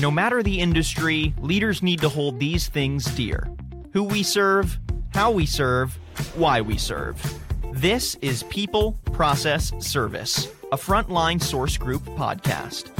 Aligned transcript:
No 0.00 0.10
matter 0.10 0.42
the 0.42 0.60
industry, 0.60 1.32
leaders 1.38 1.82
need 1.82 2.02
to 2.02 2.10
hold 2.10 2.38
these 2.38 2.68
things 2.68 3.06
dear 3.16 3.48
who 3.92 4.02
we 4.02 4.22
serve, 4.22 4.78
how 5.14 5.30
we 5.30 5.46
serve, 5.46 5.98
why 6.34 6.60
we 6.60 6.76
serve. 6.76 7.18
This 7.72 8.14
is 8.16 8.42
People, 8.44 8.92
Process, 9.12 9.72
Service, 9.78 10.48
a 10.70 10.76
Frontline 10.76 11.42
Source 11.42 11.78
Group 11.78 12.02
podcast. 12.10 12.95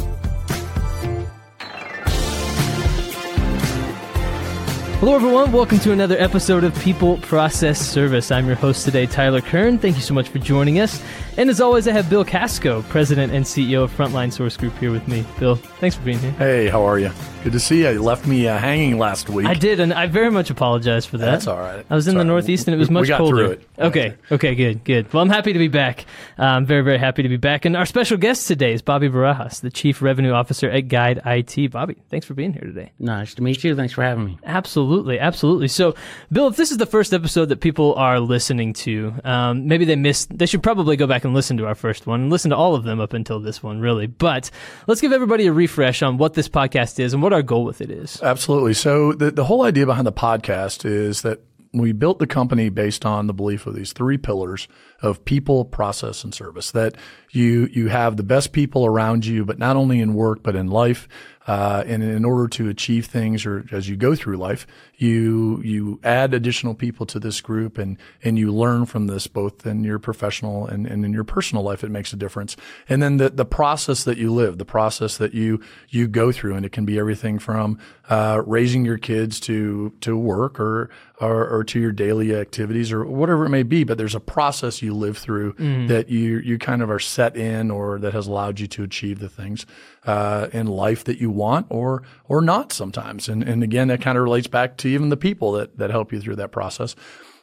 Hello, 5.00 5.14
everyone. 5.14 5.52
Welcome 5.52 5.78
to 5.80 5.92
another 5.92 6.16
episode 6.18 6.64
of 6.64 6.74
People 6.80 7.18
Process 7.18 7.78
Service. 7.78 8.30
I'm 8.30 8.46
your 8.46 8.56
host 8.56 8.86
today, 8.86 9.04
Tyler 9.04 9.42
Kern. 9.42 9.78
Thank 9.78 9.96
you 9.96 10.02
so 10.02 10.14
much 10.14 10.30
for 10.30 10.38
joining 10.38 10.80
us. 10.80 11.02
And 11.36 11.50
as 11.50 11.60
always, 11.60 11.86
I 11.86 11.92
have 11.92 12.08
Bill 12.08 12.24
Kasko, 12.24 12.82
President 12.88 13.30
and 13.30 13.44
CEO 13.44 13.82
of 13.84 13.94
Frontline 13.94 14.32
Source 14.32 14.56
Group, 14.56 14.74
here 14.78 14.90
with 14.90 15.06
me. 15.06 15.22
Bill, 15.38 15.56
thanks 15.56 15.96
for 15.96 16.02
being 16.02 16.18
here. 16.18 16.30
Hey, 16.32 16.68
how 16.68 16.82
are 16.82 16.98
you? 16.98 17.10
Good 17.44 17.52
to 17.52 17.60
see 17.60 17.82
you. 17.82 17.90
You 17.90 18.02
left 18.02 18.26
me 18.26 18.48
uh, 18.48 18.56
hanging 18.56 18.98
last 18.98 19.28
week. 19.28 19.46
I 19.46 19.52
did, 19.52 19.78
and 19.80 19.92
I 19.92 20.06
very 20.06 20.30
much 20.30 20.48
apologize 20.48 21.04
for 21.04 21.18
that. 21.18 21.26
That's 21.26 21.46
all 21.46 21.58
right. 21.58 21.84
I 21.90 21.94
was 21.94 22.08
in 22.08 22.12
It's 22.12 22.14
the 22.14 22.20
all 22.20 22.24
right. 22.24 22.26
Northeast, 22.26 22.66
and 22.66 22.74
it 22.74 22.78
was 22.78 22.90
much 22.90 23.02
we 23.02 23.08
got 23.08 23.18
colder. 23.18 23.36
through 23.36 23.50
it. 23.52 23.68
Okay, 23.78 24.14
okay, 24.32 24.54
good, 24.54 24.82
good. 24.82 25.12
Well, 25.12 25.22
I'm 25.22 25.28
happy 25.28 25.52
to 25.52 25.58
be 25.58 25.68
back. 25.68 26.06
Uh, 26.38 26.44
I'm 26.44 26.64
very, 26.64 26.82
very 26.82 26.98
happy 26.98 27.22
to 27.22 27.28
be 27.28 27.36
back. 27.36 27.66
And 27.66 27.76
our 27.76 27.84
special 27.86 28.16
guest 28.16 28.48
today 28.48 28.72
is 28.72 28.80
Bobby 28.80 29.10
Barajas, 29.10 29.60
the 29.60 29.70
Chief 29.70 30.00
Revenue 30.00 30.32
Officer 30.32 30.70
at 30.70 30.88
Guide 30.88 31.20
IT. 31.26 31.70
Bobby, 31.70 31.96
thanks 32.08 32.24
for 32.26 32.32
being 32.32 32.54
here 32.54 32.62
today. 32.62 32.92
Nice 32.98 33.34
to 33.34 33.42
meet 33.42 33.62
you. 33.62 33.76
Thanks 33.76 33.92
for 33.92 34.02
having 34.02 34.24
me. 34.24 34.38
Absolutely, 34.44 34.85
absolutely. 34.86 35.18
Absolutely. 35.18 35.68
So, 35.68 35.94
Bill, 36.32 36.46
if 36.48 36.56
this 36.56 36.70
is 36.70 36.78
the 36.78 36.86
first 36.86 37.12
episode 37.12 37.46
that 37.46 37.60
people 37.60 37.94
are 37.94 38.20
listening 38.20 38.72
to, 38.74 39.12
um, 39.24 39.66
maybe 39.66 39.84
they 39.84 39.96
missed. 39.96 40.36
They 40.36 40.46
should 40.46 40.62
probably 40.62 40.96
go 40.96 41.06
back 41.06 41.24
and 41.24 41.34
listen 41.34 41.56
to 41.58 41.66
our 41.66 41.74
first 41.74 42.06
one 42.06 42.22
and 42.22 42.30
listen 42.30 42.50
to 42.50 42.56
all 42.56 42.74
of 42.74 42.84
them 42.84 43.00
up 43.00 43.12
until 43.12 43.40
this 43.40 43.62
one, 43.62 43.80
really. 43.80 44.06
But 44.06 44.50
let's 44.86 45.00
give 45.00 45.12
everybody 45.12 45.46
a 45.46 45.52
refresh 45.52 46.02
on 46.02 46.16
what 46.16 46.34
this 46.34 46.48
podcast 46.48 46.98
is 46.98 47.12
and 47.12 47.22
what 47.22 47.32
our 47.32 47.42
goal 47.42 47.64
with 47.64 47.80
it 47.80 47.90
is. 47.90 48.20
Absolutely. 48.22 48.74
So 48.74 49.12
the 49.12 49.30
the 49.30 49.44
whole 49.44 49.62
idea 49.62 49.86
behind 49.86 50.06
the 50.06 50.12
podcast 50.12 50.84
is 50.84 51.22
that 51.22 51.40
we 51.72 51.92
built 51.92 52.18
the 52.18 52.26
company 52.26 52.68
based 52.70 53.04
on 53.04 53.26
the 53.26 53.34
belief 53.34 53.66
of 53.66 53.74
these 53.74 53.92
three 53.92 54.16
pillars 54.16 54.66
of 55.02 55.24
people, 55.24 55.64
process, 55.64 56.24
and 56.24 56.34
service. 56.34 56.70
That 56.70 56.96
you 57.30 57.68
you 57.72 57.88
have 57.88 58.16
the 58.16 58.22
best 58.22 58.52
people 58.52 58.86
around 58.86 59.26
you, 59.26 59.44
but 59.44 59.58
not 59.58 59.76
only 59.76 60.00
in 60.00 60.14
work 60.14 60.42
but 60.42 60.56
in 60.56 60.68
life. 60.68 61.08
Uh, 61.46 61.84
and 61.86 62.02
in 62.02 62.24
order 62.24 62.48
to 62.48 62.68
achieve 62.68 63.06
things, 63.06 63.46
or 63.46 63.64
as 63.70 63.88
you 63.88 63.94
go 63.94 64.16
through 64.16 64.36
life, 64.36 64.66
you 64.96 65.62
you 65.62 66.00
add 66.02 66.34
additional 66.34 66.74
people 66.74 67.06
to 67.06 67.20
this 67.20 67.40
group, 67.40 67.78
and 67.78 67.98
and 68.24 68.36
you 68.36 68.52
learn 68.52 68.84
from 68.84 69.06
this 69.06 69.28
both 69.28 69.64
in 69.64 69.84
your 69.84 70.00
professional 70.00 70.66
and, 70.66 70.88
and 70.88 71.04
in 71.04 71.12
your 71.12 71.22
personal 71.22 71.62
life. 71.62 71.84
It 71.84 71.90
makes 71.90 72.12
a 72.12 72.16
difference. 72.16 72.56
And 72.88 73.00
then 73.00 73.18
the 73.18 73.30
the 73.30 73.44
process 73.44 74.02
that 74.04 74.18
you 74.18 74.32
live, 74.32 74.58
the 74.58 74.64
process 74.64 75.18
that 75.18 75.34
you 75.34 75.60
you 75.88 76.08
go 76.08 76.32
through, 76.32 76.56
and 76.56 76.66
it 76.66 76.72
can 76.72 76.84
be 76.84 76.98
everything 76.98 77.38
from 77.38 77.78
uh, 78.08 78.42
raising 78.44 78.84
your 78.84 78.98
kids 78.98 79.38
to 79.40 79.92
to 80.00 80.16
work 80.16 80.58
or, 80.58 80.90
or 81.20 81.48
or 81.48 81.62
to 81.62 81.78
your 81.78 81.92
daily 81.92 82.34
activities 82.34 82.90
or 82.90 83.04
whatever 83.04 83.46
it 83.46 83.50
may 83.50 83.62
be. 83.62 83.84
But 83.84 83.98
there's 83.98 84.16
a 84.16 84.20
process 84.20 84.82
you 84.82 84.85
live 84.94 85.18
through 85.18 85.54
that 85.88 86.08
you 86.08 86.38
you 86.38 86.58
kind 86.58 86.82
of 86.82 86.90
are 86.90 86.98
set 86.98 87.36
in, 87.36 87.70
or 87.70 87.98
that 87.98 88.12
has 88.12 88.26
allowed 88.26 88.60
you 88.60 88.66
to 88.66 88.82
achieve 88.82 89.18
the 89.18 89.28
things 89.28 89.66
uh, 90.04 90.48
in 90.52 90.66
life 90.66 91.04
that 91.04 91.20
you 91.20 91.30
want, 91.30 91.66
or 91.70 92.02
or 92.28 92.40
not 92.40 92.72
sometimes. 92.72 93.28
And 93.28 93.42
and 93.42 93.62
again, 93.62 93.88
that 93.88 94.00
kind 94.00 94.18
of 94.18 94.24
relates 94.24 94.46
back 94.46 94.76
to 94.78 94.88
even 94.88 95.08
the 95.08 95.16
people 95.16 95.52
that 95.52 95.78
that 95.78 95.90
help 95.90 96.12
you 96.12 96.20
through 96.20 96.36
that 96.36 96.52
process. 96.52 96.96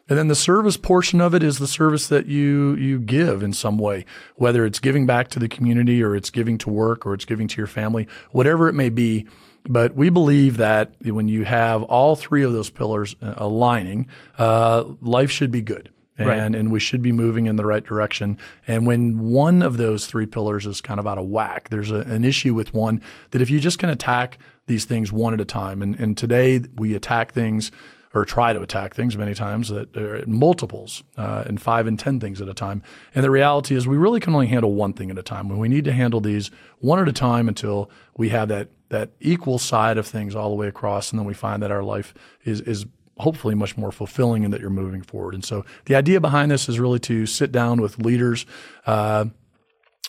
And 0.10 0.20
then 0.20 0.28
the 0.28 0.36
service 0.36 0.76
portion 0.76 1.22
of 1.22 1.34
it 1.34 1.44
is 1.44 1.60
the 1.60 1.68
service 1.68 2.08
that 2.08 2.26
you 2.26 2.76
you 2.76 3.00
give 3.00 3.42
in 3.42 3.54
some 3.54 3.78
way, 3.78 4.06
whether 4.36 4.66
it's 4.66 4.80
giving 4.80 5.06
back 5.06 5.30
to 5.30 5.40
the 5.40 5.48
community 5.48 6.04
or 6.04 6.16
it's 6.16 6.30
giving 6.30 6.58
to 6.60 6.70
work 6.70 7.06
or 7.06 7.14
it's 7.14 7.26
giving 7.26 7.48
to 7.48 7.58
your 7.58 7.68
family, 7.68 8.08
whatever 8.32 8.68
it 8.68 8.74
may 8.74 8.90
be. 8.90 9.26
But 9.66 9.96
we 9.96 10.10
believe 10.10 10.58
that 10.58 10.94
when 11.02 11.30
you 11.30 11.46
have 11.46 11.84
all 11.84 12.18
three 12.18 12.44
of 12.44 12.52
those 12.52 12.70
pillars 12.70 13.16
uh, 13.22 13.36
aligning, 13.38 14.08
uh, 14.38 14.84
life 15.02 15.32
should 15.32 15.52
be 15.52 15.62
good. 15.62 15.90
And, 16.16 16.28
Right. 16.28 16.38
and 16.40 16.72
we 16.72 16.80
should 16.80 17.02
be 17.02 17.12
moving 17.12 17.48
in 17.48 17.56
the 17.56 17.66
right 17.66 17.84
direction. 17.84 18.38
And 18.68 18.86
when 18.86 19.18
one 19.18 19.64
of 19.64 19.78
those 19.78 20.06
three 20.06 20.28
pillars 20.28 20.68
is 20.68 20.80
kind 20.80 21.00
of 21.00 21.08
out 21.08 21.18
of 21.18 21.26
whack, 21.26 21.70
there's 21.70 21.90
a, 21.90 22.02
an 22.02 22.24
issue 22.24 22.54
with 22.54 22.72
one 22.72 23.02
that 23.32 23.42
if 23.42 23.50
you 23.50 23.60
just 23.60 23.80
can 23.80 23.90
attack 23.90 24.38
these 24.68 24.86
things 24.86 25.12
one 25.12 25.34
at 25.34 25.42
a 25.42 25.46
time, 25.46 25.82
and, 25.82 26.00
and 26.00 26.16
today 26.16 26.62
we 26.76 26.94
attack 26.94 27.32
things 27.32 27.72
or 28.14 28.26
try 28.26 28.54
to 28.54 28.62
attack 28.62 28.94
things 28.94 29.18
many 29.18 29.34
times 29.34 29.70
that 29.70 29.98
are 29.98 30.18
in 30.18 30.38
multiples 30.38 31.04
uh, 31.18 31.46
and 31.48 31.60
five 31.60 31.88
and 31.88 31.98
ten 31.98 32.20
things 32.20 32.40
at 32.42 32.48
a 32.48 32.54
time. 32.54 32.84
And 33.16 33.24
the 33.24 33.32
reality 33.32 33.74
is 33.76 33.88
we 33.88 33.98
really 33.98 34.20
can 34.20 34.36
only 34.36 34.46
handle 34.46 34.76
one 34.76 34.94
thing 34.94 35.10
at 35.10 35.18
a 35.18 35.24
time. 35.24 35.50
When 35.50 35.58
we 35.58 35.68
need 35.68 35.84
to 35.86 35.94
handle 35.94 36.22
these 36.22 36.52
one 36.78 37.00
at 37.00 37.08
a 37.08 37.14
time 37.14 37.48
until 37.48 37.90
we 38.16 38.30
have 38.30 38.50
that 38.50 38.70
that 38.90 39.10
equal 39.20 39.58
side 39.58 39.98
of 39.98 40.06
things 40.06 40.36
all 40.36 40.50
the 40.50 40.56
way 40.56 40.68
across, 40.68 41.10
and 41.10 41.18
then 41.20 41.26
we 41.26 41.34
find 41.34 41.64
that 41.64 41.72
our 41.72 41.82
life 41.82 42.14
is 42.46 42.62
is 42.62 42.86
hopefully 43.18 43.56
much 43.56 43.78
more 43.78 43.92
fulfilling 43.92 44.44
and 44.44 44.54
that 44.54 44.62
you're 44.62 44.70
moving 44.70 45.02
forward. 45.02 45.34
And 45.34 45.46
so 45.46 45.66
the 45.86 45.96
idea 45.96 46.20
behind 46.20 46.52
this 46.52 46.68
is 46.68 46.80
really 46.80 47.00
to 47.00 47.26
sit 47.26 47.52
down 47.52 47.82
with 47.82 48.00
leaders 48.00 48.46
uh, 48.86 49.26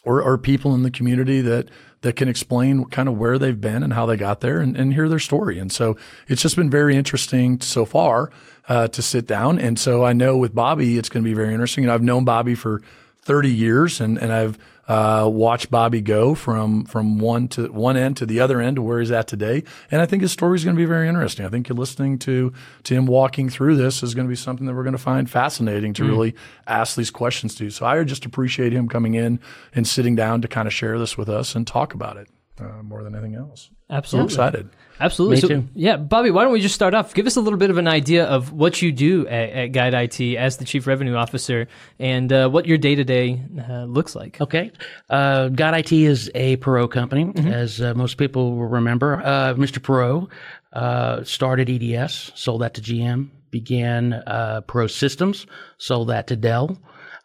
or, 0.05 0.23
or 0.23 0.39
people 0.39 0.75
in 0.75 0.83
the 0.83 0.91
community 0.91 1.41
that 1.43 1.69
that 2.05 2.17
can 2.17 2.29
explain 2.29 2.85
kind 2.85 3.09
of 3.09 3.17
where 3.17 3.39
they've 3.39 3.63
been 3.63 3.83
and 3.83 3.95
how 3.95 4.05
they 4.05 4.15
got 4.15 4.41
there 4.41 4.61
and, 4.61 4.77
and 4.77 4.93
hear 4.93 5.09
their 5.09 5.19
story. 5.19 5.59
And 5.59 5.73
so 5.73 5.97
it's 6.29 6.43
just 6.43 6.55
been 6.55 6.69
very 6.69 6.97
interesting 6.97 7.63
so 7.63 7.87
far 7.87 8.31
uh, 8.69 8.89
to 8.89 9.01
sit 9.01 9.27
down. 9.27 9.59
And 9.59 9.79
so 9.79 10.05
I 10.05 10.13
know 10.13 10.37
with 10.37 10.55
Bobby, 10.55 10.99
it's 10.99 11.09
going 11.09 11.25
to 11.25 11.29
be 11.29 11.33
very 11.33 11.55
interesting. 11.55 11.83
And 11.83 11.91
I've 11.91 12.03
known 12.03 12.27
Bobby 12.27 12.55
for 12.55 12.83
30 13.23 13.51
years 13.51 14.03
and, 14.03 14.19
and 14.19 14.35
I've 14.35 14.59
uh, 14.89 15.29
watched 15.33 15.71
Bobby 15.71 16.01
go 16.01 16.35
from 16.35 16.85
from 16.85 17.19
one 17.19 17.49
to 17.49 17.73
one 17.73 17.97
end 17.97 18.17
to 18.19 18.27
the 18.27 18.41
other 18.41 18.61
end 18.61 18.77
to 18.77 18.83
where 18.83 19.01
he's 19.01 19.11
at 19.11 19.27
today. 19.27 19.65
And 19.91 20.03
I 20.03 20.07
think 20.07 20.23
his 20.23 20.33
story 20.33 20.57
is 20.57 20.65
going 20.65 20.77
to 20.77 20.81
be 20.81 20.87
very 20.87 21.09
interesting. 21.09 21.47
I 21.47 21.49
think 21.49 21.69
you're 21.69 21.77
listening 21.77 22.19
to 22.21 22.53
to 22.85 22.95
him 22.95 23.07
walking 23.07 23.49
through 23.49 23.77
this 23.77 24.03
is 24.03 24.15
going 24.15 24.27
to 24.27 24.31
be 24.31 24.37
something 24.37 24.67
that 24.67 24.75
we're 24.75 24.83
going 24.83 24.93
to 24.93 24.99
find 24.99 25.29
fascinating 25.29 25.95
to 25.95 26.05
really 26.05 26.35
ask 26.67 26.97
these 26.97 27.11
questions 27.11 27.55
to. 27.57 27.71
So 27.71 27.87
I 27.87 28.03
just 28.05 28.25
appreciate 28.25 28.73
him 28.73 28.89
coming 28.89 29.15
in 29.15 29.41
and 29.75 29.87
sitting 29.87 30.15
down 30.15 30.43
to 30.43 30.49
kind 30.49 30.69
of 30.69 30.75
share 30.75 30.99
this 30.99 31.17
with 31.17 31.29
us 31.29 31.55
and 31.55 31.67
talk 31.67 31.95
about 31.95 32.17
it 32.17 32.29
uh, 32.61 32.83
more 32.83 33.03
than 33.03 33.15
anything 33.15 33.35
else. 33.35 33.71
I'm 33.91 33.97
Absolutely. 33.97 34.33
excited. 34.33 34.69
Absolutely. 35.01 35.37
Me 35.37 35.41
so, 35.41 35.49
too. 35.49 35.69
Yeah, 35.75 35.97
Bobby, 35.97 36.31
why 36.31 36.45
don't 36.45 36.53
we 36.53 36.61
just 36.61 36.75
start 36.75 36.95
off? 36.95 37.15
Give 37.15 37.27
us 37.27 37.37
a 37.37 37.41
little 37.41 37.59
bit 37.59 37.71
of 37.71 37.79
an 37.79 37.89
idea 37.89 38.25
of 38.25 38.53
what 38.53 38.81
you 38.81 38.93
do 38.93 39.27
at, 39.27 39.51
at 39.51 39.67
Guide 39.73 39.95
IT 39.95 40.37
as 40.37 40.57
the 40.59 40.65
Chief 40.65 40.87
Revenue 40.87 41.15
Officer 41.15 41.69
and 41.99 42.33
uh, 42.33 42.49
what 42.49 42.67
your 42.67 42.79
day 42.79 42.95
to 42.95 43.05
day 43.05 43.43
looks 43.87 44.15
like. 44.15 44.41
Okay. 44.41 44.71
Uh, 45.11 45.49
Guide 45.49 45.81
IT 45.81 45.93
is 45.93 46.31
a 46.35 46.57
Perot 46.59 46.91
company, 46.91 47.33
as 47.37 47.81
uh, 47.81 47.95
most 47.95 48.17
people 48.17 48.57
will 48.57 48.69
remember. 48.69 49.21
Uh, 49.25 49.55
Mr. 49.55 49.79
Perot 49.79 50.29
uh, 50.73 51.25
started 51.25 51.69
EDS, 51.71 52.33
sold 52.35 52.63
that 52.63 52.75
to 52.75 52.81
GM, 52.81 53.31
began 53.51 54.13
uh, 54.13 54.63
Perot 54.67 54.91
Systems, 54.91 55.47
sold 55.79 56.09
that 56.09 56.27
to 56.29 56.37
Dell. 56.37 56.79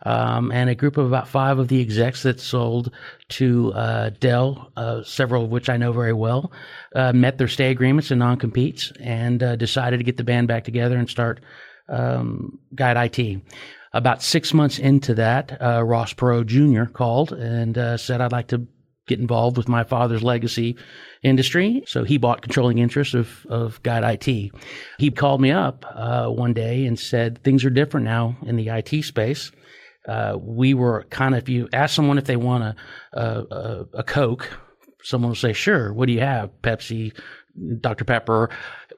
Um, 0.06 0.52
and 0.52 0.70
a 0.70 0.76
group 0.76 0.96
of 0.96 1.08
about 1.08 1.28
five 1.28 1.60
of 1.60 1.68
the 1.68 1.82
execs 1.82 2.24
that 2.24 2.40
sold 2.40 2.92
to 3.30 3.74
uh, 3.74 4.12
Dell, 4.20 4.72
uh, 4.78 5.04
several 5.04 5.44
of 5.44 5.50
which 5.50 5.70
I 5.70 5.76
know 5.76 5.92
very 5.92 6.14
well, 6.14 6.54
uh, 6.96 7.12
met 7.12 7.38
their 7.38 7.50
stay 7.50 7.70
agreements 7.70 8.10
and 8.10 8.20
non 8.20 8.38
competes 8.38 8.94
and 9.02 9.44
uh, 9.44 9.56
decided 9.58 9.98
to 9.98 10.04
get 10.04 10.18
the 10.18 10.24
band 10.24 10.48
back 10.48 10.64
together 10.64 10.98
and 10.98 11.10
start 11.10 11.42
um, 11.90 12.60
Guide 12.74 13.18
IT. 13.18 13.42
About 13.92 14.22
six 14.22 14.54
months 14.54 14.78
into 14.78 15.16
that, 15.16 15.60
uh, 15.62 15.84
Ross 15.84 16.14
Perot 16.14 16.46
Jr. 16.46 16.92
called 16.92 17.34
and 17.34 17.78
uh, 17.78 17.98
said, 17.98 18.22
I'd 18.22 18.31
like 18.31 18.48
to 18.50 18.68
get 19.08 19.20
involved 19.20 19.58
with 19.58 19.68
my 19.68 19.84
father's 19.84 20.24
legacy 20.24 20.78
industry. 21.24 21.84
So 21.88 22.04
he 22.04 22.18
bought 22.18 22.44
controlling 22.44 22.78
interest 22.78 23.16
of, 23.16 23.46
of 23.50 23.81
Guide 23.81 24.04
IT. 24.04 24.52
He 25.00 25.12
called 25.12 25.42
me 25.42 25.52
up 25.52 25.86
uh, 25.90 26.28
one 26.28 26.54
day 26.54 26.86
and 26.86 26.98
said, 26.98 27.44
Things 27.44 27.66
are 27.66 27.72
different 27.72 28.06
now 28.06 28.38
in 28.46 28.56
the 28.56 28.70
IT 28.70 29.04
space. 29.04 29.52
Uh, 30.09 30.38
we 30.42 30.74
were 30.74 31.06
kind 31.12 31.36
of, 31.36 31.44
if 31.44 31.50
you 31.50 31.70
ask 31.72 31.94
someone 31.96 32.18
if 32.18 32.25
they 32.25 32.36
want 32.36 32.64
a, 32.64 32.75
a, 33.14 33.22
a, 33.22 33.86
a 34.00 34.03
Coke, 34.03 34.50
someone 35.03 35.30
will 35.30 35.36
say, 35.36 35.53
Sure, 35.53 35.94
what 35.94 36.08
do 36.08 36.14
you 36.14 36.22
have? 36.22 36.50
Pepsi, 36.63 37.13
Dr. 37.80 38.06
Pepper. 38.06 38.50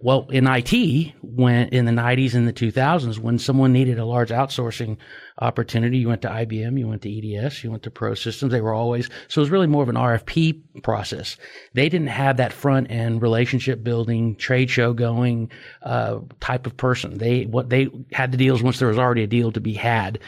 Well, 0.04 0.28
in 0.32 0.48
IT, 0.48 1.14
when 1.22 1.68
in 1.70 1.86
the 1.86 1.92
90s 1.92 2.34
and 2.34 2.48
the 2.48 2.54
2000s, 2.54 3.20
when 3.20 3.38
someone 3.38 3.72
needed 3.72 4.00
a 4.00 4.06
large 4.06 4.30
outsourcing 4.30 4.98
opportunity, 5.40 6.00
you 6.00 6.08
went 6.08 6.24
to 6.24 6.28
IBM, 6.28 6.80
you 6.80 6.88
went 6.88 7.04
to 7.04 7.38
EDS, 7.38 7.64
you 7.64 7.70
went 7.70 7.84
to 7.84 7.92
Perot 7.92 8.18
Systems. 8.18 8.52
They 8.52 8.62
were 8.62 8.74
always 8.74 9.10
so 9.28 9.42
it 9.42 9.44
was 9.44 9.52
really 9.52 9.68
more 9.68 9.84
of 9.84 9.90
an 9.90 9.96
RFP 9.96 10.82
process. 10.82 11.38
They 11.74 11.88
didn't 11.88 12.08
have 12.08 12.38
that 12.38 12.52
front 12.52 12.90
end 12.90 13.22
relationship 13.22 13.84
building, 13.84 14.36
trade 14.38 14.72
show 14.72 14.94
going 14.94 15.52
uh, 15.84 16.20
type 16.40 16.66
of 16.66 16.76
person. 16.78 17.20
They 17.20 17.46
what 17.46 17.70
they 17.70 17.90
had 18.12 18.32
the 18.32 18.38
deals 18.38 18.64
once 18.64 18.80
there 18.80 18.88
was 18.88 18.98
already 18.98 19.24
a 19.24 19.28
deal 19.28 19.52
to 19.52 19.62
be 19.62 19.74
had. 19.74 20.20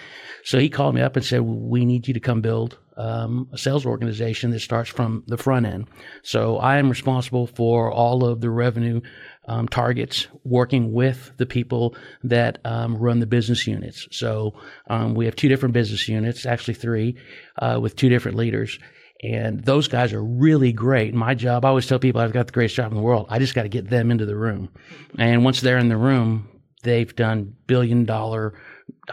So 0.43 0.59
he 0.59 0.69
called 0.69 0.93
me 0.93 1.01
up 1.01 1.15
and 1.15 1.25
said, 1.25 1.41
"We 1.41 1.85
need 1.85 2.07
you 2.07 2.13
to 2.13 2.19
come 2.19 2.41
build 2.41 2.77
um, 2.97 3.47
a 3.51 3.57
sales 3.57 3.85
organization 3.85 4.51
that 4.51 4.59
starts 4.59 4.89
from 4.89 5.23
the 5.27 5.37
front 5.37 5.65
end." 5.65 5.87
So 6.21 6.57
I 6.57 6.77
am 6.77 6.89
responsible 6.89 7.47
for 7.47 7.91
all 7.91 8.25
of 8.25 8.41
the 8.41 8.49
revenue 8.49 9.01
um, 9.45 9.67
targets, 9.67 10.27
working 10.43 10.93
with 10.93 11.31
the 11.37 11.45
people 11.45 11.95
that 12.23 12.59
um, 12.65 12.97
run 12.97 13.19
the 13.19 13.25
business 13.25 13.67
units. 13.67 14.07
So 14.11 14.53
um, 14.89 15.15
we 15.15 15.25
have 15.25 15.35
two 15.35 15.49
different 15.49 15.73
business 15.73 16.07
units, 16.07 16.45
actually 16.45 16.75
three, 16.75 17.17
uh, 17.59 17.79
with 17.81 17.95
two 17.95 18.09
different 18.09 18.37
leaders. 18.37 18.79
And 19.21 19.63
those 19.63 19.87
guys 19.87 20.11
are 20.11 20.23
really 20.23 20.73
great. 20.73 21.13
My 21.13 21.33
job, 21.33 21.63
I 21.63 21.69
always 21.69 21.87
tell 21.87 21.99
people 21.99 22.19
I've 22.19 22.33
got 22.33 22.47
the 22.47 22.53
greatest 22.53 22.75
job 22.75 22.91
in 22.91 22.97
the 22.97 23.03
world. 23.03 23.27
I 23.29 23.39
just 23.39 23.55
got 23.55 23.63
to 23.63 23.69
get 23.69 23.89
them 23.89 24.11
into 24.11 24.25
the 24.25 24.35
room. 24.35 24.69
And 25.17 25.45
once 25.45 25.61
they're 25.61 25.77
in 25.77 25.87
the 25.87 25.97
room, 25.97 26.49
they've 26.83 27.15
done 27.15 27.55
billion 27.65 28.03
dollar 28.03 28.53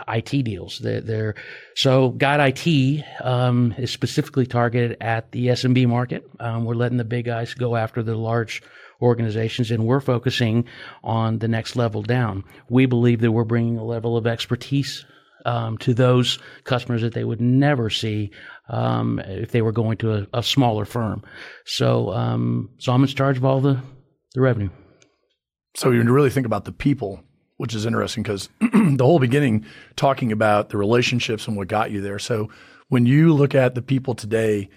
IT 0.09 0.45
deals. 0.45 0.79
They're, 0.81 1.01
they're 1.01 1.35
so 1.75 2.11
Guide 2.11 2.59
IT 2.67 3.05
um, 3.23 3.75
is 3.79 3.93
specifically 3.93 4.47
targeted 4.47 4.97
at 5.01 5.31
the 5.31 5.49
SMB 5.49 5.87
market. 5.89 6.29
Um, 6.41 6.65
we're 6.65 6.75
letting 6.75 6.99
the 6.99 7.05
big 7.05 7.27
guys 7.27 7.55
go 7.55 7.77
after 7.77 8.03
the 8.03 8.17
large 8.17 8.63
organizations, 9.03 9.71
and 9.71 9.87
we're 9.87 10.01
focusing 10.01 10.65
on 11.03 11.39
the 11.39 11.49
next 11.49 11.77
level 11.77 12.03
down. 12.03 12.45
We 12.69 12.87
believe 12.87 13.21
that 13.21 13.33
we're 13.33 13.45
bringing 13.45 13.79
a 13.79 13.85
level 13.85 14.17
of 14.17 14.27
expertise 14.27 15.05
um, 15.47 15.79
to 15.79 15.95
those 15.95 16.39
customers 16.65 17.03
that 17.03 17.15
they 17.15 17.25
would 17.25 17.41
never 17.41 17.89
see 17.91 18.31
um, 18.69 19.21
if 19.21 19.53
they 19.53 19.63
were 19.63 19.73
going 19.73 19.97
to 19.99 20.15
a, 20.15 20.27
a 20.35 20.43
smaller 20.43 20.85
firm. 20.85 21.23
So, 21.65 22.13
um, 22.13 22.71
so 22.79 22.93
I'm 22.93 23.03
in 23.03 23.09
charge 23.09 23.37
of 23.37 23.45
all 23.45 23.61
the 23.61 23.81
the 24.35 24.41
revenue. 24.41 24.71
So 25.77 25.91
you 25.91 26.03
really 26.03 26.31
think 26.31 26.47
about 26.47 26.65
the 26.65 26.73
people, 26.73 27.23
which 27.57 27.75
is 27.75 27.87
interesting 27.87 28.23
because 28.23 28.49
the 28.61 29.05
whole 29.05 29.19
beginning 29.19 29.67
talking 29.97 30.33
about 30.33 30.69
the 30.69 30.77
relationships 30.77 31.47
and 31.47 31.57
what 31.57 31.69
got 31.69 31.91
you 31.91 32.01
there. 32.01 32.19
So 32.19 32.51
when 32.89 33.07
you 33.07 33.33
look 33.33 33.55
at 33.55 33.75
the 33.75 33.83
people 33.83 34.15
today, 34.15 34.69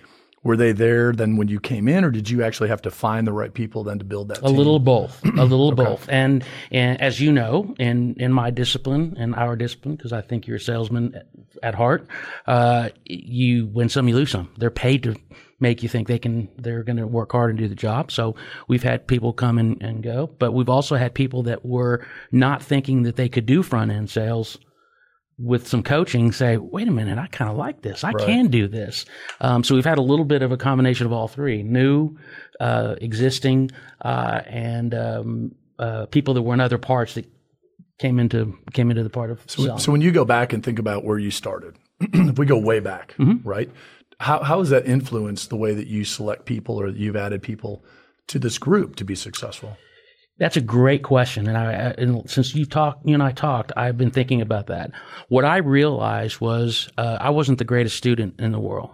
were 0.44 0.57
they 0.57 0.74
there 0.74 1.13
then 1.13 1.38
when 1.38 1.48
you 1.48 1.60
came 1.60 1.88
in, 1.88 2.04
or 2.04 2.12
did 2.12 2.30
you 2.30 2.44
actually 2.44 2.69
have 2.69 2.81
to 2.84 2.92
find 2.92 3.25
the 3.25 3.31
right 3.31 3.54
people 3.54 3.84
then 3.84 4.00
to 4.00 4.06
build 4.06 4.28
that? 4.28 4.40
A 4.40 4.42
team? 4.42 4.56
little 4.56 4.80
both. 4.80 5.24
A 5.24 5.44
little 5.44 5.69
of 5.69 5.75
both. 5.75 6.07
And 6.10 6.44
and 6.72 7.00
as 7.01 7.19
you 7.19 7.31
know, 7.31 7.74
in 7.80 8.16
in 8.16 8.34
my 8.34 8.51
discipline 8.51 9.16
and 9.18 9.34
our 9.36 9.56
discipline, 9.56 9.95
because 9.95 10.13
I 10.13 10.22
think 10.22 10.45
you're 10.45 10.57
a 10.57 10.62
salesman 10.62 11.22
at 11.62 11.75
heart, 11.75 12.07
uh, 12.45 12.90
you 13.06 13.68
win 13.68 13.90
some, 13.90 14.07
you 14.07 14.16
lose 14.16 14.31
some. 14.31 14.50
They're 14.57 14.69
paid 14.69 15.04
to 15.04 15.16
make 15.60 15.81
you 15.81 15.88
think 15.88 16.07
they 16.07 16.19
can 16.19 16.50
they're 16.57 16.84
going 16.84 16.98
to 16.98 17.07
work 17.07 17.31
hard 17.31 17.50
and 17.50 17.57
do 17.57 17.68
the 17.68 17.75
job. 17.75 18.12
So 18.12 18.36
we've 18.68 18.84
had 18.84 19.07
people 19.07 19.31
come 19.34 19.57
in 19.57 19.81
and 19.81 20.04
go, 20.04 20.28
but 20.40 20.51
we've 20.51 20.69
also 20.69 20.98
had 20.98 21.13
people 21.13 21.44
that 21.44 21.66
were 21.66 22.06
not 22.31 22.62
thinking 22.62 23.04
that 23.04 23.16
they 23.16 23.30
could 23.30 23.45
do 23.45 23.63
front 23.63 23.92
end 23.92 24.10
sales 24.10 24.57
with 25.38 25.68
some 25.68 25.81
coaching 25.83 26.31
say, 26.31 26.57
wait 26.57 26.88
a 26.88 26.91
minute, 26.91 27.18
I 27.18 27.27
kind 27.27 27.50
of 27.50 27.57
like 27.57 27.81
this. 27.81 28.03
I 28.03 28.13
can 28.13 28.47
do 28.47 28.68
this. 28.68 29.06
Um, 29.41 29.63
so 29.63 29.74
we've 29.75 29.83
had 29.85 29.97
a 29.97 30.01
little 30.01 30.25
bit 30.25 30.41
of 30.41 30.51
a 30.51 30.57
combination 30.57 31.06
of 31.07 31.12
all 31.12 31.27
three 31.27 31.63
new, 31.63 32.15
uh, 32.59 32.95
existing, 33.01 33.71
uh, 34.03 34.41
and 34.45 34.94
um, 34.94 35.56
uh, 35.80 36.06
people 36.07 36.33
that 36.35 36.44
were 36.44 36.53
in 36.53 36.59
other 36.62 36.77
parts 36.77 37.15
that 37.15 37.25
came 38.00 38.19
into 38.19 38.57
came 38.74 38.89
into 38.91 39.03
the 39.03 39.09
part 39.09 39.31
of 39.31 39.39
selling. 39.47 39.77
So 39.80 39.91
when 39.91 40.01
you 40.01 40.12
go 40.12 40.25
back 40.25 40.53
and 40.53 40.63
think 40.63 40.77
about 40.80 41.03
where 41.03 41.18
you 41.18 41.31
started, 41.31 41.77
if 42.00 42.38
we 42.38 42.45
go 42.45 42.57
way 42.57 42.80
back, 42.80 43.15
Mm-hmm. 43.18 43.47
right? 43.47 43.69
How 44.19 44.44
how 44.44 44.59
has 44.59 44.69
that 44.69 44.85
influenced 44.85 45.50
the 45.50 45.57
way 45.57 45.74
that 45.74 45.88
you 45.88 46.06
select 46.06 46.45
people 46.45 46.80
or 46.80 46.91
that 46.91 46.97
you've 47.00 47.15
added 47.15 47.41
people 47.41 47.83
to 48.27 48.39
this 48.39 48.57
group 48.57 48.95
to 48.97 49.03
be 49.03 49.15
successful? 49.15 49.77
That's 50.39 50.57
a 50.57 50.62
great 50.62 51.03
question, 51.03 51.47
and 51.47 51.56
I 51.56 51.74
and 51.97 52.27
since 52.30 52.56
you 52.56 52.65
talked, 52.65 53.07
you 53.07 53.13
and 53.13 53.21
I 53.21 53.31
talked, 53.31 53.71
I've 53.77 53.97
been 53.97 54.09
thinking 54.09 54.41
about 54.41 54.68
that. 54.68 54.91
What 55.30 55.45
I 55.45 55.57
realized 55.57 56.41
was 56.41 56.89
uh, 56.97 57.18
I 57.21 57.30
wasn't 57.30 57.59
the 57.59 57.65
greatest 57.65 57.97
student 57.97 58.39
in 58.39 58.51
the 58.51 58.59
world, 58.59 58.89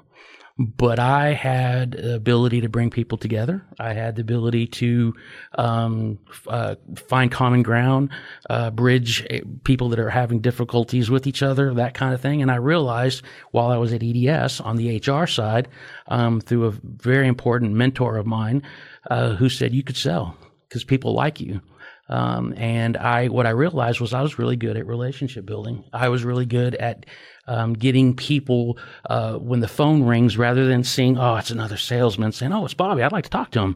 but 0.57 0.99
I 0.99 1.31
had 1.33 1.91
the 1.91 2.15
ability 2.15 2.59
to 2.59 2.67
bring 2.67 2.89
people 2.89 3.17
together. 3.17 3.65
I 3.79 3.93
had 3.93 4.17
the 4.17 4.21
ability 4.21 4.67
to 4.67 5.13
um, 5.57 6.19
uh, 6.45 6.75
find 7.07 7.31
common 7.31 7.63
ground, 7.63 8.09
uh, 8.49 8.69
bridge 8.69 9.25
uh, 9.31 9.39
people 9.63 9.87
that 9.89 9.99
are 9.99 10.09
having 10.09 10.41
difficulties 10.41 11.09
with 11.09 11.25
each 11.25 11.41
other, 11.41 11.73
that 11.75 11.93
kind 11.93 12.13
of 12.13 12.19
thing. 12.19 12.41
And 12.41 12.51
I 12.51 12.55
realized 12.55 13.23
while 13.51 13.69
I 13.69 13.77
was 13.77 13.93
at 13.93 14.03
EDS 14.03 14.59
on 14.59 14.75
the 14.75 14.97
HR 14.97 15.25
side, 15.25 15.69
um, 16.07 16.41
through 16.41 16.65
a 16.65 16.71
very 16.83 17.29
important 17.29 17.71
mentor 17.75 18.17
of 18.17 18.25
mine, 18.25 18.61
uh, 19.09 19.35
who 19.35 19.47
said 19.47 19.73
you 19.73 19.83
could 19.83 19.95
sell 19.95 20.35
because 20.69 20.83
people 20.83 21.13
like 21.13 21.41
you. 21.41 21.61
Um, 22.09 22.53
and 22.57 22.97
I, 22.97 23.27
what 23.27 23.45
I 23.45 23.51
realized 23.51 23.99
was 23.99 24.13
I 24.13 24.21
was 24.21 24.39
really 24.39 24.55
good 24.55 24.77
at 24.77 24.87
relationship 24.87 25.45
building. 25.45 25.83
I 25.93 26.09
was 26.09 26.23
really 26.23 26.45
good 26.45 26.73
at 26.75 27.05
um, 27.47 27.73
getting 27.73 28.15
people 28.15 28.77
uh, 29.09 29.35
when 29.35 29.59
the 29.59 29.67
phone 29.67 30.03
rings, 30.03 30.37
rather 30.37 30.67
than 30.67 30.83
seeing, 30.83 31.17
oh, 31.17 31.35
it's 31.35 31.51
another 31.51 31.77
salesman 31.77 32.31
saying, 32.31 32.51
oh, 32.51 32.65
it's 32.65 32.73
Bobby, 32.73 33.03
I'd 33.03 33.11
like 33.11 33.25
to 33.25 33.29
talk 33.29 33.51
to 33.51 33.61
him. 33.61 33.75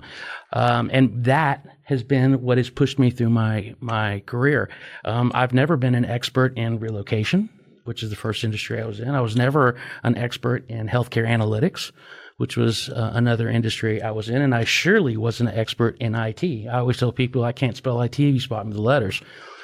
Um, 0.51 0.89
and 0.93 1.25
that 1.25 1.65
has 1.83 2.03
been 2.03 2.41
what 2.41 2.57
has 2.57 2.69
pushed 2.69 2.97
me 2.97 3.09
through 3.11 3.29
my 3.29 3.75
my 3.79 4.21
career. 4.25 4.69
Um, 5.05 5.31
I've 5.35 5.53
never 5.53 5.75
been 5.77 5.95
an 5.95 6.05
expert 6.05 6.57
in 6.57 6.79
relocation, 6.79 7.49
which 7.83 8.03
is 8.03 8.09
the 8.09 8.15
first 8.15 8.43
industry 8.43 8.81
I 8.81 8.85
was 8.85 8.99
in. 8.99 9.09
I 9.09 9.21
was 9.21 9.35
never 9.35 9.75
an 10.03 10.17
expert 10.17 10.69
in 10.69 10.87
healthcare 10.87 11.27
analytics 11.27 11.91
which 12.37 12.57
was 12.57 12.89
uh, 12.89 13.11
another 13.13 13.49
industry 13.49 14.01
I 14.01 14.11
was 14.11 14.29
in, 14.29 14.41
and 14.41 14.53
I 14.53 14.63
surely 14.63 15.17
wasn't 15.17 15.49
an 15.49 15.57
expert 15.57 15.97
in 15.99 16.15
IT. 16.15 16.43
I 16.43 16.79
always 16.79 16.97
tell 16.97 17.11
people 17.11 17.43
I 17.43 17.51
can't 17.51 17.77
spell 17.77 18.01
IT 18.01 18.19
if 18.19 18.33
you 18.33 18.39
spot 18.39 18.65
me 18.65 18.73
the 18.73 18.81
letters. 18.81 19.21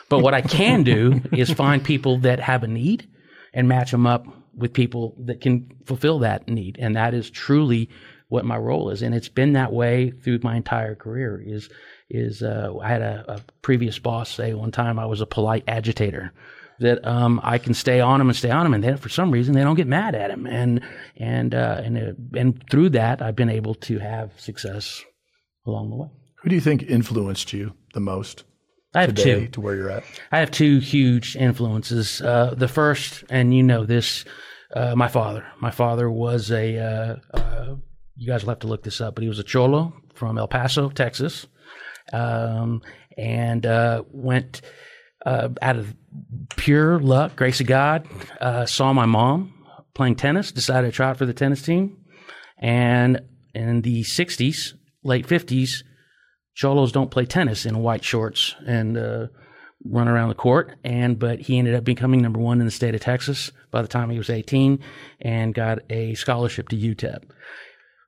But 0.10 0.20
what 0.20 0.34
I 0.34 0.42
can 0.42 0.84
do 0.84 1.22
is 1.32 1.52
find 1.52 1.84
people 1.84 2.20
that 2.20 2.40
have 2.40 2.64
a 2.64 2.68
need 2.68 3.08
and 3.54 3.68
match 3.68 3.92
them 3.92 4.06
up 4.06 4.26
with 4.56 4.74
people 4.74 5.16
that 5.26 5.42
can 5.42 5.72
fulfill 5.86 6.20
that 6.20 6.48
need, 6.48 6.78
and 6.80 6.96
that 6.96 7.14
is 7.14 7.30
truly 7.30 7.90
what 8.28 8.46
my 8.46 8.58
role 8.58 8.90
is. 8.92 9.02
And 9.02 9.16
it's 9.16 9.30
been 9.30 9.54
that 9.54 9.74
way 9.74 10.12
through 10.12 10.40
my 10.44 10.56
entire 10.56 10.96
career. 10.96 11.42
Is 11.44 11.70
is 12.10 12.42
uh, 12.42 12.74
I 12.82 12.88
had 12.88 13.02
a, 13.02 13.26
a 13.28 13.42
previous 13.62 14.00
boss 14.00 14.30
say 14.30 14.54
one 14.54 14.72
time 14.72 15.00
I 15.00 15.06
was 15.06 15.22
a 15.22 15.26
polite 15.26 15.64
agitator 15.68 16.34
that 16.80 17.06
um, 17.06 17.40
I 17.44 17.58
can 17.58 17.74
stay 17.74 18.00
on 18.00 18.20
them 18.20 18.30
and 18.30 18.36
stay 18.36 18.52
on 18.52 18.64
them, 18.64 18.74
and 18.74 18.84
then 18.84 18.98
for 18.98 19.10
some 19.10 19.32
reason 19.32 19.54
they 19.54 19.62
don't 19.62 19.76
get 19.76 19.88
mad 19.88 20.16
at 20.16 20.32
him, 20.32 20.46
and 20.46 20.82
and 21.18 21.54
uh, 21.54 21.82
and 21.84 21.98
uh, 21.98 22.40
and 22.40 22.64
through 22.70 22.90
that 22.90 23.22
I've 23.22 23.36
been 23.36 23.50
able 23.50 23.76
to 23.76 24.00
have 24.00 24.40
success 24.40 25.04
along 25.66 25.90
the 25.90 25.96
way. 25.96 26.08
Who 26.42 26.50
do 26.50 26.56
you 26.56 26.62
think 26.62 26.84
influenced 26.84 27.54
you 27.54 27.74
the 27.94 28.00
most 28.00 28.44
I 28.94 29.02
have 29.02 29.14
today 29.14 29.42
two. 29.42 29.48
to 29.50 29.62
where 29.62 29.76
you're 29.76 29.92
at? 29.92 30.04
I 30.32 30.40
have 30.40 30.52
two 30.52 30.80
huge 30.80 31.36
influences. 31.36 32.22
Uh, 32.22 32.54
the 32.56 32.68
first, 32.68 33.24
and 33.30 33.54
you 33.54 33.62
know 33.62 33.86
this, 33.86 34.26
uh, 34.76 34.96
my 34.96 35.08
father. 35.08 35.46
My 35.60 35.72
father 35.72 36.10
was 36.10 36.52
a. 36.52 36.78
Uh, 36.78 37.38
uh, 37.38 37.76
you 38.16 38.28
guys 38.28 38.44
will 38.44 38.50
have 38.50 38.60
to 38.60 38.68
look 38.68 38.84
this 38.84 39.00
up, 39.00 39.16
but 39.16 39.22
he 39.22 39.30
was 39.30 39.40
a 39.40 39.44
cholo 39.44 39.94
from 40.14 40.38
El 40.38 40.48
Paso, 40.48 40.90
Texas, 40.90 41.48
um, 42.12 42.82
and 43.18 43.66
uh, 43.66 44.04
went 44.12 44.62
uh, 45.26 45.50
out 45.62 45.76
of 45.76 45.96
pure 46.56 47.00
luck, 47.00 47.36
grace 47.36 47.60
of 47.60 47.68
God. 47.68 48.08
Uh, 48.40 48.66
saw 48.66 48.94
my 48.94 49.06
mom 49.06 49.54
playing 49.94 50.16
tennis, 50.16 50.52
decided 50.52 50.88
to 50.88 50.96
try 50.96 51.10
out 51.10 51.18
for 51.18 51.26
the 51.26 51.34
tennis 51.34 51.62
team, 51.62 51.98
and 52.58 53.22
in 53.54 53.82
the 53.82 54.04
'60s, 54.04 54.74
late 55.04 55.28
'50s, 55.28 55.84
cholos 56.54 56.92
don't 56.92 57.12
play 57.12 57.26
tennis 57.26 57.66
in 57.66 57.80
white 57.80 58.04
shorts 58.04 58.56
and 58.66 58.98
uh, 58.98 59.28
run 59.86 60.08
around 60.08 60.30
the 60.30 60.36
court. 60.36 60.76
And 60.84 61.18
but 61.18 61.40
he 61.40 61.58
ended 61.58 61.76
up 61.76 61.84
becoming 61.84 62.22
number 62.22 62.40
one 62.40 62.60
in 62.60 62.66
the 62.66 62.72
state 62.72 62.96
of 62.96 63.02
Texas 63.02 63.52
by 63.72 63.82
the 63.82 63.88
time 63.88 64.10
he 64.10 64.18
was 64.18 64.30
18, 64.30 64.80
and 65.22 65.54
got 65.54 65.80
a 65.90 66.16
scholarship 66.16 66.70
to 66.70 66.76
UTEP. 66.76 67.24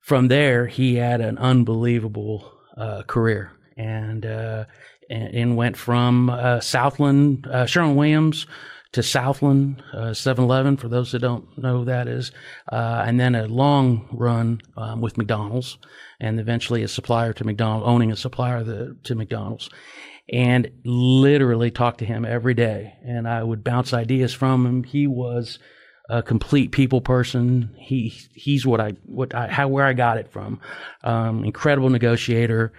From 0.01 0.27
there, 0.27 0.67
he 0.67 0.95
had 0.95 1.21
an 1.21 1.37
unbelievable 1.37 2.51
uh, 2.75 3.03
career, 3.03 3.51
and, 3.77 4.25
uh, 4.25 4.65
and 5.11 5.35
and 5.35 5.57
went 5.57 5.77
from 5.77 6.29
uh, 6.29 6.59
Southland, 6.59 7.47
uh, 7.47 7.65
Sherwin 7.65 7.95
Williams. 7.95 8.47
To 8.95 9.01
Southland, 9.01 9.81
uh, 9.93 10.09
7-Eleven, 10.09 10.75
for 10.75 10.89
those 10.89 11.13
that 11.13 11.19
don't 11.19 11.57
know 11.57 11.77
who 11.77 11.85
that 11.85 12.09
is, 12.09 12.33
uh, 12.69 13.05
and 13.07 13.17
then 13.17 13.35
a 13.35 13.47
long 13.47 14.09
run 14.11 14.59
um, 14.75 14.99
with 14.99 15.17
McDonald's, 15.17 15.77
and 16.19 16.41
eventually 16.41 16.83
a 16.83 16.89
supplier 16.89 17.31
to 17.31 17.45
McDonald's, 17.45 17.87
owning 17.87 18.11
a 18.11 18.17
supplier 18.17 18.65
the, 18.65 18.97
to 19.05 19.15
McDonald's, 19.15 19.69
and 20.27 20.69
literally 20.83 21.71
talked 21.71 21.99
to 21.99 22.05
him 22.05 22.25
every 22.25 22.53
day. 22.53 22.93
And 23.05 23.29
I 23.29 23.43
would 23.43 23.63
bounce 23.63 23.93
ideas 23.93 24.33
from 24.33 24.65
him. 24.65 24.83
He 24.83 25.07
was 25.07 25.57
a 26.09 26.21
complete 26.21 26.73
people 26.73 26.99
person. 26.99 27.73
He 27.77 28.13
he's 28.33 28.65
what 28.65 28.81
I 28.81 28.91
what 29.05 29.33
I 29.33 29.47
how 29.47 29.69
where 29.69 29.85
I 29.85 29.93
got 29.93 30.17
it 30.17 30.31
from. 30.31 30.59
Um, 31.03 31.45
incredible 31.45 31.89
negotiator. 31.89 32.73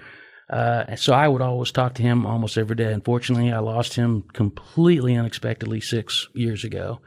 Uh, 0.52 0.96
so 0.96 1.14
I 1.14 1.28
would 1.28 1.40
always 1.40 1.72
talk 1.72 1.94
to 1.94 2.02
him 2.02 2.26
almost 2.26 2.58
every 2.58 2.76
day. 2.76 2.92
Unfortunately, 2.92 3.50
I 3.50 3.58
lost 3.60 3.94
him 3.94 4.22
completely 4.34 5.16
unexpectedly 5.16 5.80
six 5.80 6.28
years 6.34 6.62
ago. 6.62 7.00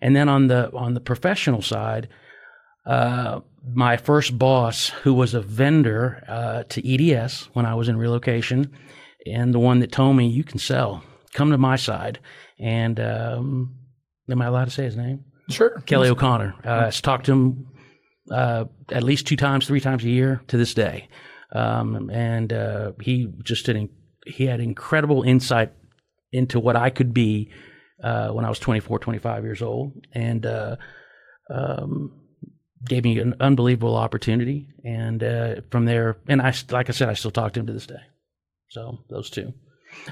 And 0.00 0.16
then 0.16 0.28
on 0.28 0.48
the 0.48 0.72
on 0.74 0.94
the 0.94 1.00
professional 1.00 1.62
side, 1.62 2.08
uh, 2.84 3.40
my 3.72 3.96
first 3.96 4.36
boss, 4.36 4.88
who 4.88 5.14
was 5.14 5.34
a 5.34 5.40
vendor 5.40 6.24
uh, 6.26 6.64
to 6.70 7.12
EDS 7.12 7.48
when 7.52 7.66
I 7.66 7.74
was 7.74 7.88
in 7.88 7.96
relocation, 7.96 8.72
and 9.26 9.54
the 9.54 9.58
one 9.58 9.80
that 9.80 9.92
told 9.92 10.16
me 10.16 10.26
you 10.26 10.42
can 10.42 10.58
sell, 10.58 11.02
come 11.34 11.50
to 11.50 11.58
my 11.58 11.76
side. 11.76 12.18
And 12.58 12.98
um, 12.98 13.76
am 14.28 14.42
I 14.42 14.46
allowed 14.46 14.66
to 14.66 14.70
say 14.70 14.84
his 14.84 14.96
name? 14.96 15.24
Sure. 15.50 15.80
Kelly 15.86 16.08
O'Connor. 16.08 16.54
Uh, 16.64 16.86
I 16.86 16.90
talked 16.90 17.26
to 17.26 17.32
him 17.32 17.66
uh, 18.30 18.64
at 18.90 19.02
least 19.02 19.26
two 19.26 19.36
times, 19.36 19.66
three 19.66 19.80
times 19.80 20.04
a 20.04 20.08
year 20.08 20.42
to 20.48 20.56
this 20.56 20.74
day, 20.74 21.08
um, 21.52 22.10
and 22.10 22.52
uh, 22.52 22.92
he 23.00 23.32
just 23.42 23.66
did. 23.66 23.88
He 24.26 24.46
had 24.46 24.60
incredible 24.60 25.22
insight 25.22 25.72
into 26.32 26.60
what 26.60 26.76
I 26.76 26.90
could 26.90 27.14
be 27.14 27.50
uh, 28.02 28.28
when 28.28 28.44
I 28.44 28.48
was 28.48 28.58
24, 28.58 28.98
25 28.98 29.44
years 29.44 29.62
old, 29.62 30.06
and 30.12 30.44
uh, 30.44 30.76
um, 31.50 32.12
gave 32.84 33.04
me 33.04 33.18
an 33.18 33.34
unbelievable 33.40 33.96
opportunity. 33.96 34.68
And 34.84 35.22
uh, 35.22 35.56
from 35.70 35.84
there, 35.84 36.18
and 36.28 36.42
I, 36.42 36.52
like 36.70 36.88
I 36.88 36.92
said, 36.92 37.08
I 37.08 37.14
still 37.14 37.30
talk 37.30 37.54
to 37.54 37.60
him 37.60 37.66
to 37.66 37.72
this 37.72 37.86
day. 37.86 38.02
So 38.70 38.98
those 39.08 39.30
two. 39.30 39.54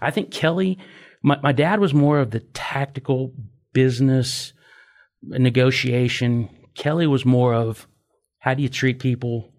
I 0.01 0.11
think 0.11 0.31
Kelly, 0.31 0.79
my, 1.23 1.39
my 1.43 1.53
dad 1.53 1.81
was 1.81 1.93
more 1.93 2.19
of 2.19 2.31
the 2.31 2.41
tactical 2.41 3.33
business 3.73 4.53
negotiation. 5.23 6.49
Kelly 6.75 7.07
was 7.07 7.25
more 7.25 7.55
of 7.55 7.87
how 8.39 8.55
do 8.55 8.63
you 8.63 8.69
treat 8.69 8.99
people? 8.99 9.53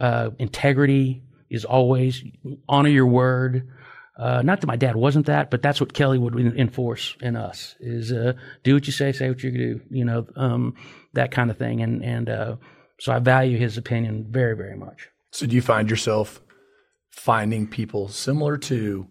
Uh, 0.00 0.30
integrity 0.38 1.22
is 1.50 1.64
always 1.64 2.22
honor 2.68 2.90
your 2.90 3.06
word. 3.06 3.68
Uh, 4.16 4.42
not 4.42 4.60
that 4.60 4.66
my 4.66 4.76
dad 4.76 4.96
wasn't 4.96 5.26
that, 5.26 5.50
but 5.50 5.62
that's 5.62 5.80
what 5.80 5.92
Kelly 5.92 6.18
would 6.18 6.36
enforce 6.36 7.16
in 7.20 7.36
us: 7.36 7.76
is 7.80 8.12
uh, 8.12 8.32
do 8.64 8.74
what 8.74 8.86
you 8.86 8.92
say, 8.92 9.12
say 9.12 9.28
what 9.28 9.42
you 9.42 9.50
do. 9.50 9.80
You 9.90 10.04
know, 10.04 10.26
um, 10.36 10.74
that 11.14 11.30
kind 11.30 11.50
of 11.50 11.56
thing. 11.56 11.82
And 11.82 12.04
and 12.04 12.28
uh, 12.28 12.56
so 12.98 13.12
I 13.12 13.18
value 13.20 13.58
his 13.58 13.76
opinion 13.76 14.26
very, 14.28 14.56
very 14.56 14.76
much. 14.76 15.08
So 15.30 15.46
do 15.46 15.54
you 15.54 15.62
find 15.62 15.88
yourself 15.88 16.40
finding 17.10 17.66
people 17.66 18.08
similar 18.08 18.56
to 18.58 19.06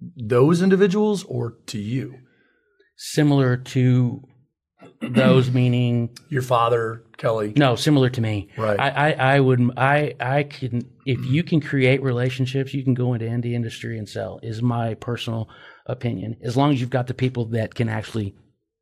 those 0.00 0.62
individuals 0.62 1.24
or 1.24 1.56
to 1.66 1.78
you? 1.78 2.18
Similar 2.96 3.56
to 3.56 4.27
those 5.00 5.50
meaning 5.52 6.10
your 6.28 6.42
father, 6.42 7.02
Kelly. 7.16 7.52
No, 7.56 7.76
similar 7.76 8.10
to 8.10 8.20
me. 8.20 8.48
Right. 8.56 8.78
I, 8.78 8.88
I, 8.88 9.12
I 9.36 9.40
would 9.40 9.70
I 9.76 10.14
I 10.20 10.42
can 10.44 10.90
if 11.06 11.24
you 11.24 11.42
can 11.42 11.60
create 11.60 12.02
relationships, 12.02 12.74
you 12.74 12.84
can 12.84 12.94
go 12.94 13.14
into 13.14 13.26
any 13.26 13.54
industry 13.54 13.98
and 13.98 14.08
sell. 14.08 14.40
Is 14.42 14.62
my 14.62 14.94
personal 14.94 15.48
opinion. 15.86 16.36
As 16.42 16.56
long 16.56 16.72
as 16.72 16.80
you've 16.80 16.90
got 16.90 17.06
the 17.06 17.14
people 17.14 17.46
that 17.46 17.74
can 17.74 17.88
actually 17.88 18.34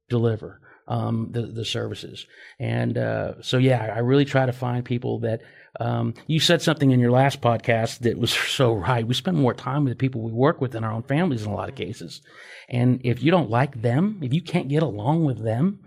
deliver 0.08 0.60
um, 0.88 1.28
the 1.32 1.42
the 1.42 1.64
services. 1.64 2.26
And 2.58 2.96
uh, 2.96 3.42
so 3.42 3.58
yeah, 3.58 3.92
I 3.94 3.98
really 4.00 4.24
try 4.24 4.46
to 4.46 4.52
find 4.52 4.84
people 4.84 5.20
that. 5.20 5.42
Um, 5.78 6.14
you 6.26 6.40
said 6.40 6.62
something 6.62 6.90
in 6.90 7.00
your 7.00 7.10
last 7.10 7.42
podcast 7.42 7.98
that 7.98 8.18
was 8.18 8.30
so 8.48 8.72
right. 8.72 9.06
We 9.06 9.12
spend 9.12 9.36
more 9.36 9.52
time 9.52 9.84
with 9.84 9.92
the 9.92 9.98
people 9.98 10.22
we 10.22 10.32
work 10.32 10.58
with 10.58 10.72
than 10.72 10.84
our 10.84 10.92
own 10.92 11.02
families 11.02 11.42
in 11.42 11.50
a 11.50 11.54
lot 11.54 11.68
of 11.68 11.74
cases. 11.74 12.22
And 12.70 13.02
if 13.04 13.22
you 13.22 13.30
don't 13.30 13.50
like 13.50 13.82
them, 13.82 14.18
if 14.22 14.32
you 14.32 14.40
can't 14.40 14.68
get 14.68 14.82
along 14.82 15.26
with 15.26 15.44
them, 15.44 15.80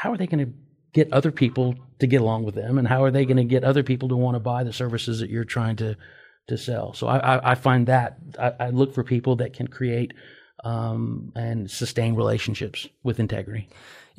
how 0.00 0.10
are 0.10 0.16
they 0.16 0.26
going 0.26 0.46
to 0.46 0.52
get 0.94 1.12
other 1.12 1.30
people 1.30 1.74
to 1.98 2.06
get 2.06 2.22
along 2.22 2.44
with 2.44 2.54
them, 2.54 2.78
and 2.78 2.88
how 2.88 3.04
are 3.04 3.10
they 3.10 3.26
going 3.26 3.36
to 3.36 3.44
get 3.44 3.64
other 3.64 3.82
people 3.82 4.08
to 4.08 4.16
want 4.16 4.34
to 4.34 4.40
buy 4.40 4.64
the 4.64 4.72
services 4.72 5.20
that 5.20 5.28
you're 5.28 5.44
trying 5.44 5.76
to 5.76 5.94
to 6.48 6.56
sell? 6.56 6.94
So 6.94 7.06
I, 7.06 7.18
I, 7.18 7.50
I 7.50 7.54
find 7.54 7.86
that 7.86 8.16
I, 8.38 8.52
I, 8.58 8.70
look 8.70 8.94
for 8.94 9.04
people 9.04 9.36
that 9.36 9.52
can 9.52 9.68
create 9.68 10.14
um, 10.64 11.32
and 11.36 11.70
sustain 11.70 12.14
relationships 12.14 12.88
with 13.02 13.20
integrity. 13.20 13.68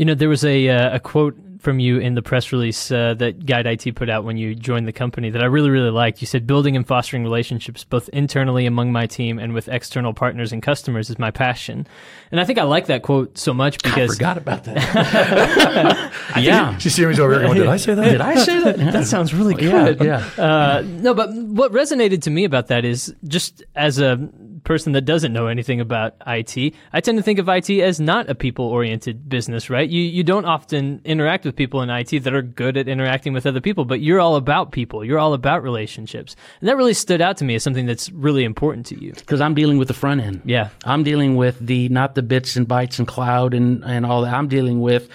You 0.01 0.05
know, 0.05 0.15
there 0.15 0.29
was 0.29 0.43
a 0.43 0.67
uh, 0.67 0.95
a 0.95 0.99
quote 0.99 1.37
from 1.59 1.79
you 1.79 1.99
in 1.99 2.15
the 2.15 2.23
press 2.23 2.51
release 2.51 2.91
uh, 2.91 3.13
that 3.19 3.45
Guide 3.45 3.67
IT 3.67 3.93
put 3.93 4.09
out 4.09 4.23
when 4.23 4.35
you 4.35 4.55
joined 4.55 4.87
the 4.87 4.91
company 4.91 5.29
that 5.29 5.43
I 5.43 5.45
really 5.45 5.69
really 5.69 5.91
liked. 5.91 6.21
You 6.21 6.25
said 6.25 6.47
building 6.47 6.75
and 6.75 6.87
fostering 6.87 7.21
relationships 7.21 7.83
both 7.83 8.09
internally 8.09 8.65
among 8.65 8.91
my 8.91 9.05
team 9.05 9.37
and 9.37 9.53
with 9.53 9.67
external 9.67 10.11
partners 10.11 10.51
and 10.51 10.63
customers 10.63 11.11
is 11.11 11.19
my 11.19 11.29
passion. 11.29 11.85
And 12.31 12.39
I 12.39 12.45
think 12.45 12.57
I 12.57 12.63
like 12.63 12.87
that 12.87 13.03
quote 13.03 13.37
so 13.37 13.53
much 13.53 13.77
because 13.83 14.09
I 14.09 14.13
forgot 14.15 14.37
about 14.39 14.63
that. 14.63 16.11
yeah, 16.41 16.75
she 16.79 16.89
sees 16.89 17.05
me 17.05 17.23
over 17.23 17.33
here 17.33 17.43
going, 17.43 17.59
"Did 17.59 17.67
I 17.67 17.77
say 17.77 17.93
that? 17.93 18.09
Did 18.09 18.21
I 18.21 18.35
say 18.43 18.59
that? 18.59 18.77
that 18.77 19.05
sounds 19.05 19.35
really 19.35 19.53
good." 19.53 20.01
Yeah, 20.01 20.27
yeah. 20.35 20.43
Uh, 20.43 20.81
no, 20.83 21.13
but 21.13 21.31
what 21.31 21.71
resonated 21.73 22.23
to 22.23 22.31
me 22.31 22.43
about 22.43 22.69
that 22.69 22.85
is 22.85 23.13
just 23.27 23.63
as 23.75 23.99
a 23.99 24.17
person 24.63 24.93
that 24.93 25.01
doesn't 25.01 25.33
know 25.33 25.47
anything 25.47 25.79
about 25.79 26.15
IT, 26.25 26.73
I 26.93 27.01
tend 27.01 27.17
to 27.17 27.23
think 27.23 27.39
of 27.39 27.49
IT 27.49 27.69
as 27.69 27.99
not 27.99 28.29
a 28.29 28.35
people 28.35 28.65
oriented 28.65 29.29
business, 29.29 29.69
right? 29.69 29.89
You 29.89 30.01
you 30.01 30.23
don't 30.23 30.45
often 30.45 31.01
interact 31.05 31.45
with 31.45 31.55
people 31.55 31.81
in 31.81 31.89
IT 31.89 32.23
that 32.23 32.33
are 32.33 32.41
good 32.41 32.77
at 32.77 32.87
interacting 32.87 33.33
with 33.33 33.45
other 33.45 33.61
people, 33.61 33.85
but 33.85 34.01
you're 34.01 34.19
all 34.19 34.35
about 34.35 34.71
people. 34.71 35.03
You're 35.03 35.19
all 35.19 35.33
about 35.33 35.63
relationships. 35.63 36.35
And 36.59 36.69
that 36.69 36.77
really 36.77 36.93
stood 36.93 37.21
out 37.21 37.37
to 37.37 37.45
me 37.45 37.55
as 37.55 37.63
something 37.63 37.85
that's 37.85 38.11
really 38.11 38.43
important 38.43 38.85
to 38.87 39.01
you. 39.01 39.13
Because 39.13 39.41
I'm 39.41 39.53
dealing 39.53 39.77
with 39.77 39.87
the 39.87 39.93
front 39.93 40.21
end. 40.21 40.41
Yeah. 40.45 40.69
I'm 40.85 41.03
dealing 41.03 41.35
with 41.35 41.59
the 41.59 41.89
not 41.89 42.15
the 42.15 42.23
bits 42.23 42.55
and 42.55 42.67
bytes 42.67 42.99
and 42.99 43.07
cloud 43.07 43.53
and, 43.53 43.83
and 43.83 44.05
all 44.05 44.21
that. 44.21 44.33
I'm 44.33 44.47
dealing 44.47 44.81
with 44.81 45.09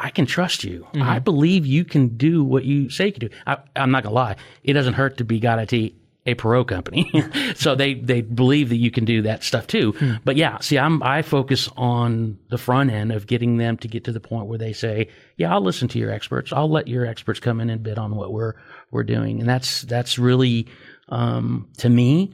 I 0.00 0.08
can 0.08 0.24
trust 0.24 0.64
you. 0.64 0.86
Mm-hmm. 0.94 1.02
I 1.02 1.18
believe 1.18 1.66
you 1.66 1.84
can 1.84 2.16
do 2.16 2.42
what 2.42 2.64
you 2.64 2.88
say 2.88 3.06
you 3.06 3.12
can 3.12 3.28
do. 3.28 3.34
I, 3.46 3.58
am 3.76 3.90
not 3.90 4.02
gonna 4.02 4.14
lie. 4.14 4.36
It 4.64 4.72
doesn't 4.72 4.94
hurt 4.94 5.18
to 5.18 5.24
be 5.24 5.38
Guide 5.38 5.70
IT 5.70 5.94
a 6.30 6.34
Perot 6.34 6.68
company. 6.68 7.10
so 7.54 7.74
they, 7.74 7.94
they 7.94 8.20
believe 8.20 8.68
that 8.70 8.76
you 8.76 8.90
can 8.90 9.04
do 9.04 9.22
that 9.22 9.42
stuff 9.42 9.66
too. 9.66 9.92
Hmm. 9.92 10.14
But 10.24 10.36
yeah, 10.36 10.58
see, 10.58 10.78
I'm, 10.78 11.02
I 11.02 11.22
focus 11.22 11.68
on 11.76 12.38
the 12.48 12.58
front 12.58 12.90
end 12.90 13.12
of 13.12 13.26
getting 13.26 13.56
them 13.56 13.76
to 13.78 13.88
get 13.88 14.04
to 14.04 14.12
the 14.12 14.20
point 14.20 14.46
where 14.46 14.58
they 14.58 14.72
say, 14.72 15.08
yeah, 15.36 15.52
I'll 15.52 15.60
listen 15.60 15.88
to 15.88 15.98
your 15.98 16.10
experts. 16.10 16.52
I'll 16.52 16.70
let 16.70 16.88
your 16.88 17.06
experts 17.06 17.40
come 17.40 17.60
in 17.60 17.70
and 17.70 17.82
bid 17.82 17.98
on 17.98 18.14
what 18.14 18.32
we're, 18.32 18.54
we're 18.90 19.04
doing. 19.04 19.40
And 19.40 19.48
that's, 19.48 19.82
that's 19.82 20.18
really, 20.18 20.66
um, 21.08 21.68
to 21.78 21.88
me, 21.88 22.32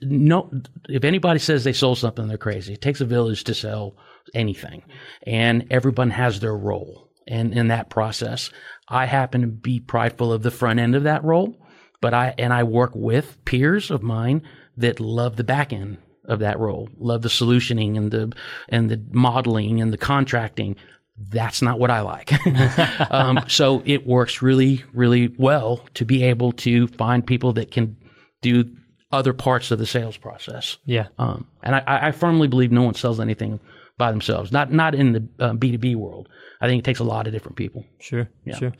no, 0.00 0.50
if 0.88 1.04
anybody 1.04 1.38
says 1.38 1.64
they 1.64 1.72
sold 1.72 1.98
something, 1.98 2.28
they're 2.28 2.38
crazy. 2.38 2.74
It 2.74 2.80
takes 2.80 3.00
a 3.00 3.04
village 3.04 3.44
to 3.44 3.54
sell 3.54 3.96
anything 4.34 4.82
and 5.24 5.66
everyone 5.70 6.10
has 6.10 6.40
their 6.40 6.56
role. 6.56 7.08
And 7.26 7.52
in 7.52 7.68
that 7.68 7.90
process, 7.90 8.50
I 8.88 9.04
happen 9.04 9.42
to 9.42 9.46
be 9.46 9.80
prideful 9.80 10.32
of 10.32 10.42
the 10.42 10.50
front 10.50 10.80
end 10.80 10.94
of 10.94 11.02
that 11.02 11.24
role 11.24 11.56
but 12.00 12.14
I 12.14 12.34
and 12.38 12.52
I 12.52 12.64
work 12.64 12.92
with 12.94 13.44
peers 13.44 13.90
of 13.90 14.02
mine 14.02 14.42
that 14.76 15.00
love 15.00 15.36
the 15.36 15.44
back 15.44 15.72
end 15.72 15.98
of 16.24 16.40
that 16.40 16.58
role, 16.58 16.88
love 16.98 17.22
the 17.22 17.28
solutioning 17.28 17.96
and 17.96 18.10
the 18.10 18.32
and 18.68 18.90
the 18.90 19.02
modeling 19.10 19.80
and 19.80 19.92
the 19.92 19.98
contracting. 19.98 20.76
That's 21.16 21.62
not 21.62 21.80
what 21.80 21.90
I 21.90 22.02
like. 22.02 22.32
um, 23.12 23.40
so 23.48 23.82
it 23.84 24.06
works 24.06 24.40
really, 24.40 24.84
really 24.92 25.34
well 25.36 25.84
to 25.94 26.04
be 26.04 26.22
able 26.22 26.52
to 26.52 26.86
find 26.86 27.26
people 27.26 27.54
that 27.54 27.72
can 27.72 27.96
do 28.40 28.70
other 29.10 29.32
parts 29.32 29.70
of 29.72 29.80
the 29.80 29.86
sales 29.86 30.16
process. 30.16 30.76
Yeah. 30.84 31.08
Um, 31.18 31.48
and 31.62 31.74
I, 31.74 31.82
I, 31.86 32.12
firmly 32.12 32.46
believe 32.46 32.70
no 32.70 32.82
one 32.82 32.94
sells 32.94 33.20
anything 33.20 33.58
by 33.98 34.10
themselves. 34.10 34.50
Not 34.50 34.72
not 34.72 34.94
in 34.94 35.12
the 35.12 35.28
uh, 35.38 35.52
B 35.52 35.72
two 35.72 35.78
B 35.78 35.94
world. 35.94 36.28
I 36.60 36.66
think 36.66 36.78
it 36.80 36.84
takes 36.84 37.00
a 37.00 37.04
lot 37.04 37.26
of 37.26 37.32
different 37.32 37.56
people. 37.56 37.84
Sure. 37.98 38.28
Yeah. 38.44 38.56
Sure. 38.56 38.72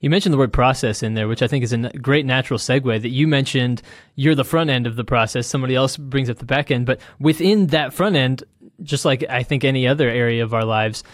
You 0.00 0.10
mentioned 0.10 0.32
the 0.32 0.38
word 0.38 0.52
process 0.52 1.04
in 1.04 1.14
there, 1.14 1.28
which 1.28 1.42
I 1.42 1.46
think 1.46 1.62
is 1.62 1.72
a 1.72 1.78
great 1.78 2.26
natural 2.26 2.58
segue 2.58 3.02
that 3.02 3.08
you 3.10 3.28
mentioned 3.28 3.82
you're 4.16 4.34
the 4.34 4.44
front 4.44 4.68
end 4.68 4.88
of 4.88 4.96
the 4.96 5.04
process. 5.04 5.46
Somebody 5.46 5.76
else 5.76 5.96
brings 5.96 6.28
up 6.28 6.38
the 6.38 6.44
back 6.44 6.72
end. 6.72 6.86
But 6.86 7.00
within 7.20 7.68
that 7.68 7.94
front 7.94 8.16
end, 8.16 8.42
just 8.82 9.04
like 9.04 9.24
I 9.30 9.44
think 9.44 9.62
any 9.62 9.86
other 9.86 10.10
area 10.10 10.42
of 10.42 10.54
our 10.54 10.64
lives, 10.64 11.04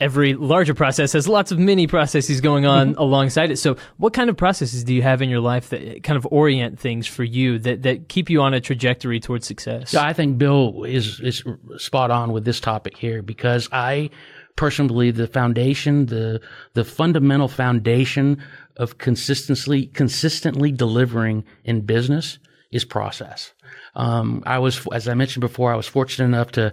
every 0.00 0.34
larger 0.34 0.74
process 0.74 1.12
has 1.12 1.28
lots 1.28 1.52
of 1.52 1.58
mini 1.58 1.86
processes 1.86 2.40
going 2.40 2.66
on 2.66 2.92
mm-hmm. 2.92 3.00
alongside 3.00 3.50
it. 3.50 3.56
So, 3.56 3.76
what 3.96 4.12
kind 4.12 4.28
of 4.28 4.36
processes 4.36 4.84
do 4.84 4.94
you 4.94 5.02
have 5.02 5.22
in 5.22 5.28
your 5.28 5.40
life 5.40 5.70
that 5.70 6.02
kind 6.02 6.16
of 6.16 6.26
orient 6.30 6.78
things 6.78 7.06
for 7.06 7.24
you 7.24 7.58
that, 7.60 7.82
that 7.82 8.08
keep 8.08 8.30
you 8.30 8.40
on 8.42 8.54
a 8.54 8.60
trajectory 8.60 9.20
towards 9.20 9.46
success? 9.46 9.92
Yeah, 9.92 10.04
I 10.04 10.12
think 10.12 10.38
Bill 10.38 10.84
is 10.84 11.20
is 11.20 11.44
spot 11.76 12.10
on 12.10 12.32
with 12.32 12.44
this 12.44 12.60
topic 12.60 12.96
here 12.96 13.22
because 13.22 13.68
I 13.72 14.10
personally 14.56 14.88
believe 14.88 15.16
the 15.16 15.26
foundation, 15.26 16.06
the 16.06 16.40
the 16.74 16.84
fundamental 16.84 17.48
foundation 17.48 18.42
of 18.76 18.98
consistently 18.98 19.86
consistently 19.86 20.72
delivering 20.72 21.44
in 21.64 21.82
business 21.82 22.38
is 22.72 22.84
process. 22.84 23.52
Um, 23.94 24.42
I 24.44 24.58
was, 24.58 24.86
as 24.92 25.08
I 25.08 25.14
mentioned 25.14 25.42
before, 25.42 25.72
I 25.72 25.76
was 25.76 25.86
fortunate 25.86 26.26
enough 26.26 26.50
to, 26.52 26.72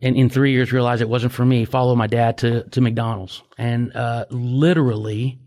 in, 0.00 0.16
in 0.16 0.30
three 0.30 0.52
years, 0.52 0.72
realize 0.72 1.00
it 1.00 1.08
wasn't 1.08 1.32
for 1.32 1.44
me. 1.44 1.64
Follow 1.64 1.94
my 1.94 2.06
dad 2.06 2.38
to 2.38 2.64
to 2.70 2.80
McDonald's, 2.80 3.42
and 3.58 3.94
uh, 3.94 4.26
literally 4.30 5.38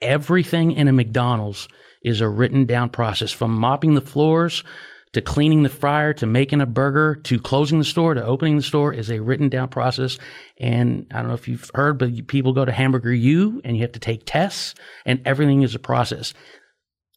everything 0.00 0.72
in 0.72 0.88
a 0.88 0.92
McDonald's 0.92 1.68
is 2.02 2.20
a 2.20 2.28
written 2.28 2.66
down 2.66 2.90
process, 2.90 3.30
from 3.30 3.54
mopping 3.54 3.94
the 3.94 4.00
floors 4.00 4.64
to 5.12 5.20
cleaning 5.20 5.62
the 5.62 5.68
fryer 5.68 6.14
to 6.14 6.26
making 6.26 6.60
a 6.60 6.66
burger 6.66 7.14
to 7.14 7.38
closing 7.38 7.78
the 7.78 7.84
store 7.84 8.14
to 8.14 8.24
opening 8.24 8.56
the 8.56 8.62
store 8.62 8.92
is 8.92 9.10
a 9.10 9.20
written 9.20 9.48
down 9.48 9.68
process. 9.68 10.18
And 10.58 11.06
I 11.12 11.18
don't 11.18 11.28
know 11.28 11.34
if 11.34 11.48
you've 11.48 11.70
heard, 11.74 11.98
but 11.98 12.26
people 12.26 12.52
go 12.52 12.64
to 12.64 12.72
Hamburger 12.72 13.12
U 13.12 13.60
and 13.64 13.76
you 13.76 13.82
have 13.82 13.92
to 13.92 14.00
take 14.00 14.22
tests 14.24 14.74
and 15.04 15.20
everything 15.26 15.62
is 15.62 15.74
a 15.74 15.78
process. 15.78 16.32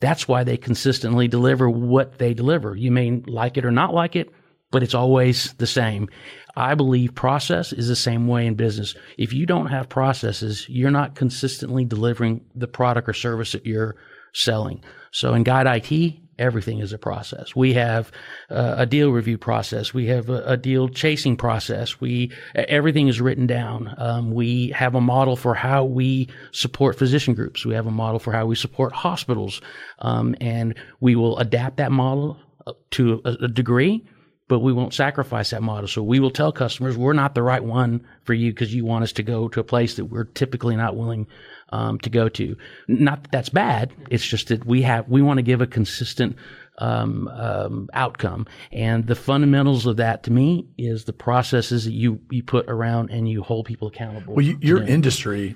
That's 0.02 0.28
why 0.28 0.44
they 0.44 0.58
consistently 0.58 1.28
deliver 1.30 1.70
what 1.70 2.18
they 2.18 2.34
deliver. 2.34 2.76
You 2.76 2.92
may 2.92 3.12
like 3.26 3.58
it 3.58 3.66
or 3.66 3.72
not 3.72 3.94
like 3.94 4.18
it, 4.18 4.30
but 4.72 4.84
it's 4.84 4.94
always 4.94 5.54
the 5.54 5.68
same. 5.68 6.10
I 6.56 6.76
believe 6.76 7.16
process 7.16 7.74
is 7.74 7.88
the 7.88 7.96
same 7.96 8.28
way 8.28 8.48
in 8.48 8.56
business. 8.56 8.96
If 9.18 9.34
you 9.34 9.46
don't 9.46 9.68
have 9.68 9.90
processes, 9.90 10.66
you're 10.70 10.92
not 10.92 11.16
consistently 11.16 11.84
delivering 11.84 12.46
the 12.56 12.68
product 12.68 13.10
or 13.10 13.14
service 13.14 13.52
that 13.52 13.66
you're 13.66 13.96
selling. 14.34 14.84
So 15.12 15.34
in 15.34 15.44
Guide 15.44 15.68
IT, 15.68 16.16
everything 16.38 16.80
is 16.80 16.94
a 16.94 16.98
process. 16.98 17.56
We 17.56 17.74
have 17.74 18.12
uh, 18.50 18.76
a 18.78 18.86
deal 18.86 19.12
review 19.12 19.38
process. 19.38 19.94
We 19.94 20.08
have 20.08 20.30
a, 20.30 20.44
a, 20.46 20.58
deal 20.58 20.90
chasing 20.90 21.38
process. 21.38 22.02
We 22.02 22.32
everything 22.54 23.08
is 23.08 23.22
written 23.22 23.48
down. 23.48 23.94
Um, 23.98 24.32
we 24.32 24.70
have 24.70 24.96
a 24.96 25.02
model 25.02 25.36
for 25.36 25.54
how 25.54 25.86
we 25.86 26.28
support 26.52 26.98
physician 26.98 27.34
groups. 27.34 27.66
We 27.66 27.74
have 27.76 27.88
a 27.88 27.92
model 27.92 28.20
for 28.20 28.34
how 28.34 28.46
we 28.46 28.56
support 28.56 28.94
hospitals, 28.94 29.62
um, 30.00 30.36
and 30.42 30.76
we 31.00 31.16
will 31.16 31.38
adapt 31.38 31.78
that 31.78 31.92
model 31.92 32.38
uh, 32.68 32.74
to 32.92 33.22
a, 33.26 33.32
a 33.44 33.48
degree. 33.48 34.06
But 34.48 34.60
we 34.60 34.74
won't 34.74 34.94
sacrifice 34.94 35.50
that 35.50 35.64
model. 35.64 35.88
So 35.88 36.04
we 36.04 36.20
will 36.20 36.30
tell 36.30 36.52
customers 36.52 36.96
we're 36.96 37.14
not 37.14 37.34
the 37.34 37.42
right 37.42 37.64
one 37.64 38.06
for 38.24 38.36
you 38.36 38.52
because 38.52 38.76
you 38.76 38.86
want 38.86 39.04
us 39.04 39.12
to 39.14 39.24
go 39.24 39.48
to 39.48 39.60
a 39.60 39.64
place 39.64 39.96
that 39.96 40.06
we're 40.06 40.26
typically 40.26 40.76
not 40.76 40.96
willing 40.96 41.26
um, 41.70 42.00
to 42.00 42.10
go 42.10 42.30
to. 42.30 42.56
Not 42.88 43.24
that 43.24 43.32
that's 43.32 43.50
bad. 43.50 43.94
It's 44.10 44.26
just 44.26 44.48
that 44.48 44.66
we 44.66 44.82
have 44.84 45.08
we 45.10 45.22
want 45.22 45.38
to 45.38 45.44
give 45.44 45.62
a 45.62 45.68
consistent 45.68 46.36
um, 46.78 47.28
um, 47.30 47.90
outcome, 47.94 48.48
and 48.72 49.08
the 49.08 49.16
fundamentals 49.16 49.86
of 49.86 49.98
that 49.98 50.24
to 50.24 50.32
me 50.32 50.68
is 50.78 51.06
the 51.06 51.14
processes 51.14 51.86
that 51.86 51.94
you 51.94 52.20
you 52.30 52.44
put 52.44 52.70
around 52.70 53.10
and 53.12 53.30
you 53.30 53.44
hold 53.44 53.66
people 53.66 53.88
accountable. 53.88 54.36
Well, 54.36 54.46
you, 54.46 54.58
your 54.62 54.84
industry, 54.84 55.56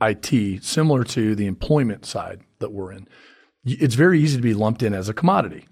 IT, 0.00 0.62
similar 0.62 1.04
to 1.04 1.34
the 1.34 1.46
employment 1.46 2.06
side 2.06 2.40
that 2.58 2.72
we're 2.72 2.92
in, 2.92 3.08
it's 3.64 3.94
very 3.94 4.20
easy 4.20 4.36
to 4.36 4.42
be 4.42 4.54
lumped 4.54 4.82
in 4.82 4.94
as 4.94 5.08
a 5.08 5.14
commodity, 5.14 5.66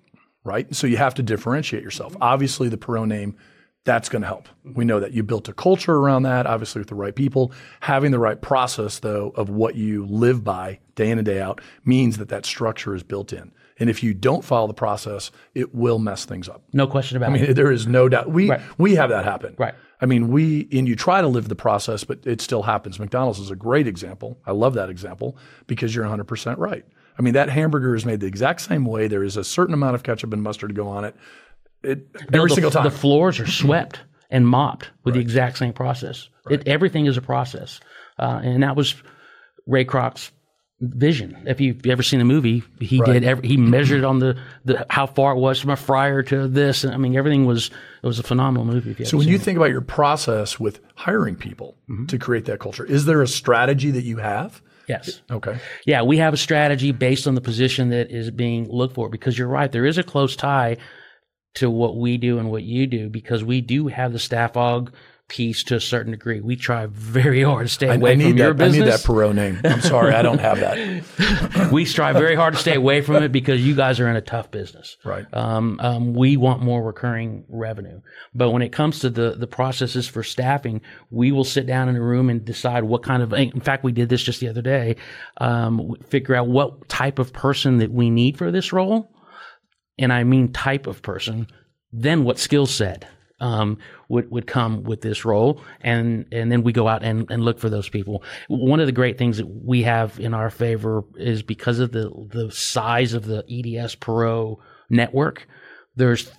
right? 0.47 0.75
So 0.75 0.87
you 0.87 0.97
have 0.97 1.15
to 1.15 1.23
differentiate 1.23 1.83
yourself. 1.83 2.12
Mm-hmm. 2.15 2.23
Obviously, 2.23 2.69
the 2.69 2.79
Perot 2.79 3.09
name 3.09 3.37
that's 3.85 4.09
going 4.09 4.23
to 4.23 4.26
help. 4.26 4.49
We 4.65 4.85
know 4.85 4.99
that 4.99 5.12
you 5.12 5.23
built 5.23 5.49
a 5.49 5.53
culture 5.53 5.95
around 5.95 6.25
that, 6.25 6.45
obviously 6.45 6.81
with 6.81 6.88
the 6.88 6.97
right 6.97 7.15
people. 7.15 7.53
Having 7.81 8.11
the 8.11 8.19
right 8.19 8.41
process, 8.43 8.99
though, 8.99 9.33
of 9.37 9.49
what 9.49 9.76
you 9.76 10.07
live 10.07 10.43
by 10.43 10.81
day 10.97 11.09
in 11.09 11.19
and 11.19 11.25
day 11.25 11.41
out 11.41 11.61
means 11.85 12.19
that 12.19 12.29
that 12.31 12.45
structure 12.45 12.97
is 12.97 13.05
built 13.05 13.33
in. 13.33 13.53
And 13.79 13.88
if 13.88 14.03
you 14.03 14.12
don't 14.12 14.45
follow 14.45 14.67
the 14.67 14.75
process, 14.75 15.31
it 15.55 15.73
will 15.73 16.00
mess 16.00 16.25
things 16.25 16.49
up. 16.49 16.62
no 16.73 16.88
question 16.88 17.17
about 17.17 17.31
it. 17.31 17.33
I 17.33 17.37
it. 17.37 17.47
mean, 17.47 17.55
there 17.55 17.71
is 17.71 17.87
no 17.87 18.09
doubt. 18.09 18.29
We 18.29 18.50
Right. 18.50 18.61
we 18.76 18.97
have 18.97 19.11
that 19.11 19.25
happen. 19.25 19.55
Right. 19.57 19.75
I 20.00 20.07
mean, 20.07 20.29
we 20.29 20.67
and 20.73 20.88
you 20.88 20.97
try 20.97 21.21
to 21.21 21.29
live 21.29 21.49
the 21.49 21.55
process, 21.55 22.03
but 22.03 22.26
it 22.26 22.41
still 22.41 22.62
happens. 22.62 22.99
McDonald's 22.99 23.38
is 23.38 23.50
a 23.50 23.57
great 23.57 23.87
example. 23.87 24.38
I 24.47 24.53
love 24.53 24.75
that 24.75 24.91
example 24.91 25.37
because 25.69 25.95
you're 25.95 26.05
100 26.05 26.25
percent 26.25 26.59
right. 26.59 26.85
I 27.18 27.23
mean, 27.23 27.35
that 27.35 27.49
hamburger 27.49 27.94
is 27.94 28.04
made 28.04 28.20
the 28.20 28.26
exact 28.26 28.61
same 28.61 28.85
way. 28.85 29.08
There 29.08 29.25
is 29.25 29.37
a 29.37 29.44
certain 29.44 29.75
amount 29.75 29.94
of 29.94 30.02
ketchup 30.02 30.32
and 30.32 30.42
mustard 30.42 30.70
to 30.70 30.75
go 30.75 30.88
on 30.88 31.04
it. 31.04 31.16
It 31.82 32.06
every 32.32 32.49
the, 32.49 32.54
single 32.54 32.70
time. 32.70 32.85
The 32.85 32.90
floors 32.90 33.40
are 33.40 33.46
swept 33.46 34.00
and 34.30 34.46
mopped 34.46 34.90
with 35.04 35.14
the 35.14 35.20
exact 35.20 35.58
same 35.58 35.73
process. 35.73 36.28
It, 36.50 36.66
everything 36.66 37.06
is 37.06 37.16
a 37.16 37.23
process, 37.23 37.80
uh, 38.18 38.40
and 38.42 38.62
that 38.62 38.76
was 38.76 38.94
Ray 39.66 39.85
Kroc's 39.85 40.30
vision. 40.80 41.37
If 41.46 41.61
you've 41.61 41.87
ever 41.87 42.02
seen 42.02 42.18
the 42.18 42.25
movie, 42.25 42.62
he 42.80 43.00
did. 43.00 43.25
Every, 43.25 43.49
he 43.49 43.56
measured 43.56 44.04
on 44.04 44.18
the, 44.18 44.38
the 44.64 44.85
how 44.90 45.06
far 45.06 45.32
it 45.32 45.38
was 45.38 45.61
from 45.61 45.70
a 45.70 45.76
fryer 45.76 46.23
to 46.25 46.49
this, 46.49 46.85
and 46.85 46.92
I 46.92 46.99
mean 46.99 47.16
everything 47.16 47.46
was 47.46 47.70
it 48.02 48.06
was 48.06 48.18
a 48.18 48.23
phenomenal 48.23 48.66
movie. 48.66 49.04
So 49.04 49.16
when 49.16 49.28
you 49.28 49.38
think 49.38 49.56
about 49.56 49.70
your 49.70 49.80
process 49.80 50.61
with 50.61 50.80
hiring 50.94 51.37
people 51.37 51.76
Mm-hmm. 51.88 52.06
to 52.06 52.18
create 52.18 52.46
that 52.46 52.58
culture, 52.58 52.85
is 52.85 53.04
there 53.04 53.23
a 53.23 53.28
strategy 53.28 53.92
that 53.92 54.02
you 54.02 54.16
have? 54.16 54.61
Yes, 54.88 55.21
Okay. 55.31 55.59
yeah, 55.87 56.02
we 56.02 56.19
have 56.19 56.35
a 56.35 56.37
strategy 56.37 56.93
based 56.93 57.26
on 57.26 57.35
the 57.35 57.40
position 57.40 57.90
that 57.90 58.11
is 58.11 58.31
being 58.31 58.69
looked 58.71 58.95
for. 58.95 59.09
Because 59.09 59.38
you're 59.38 59.49
right, 59.49 59.71
there 59.71 59.87
is 59.87 59.99
a 59.99 60.02
close 60.02 60.37
tie 60.37 60.76
to 61.55 61.71
what 61.71 61.97
we 61.97 62.19
do 62.19 62.38
and 62.38 62.50
what 62.50 62.62
you 62.62 62.87
do 62.87 63.09
because 63.09 63.43
we 63.43 63.61
do 63.62 63.87
have 63.88 64.12
the 64.12 64.19
staff 64.19 64.52
aug 64.52 64.93
piece 65.28 65.64
to 65.64 65.75
a 65.75 65.80
certain 65.80 66.12
degree. 66.12 66.40
We 66.40 66.56
try 66.56 66.87
very 66.87 67.42
hard 67.42 67.66
to 67.66 67.73
stay 67.73 67.88
away 67.88 68.12
I 68.12 68.14
need 68.14 68.28
from 68.30 68.38
your 68.38 68.54
that. 68.54 68.68
I 68.68 68.71
need 68.71 68.83
that 68.83 69.00
Perot 69.00 69.35
name. 69.35 69.61
I'm 69.64 69.80
sorry, 69.80 70.14
I 70.14 70.23
don't 70.23 70.38
have 70.38 70.61
that. 70.61 71.71
we 71.73 71.85
strive 71.85 72.16
very 72.16 72.37
hard 72.37 72.54
to 72.54 72.61
stay 72.61 72.75
away 72.75 73.00
from 73.00 73.23
it 73.23 73.33
because 73.33 73.64
you 73.66 73.75
guys 73.75 73.99
are 73.99 74.09
in 74.09 74.16
a 74.16 74.21
tough 74.21 74.50
business. 74.50 74.97
Right. 75.04 75.26
Um, 75.35 75.80
um, 75.80 76.14
we 76.14 76.37
want 76.37 76.62
more 76.62 76.83
recurring 76.83 77.45
revenue, 77.49 78.00
but 78.35 78.50
when 78.50 78.62
it 78.62 78.71
comes 78.71 79.00
to 79.00 79.11
the 79.11 79.33
the 79.33 79.47
processes 79.47 80.06
for 80.06 80.23
staffing, 80.23 80.80
we 81.11 81.33
will 81.33 81.45
sit 81.45 81.66
down 81.66 81.88
in 81.88 81.97
a 81.97 82.02
room 82.02 82.30
and 82.30 82.45
decide 82.45 82.85
what 82.85 83.02
kind 83.02 83.23
of. 83.23 83.33
In 83.33 83.61
fact, 83.61 83.83
we 83.85 83.92
did 83.92 84.09
this 84.09 84.23
just 84.23 84.40
the 84.40 84.49
other 84.49 84.62
day. 84.62 84.97
Um, 85.38 85.95
figure 86.09 86.37
out 86.37 86.47
what 86.47 86.88
type 86.88 87.18
of 87.18 87.33
person 87.33 87.78
that 87.78 87.90
we 87.90 88.11
need 88.11 88.38
for 88.38 88.52
this 88.52 88.73
role, 88.73 89.11
and 89.99 90.12
I 90.12 90.23
mean 90.25 90.52
type 90.52 90.87
of 90.87 91.02
person. 91.02 91.49
Then 91.92 92.25
what 92.25 92.38
skill 92.38 92.66
set 92.66 93.06
um, 93.40 93.78
would 94.09 94.31
would 94.31 94.47
come 94.47 94.83
with 94.83 95.00
this 95.00 95.25
role, 95.25 95.61
and 95.81 96.26
and 96.33 96.50
then 96.50 96.62
we 96.62 96.73
go 96.73 96.88
out 96.88 97.02
and, 97.02 97.31
and 97.31 97.45
look 97.45 97.59
for 97.59 97.69
those 97.69 97.88
people. 97.88 98.23
One 98.49 98.81
of 98.81 98.87
the 98.87 98.93
great 98.93 99.19
things 99.19 99.37
that 99.38 99.47
we 99.47 99.83
have 99.83 100.19
in 100.19 100.35
our 100.35 100.50
favor 100.50 101.05
is 101.16 101.43
because 101.43 101.78
of 101.78 101.93
the 101.93 102.11
the 102.31 102.50
size 102.50 103.14
of 103.14 103.26
the 103.26 103.45
EDS 103.49 103.97
Perot 103.97 104.57
network. 104.88 105.47
There's 105.97 106.31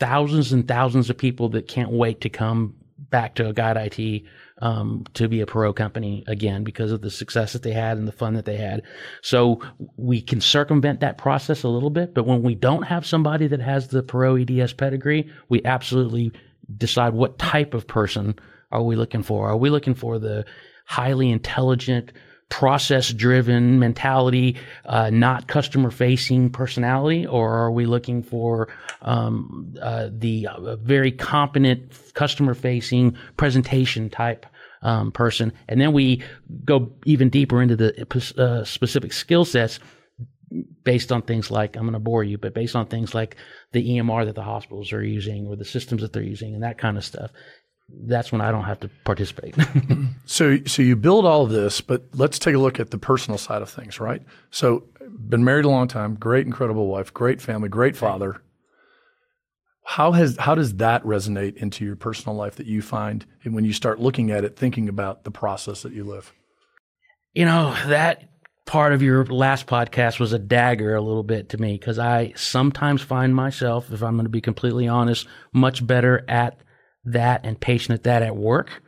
thousands 0.00 0.52
and 0.52 0.66
thousands 0.66 1.10
of 1.10 1.18
people 1.18 1.48
that 1.50 1.68
can't 1.68 1.90
wait 1.90 2.20
to 2.22 2.28
come 2.28 2.74
back 3.10 3.34
to 3.36 3.48
a 3.48 3.52
Guide 3.52 3.76
IT 3.76 4.24
um, 4.58 5.04
to 5.14 5.28
be 5.28 5.40
a 5.40 5.46
Perot 5.46 5.76
company 5.76 6.24
again 6.26 6.64
because 6.64 6.92
of 6.92 7.00
the 7.00 7.10
success 7.10 7.52
that 7.52 7.62
they 7.62 7.72
had 7.72 7.98
and 7.98 8.06
the 8.06 8.12
fun 8.12 8.34
that 8.34 8.44
they 8.44 8.56
had. 8.56 8.82
So 9.22 9.60
we 9.96 10.20
can 10.20 10.40
circumvent 10.40 11.00
that 11.00 11.18
process 11.18 11.62
a 11.62 11.68
little 11.68 11.90
bit, 11.90 12.14
but 12.14 12.26
when 12.26 12.42
we 12.42 12.54
don't 12.54 12.82
have 12.82 13.04
somebody 13.04 13.46
that 13.48 13.60
has 13.60 13.88
the 13.88 14.02
Perot 14.02 14.48
EDS 14.48 14.72
pedigree, 14.74 15.28
we 15.48 15.64
absolutely 15.64 16.32
decide 16.76 17.14
what 17.14 17.38
type 17.38 17.74
of 17.74 17.86
person 17.86 18.34
are 18.70 18.82
we 18.82 18.96
looking 18.96 19.22
for. 19.22 19.48
Are 19.48 19.56
we 19.56 19.70
looking 19.70 19.94
for 19.94 20.18
the 20.18 20.44
highly 20.86 21.30
intelligent, 21.30 22.12
process 22.54 23.12
driven 23.12 23.80
mentality, 23.80 24.56
uh, 24.84 25.10
not 25.10 25.48
customer 25.48 25.90
facing 25.90 26.48
personality, 26.48 27.26
or 27.26 27.52
are 27.52 27.72
we 27.72 27.84
looking 27.84 28.22
for 28.22 28.68
um, 29.02 29.74
uh, 29.82 30.08
the 30.12 30.46
uh, 30.46 30.76
very 30.76 31.10
competent 31.10 31.92
customer 32.14 32.54
facing 32.54 33.16
presentation 33.36 34.08
type? 34.08 34.46
Um, 34.82 35.12
person, 35.12 35.54
and 35.66 35.80
then 35.80 35.94
we 35.94 36.22
go 36.66 36.92
even 37.06 37.30
deeper 37.30 37.62
into 37.62 37.74
the 37.74 38.34
uh, 38.36 38.64
specific 38.64 39.14
skill 39.14 39.46
sets 39.46 39.80
based 40.84 41.10
on 41.10 41.22
things 41.22 41.50
like 41.50 41.74
I'm 41.74 41.84
going 41.84 41.94
to 41.94 41.98
bore 41.98 42.22
you, 42.22 42.36
but 42.36 42.52
based 42.52 42.76
on 42.76 42.86
things 42.86 43.14
like 43.14 43.36
the 43.72 43.82
EMR 43.82 44.26
that 44.26 44.34
the 44.34 44.42
hospitals 44.42 44.92
are 44.92 45.02
using 45.02 45.46
or 45.46 45.56
the 45.56 45.64
systems 45.64 46.02
that 46.02 46.12
they're 46.12 46.22
using 46.22 46.52
and 46.52 46.62
that 46.62 46.76
kind 46.76 46.98
of 46.98 47.04
stuff. 47.04 47.30
That's 47.88 48.32
when 48.32 48.40
I 48.40 48.50
don't 48.50 48.64
have 48.64 48.80
to 48.80 48.90
participate. 49.04 49.56
So, 50.26 50.56
so 50.64 50.80
you 50.80 50.96
build 50.96 51.26
all 51.26 51.42
of 51.42 51.50
this, 51.50 51.82
but 51.82 52.06
let's 52.14 52.38
take 52.38 52.54
a 52.54 52.58
look 52.58 52.80
at 52.80 52.90
the 52.90 52.96
personal 52.96 53.36
side 53.36 53.60
of 53.60 53.68
things, 53.68 54.00
right? 54.00 54.22
So, 54.50 54.84
been 55.28 55.44
married 55.44 55.66
a 55.66 55.68
long 55.68 55.86
time, 55.86 56.14
great, 56.14 56.46
incredible 56.46 56.86
wife, 56.86 57.12
great 57.12 57.42
family, 57.42 57.68
great 57.68 57.94
father. 57.94 58.40
How 59.84 60.12
has 60.12 60.38
how 60.38 60.54
does 60.54 60.76
that 60.76 61.04
resonate 61.04 61.56
into 61.58 61.84
your 61.84 61.94
personal 61.94 62.34
life 62.36 62.56
that 62.56 62.66
you 62.66 62.80
find 62.80 63.26
and 63.44 63.54
when 63.54 63.66
you 63.66 63.74
start 63.74 64.00
looking 64.00 64.30
at 64.30 64.44
it, 64.44 64.56
thinking 64.56 64.88
about 64.88 65.24
the 65.24 65.30
process 65.30 65.82
that 65.82 65.92
you 65.92 66.04
live? 66.04 66.32
you 67.34 67.44
know, 67.44 67.74
that 67.86 68.28
part 68.64 68.92
of 68.92 69.02
your 69.02 69.26
last 69.26 69.66
podcast 69.66 70.18
was 70.18 70.32
a 70.32 70.38
dagger 70.38 70.94
a 70.94 71.02
little 71.02 71.22
bit 71.22 71.50
to 71.50 71.58
me 71.58 71.72
because 71.72 71.98
I 71.98 72.32
sometimes 72.36 73.02
find 73.02 73.34
myself, 73.34 73.92
if 73.92 74.02
I'm 74.02 74.14
going 74.14 74.24
to 74.24 74.30
be 74.30 74.40
completely 74.40 74.88
honest, 74.88 75.26
much 75.52 75.86
better 75.86 76.24
at 76.28 76.58
that 77.04 77.44
and 77.44 77.60
patient 77.60 77.94
at 77.94 78.04
that 78.04 78.22
at 78.22 78.36
work 78.36 78.82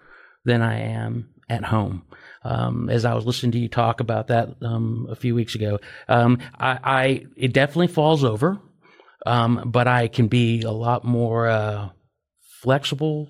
than 0.45 0.63
I 0.63 0.81
am 0.81 1.29
at 1.49 1.65
home. 1.65 2.03
Um, 2.43 2.89
as 2.89 3.05
I 3.05 3.15
was 3.15 3.27
listening 3.27 3.53
to 3.53 3.59
you 3.59 3.69
talk 3.69 4.01
about 4.01 4.29
that 4.29 4.51
um, 4.63 5.09
a 5.11 5.17
few 5.17 5.35
weeks 5.35 5.55
ago, 5.55 5.81
um, 6.09 6.39
I, 6.59 6.79
I 6.85 7.27
it 7.37 7.53
definitely 7.53 7.89
falls 7.89 8.23
over, 8.23 8.59
um, 9.25 9.63
but 9.67 9.89
I 9.89 10.07
can 10.09 10.29
be 10.29 10.63
a 10.63 10.71
lot 10.71 11.05
more 11.05 11.49
uh, 11.49 11.89
flexible, 12.63 13.29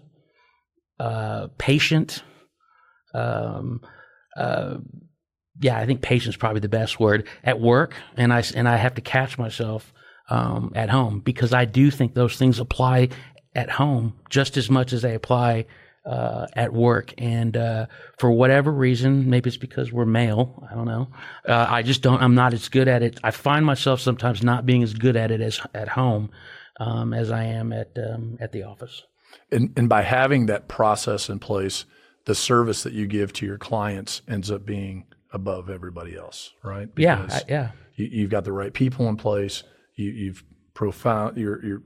uh, 1.01 1.49
patient. 1.57 2.23
Um, 3.15 3.81
uh, 4.37 4.77
yeah, 5.61 5.79
I 5.79 5.87
think 5.87 6.03
patience 6.03 6.35
is 6.35 6.39
probably 6.39 6.61
the 6.61 6.69
best 6.69 7.01
word 7.01 7.27
at 7.43 7.59
work, 7.59 7.95
and 8.19 8.33
I 8.33 8.43
and 8.55 8.69
I 8.69 8.77
have 8.77 8.97
to 8.97 9.01
catch 9.01 9.39
myself 9.39 9.95
um, 10.29 10.73
at 10.75 10.91
home 10.91 11.21
because 11.21 11.55
I 11.55 11.65
do 11.65 11.91
think 11.91 12.13
those 12.15 12.37
things 12.37 12.59
apply 12.59 13.09
at 13.57 13.71
home 13.71 14.15
just 14.31 14.57
as 14.57 14.71
much 14.71 14.93
as 14.93 15.03
they 15.03 15.15
apply 15.15 15.67
uh, 16.05 16.47
at 16.55 16.73
work. 16.73 17.13
And 17.19 17.57
uh, 17.57 17.87
for 18.19 18.31
whatever 18.31 18.71
reason, 18.71 19.29
maybe 19.29 19.49
it's 19.49 19.57
because 19.57 19.93
we're 19.93 20.07
male. 20.07 20.67
I 20.71 20.75
don't 20.75 20.87
know. 20.87 21.09
Uh, 21.49 21.67
I 21.69 21.83
just 21.83 22.03
don't. 22.03 22.23
I'm 22.23 22.35
not 22.35 22.55
as 22.55 22.69
good 22.69 22.87
at 22.87 23.03
it. 23.03 23.19
I 23.25 23.33
find 23.33 23.67
myself 23.67 24.01
sometimes 24.01 24.43
not 24.43 24.67
being 24.67 24.85
as 24.85 24.95
good 24.95 25.17
at 25.17 25.31
it 25.33 25.41
as 25.41 25.61
at 25.75 25.89
home 25.89 26.31
um, 26.79 27.13
as 27.13 27.31
I 27.31 27.45
am 27.45 27.73
at 27.73 27.97
um, 27.99 28.37
at 28.41 28.53
the 28.53 28.63
office. 28.63 29.03
And, 29.51 29.73
and 29.77 29.89
by 29.89 30.03
having 30.03 30.47
that 30.47 30.69
process 30.69 31.29
in 31.29 31.41
place, 31.41 31.85
the 32.27 32.35
service 32.35 32.83
that 32.85 32.93
you 32.93 33.07
give 33.07 33.33
to 33.35 33.47
your 33.47 33.59
clients 33.59 34.23
ends 34.29 34.51
up 34.51 34.65
being 34.65 35.05
above 35.33 35.69
everybody 35.69 36.17
else, 36.17 36.53
right? 36.65 36.89
Yeah, 36.97 37.27
I, 37.29 37.43
yeah. 37.49 37.71
you, 37.97 38.07
you've 38.07 38.31
got 38.31 38.45
the 38.45 38.53
right 38.53 38.73
people 38.73 39.09
in 39.09 39.17
place. 39.17 39.63
You, 39.97 40.11
you've 40.11 40.45
profound, 40.75 41.37
you're, 41.37 41.65
you're 41.65 41.83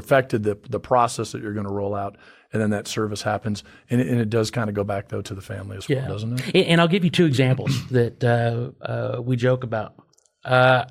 perfected 0.00 0.42
the 0.42 0.58
the 0.68 0.80
process 0.80 1.32
that 1.32 1.40
you're 1.42 1.54
going 1.54 1.66
to 1.66 1.72
roll 1.72 1.94
out, 1.94 2.16
and 2.52 2.60
then 2.60 2.70
that 2.70 2.86
service 2.86 3.22
happens, 3.22 3.64
and 3.88 4.00
it, 4.00 4.06
and 4.08 4.20
it 4.20 4.28
does 4.28 4.50
kind 4.50 4.68
of 4.68 4.74
go 4.74 4.84
back 4.84 5.08
though 5.08 5.22
to 5.22 5.34
the 5.34 5.40
family 5.40 5.76
as 5.78 5.88
well, 5.88 5.98
Yeah. 5.98 6.08
doesn't 6.08 6.40
it? 6.40 6.54
And, 6.54 6.66
and 6.66 6.80
I'll 6.80 6.88
give 6.88 7.04
you 7.04 7.10
two 7.10 7.24
examples 7.24 7.86
that 7.90 8.22
uh, 8.22 8.70
uh, 8.84 9.22
we 9.22 9.36
joke 9.36 9.64
about. 9.64 9.94
Uh, 10.44 10.84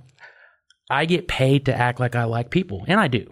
I 0.89 1.06
get 1.06 1.28
paid 1.28 1.65
to 1.65 1.76
act 1.76 2.00
like 2.00 2.15
I 2.15 2.24
like 2.24 2.50
people, 2.50 2.84
and 2.88 3.00
I 3.00 3.08
do. 3.08 3.32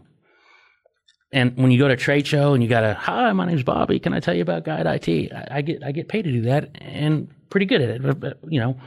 And 1.32 1.58
when 1.58 1.72
you 1.72 1.80
go 1.80 1.88
to 1.88 1.96
a 1.96 1.98
trade 1.98 2.28
show 2.28 2.54
and 2.54 2.62
you 2.62 2.70
got 2.70 2.84
a 2.84 2.94
hi, 2.94 3.32
my 3.34 3.46
name's 3.48 3.64
Bobby. 3.64 4.00
Can 4.00 4.14
I 4.14 4.20
tell 4.20 4.36
you 4.36 4.44
about 4.44 4.64
Guide 4.66 4.86
IT? 4.86 5.32
I, 5.34 5.58
I 5.58 5.62
get 5.62 5.84
I 5.84 5.92
get 5.92 6.08
paid 6.08 6.24
to 6.26 6.32
do 6.32 6.42
that, 6.44 6.70
and 6.80 7.28
pretty 7.50 7.66
good 7.66 7.82
at 7.82 7.90
it. 7.90 8.04
But, 8.04 8.20
but, 8.20 8.40
you 8.48 8.60
know, 8.60 8.80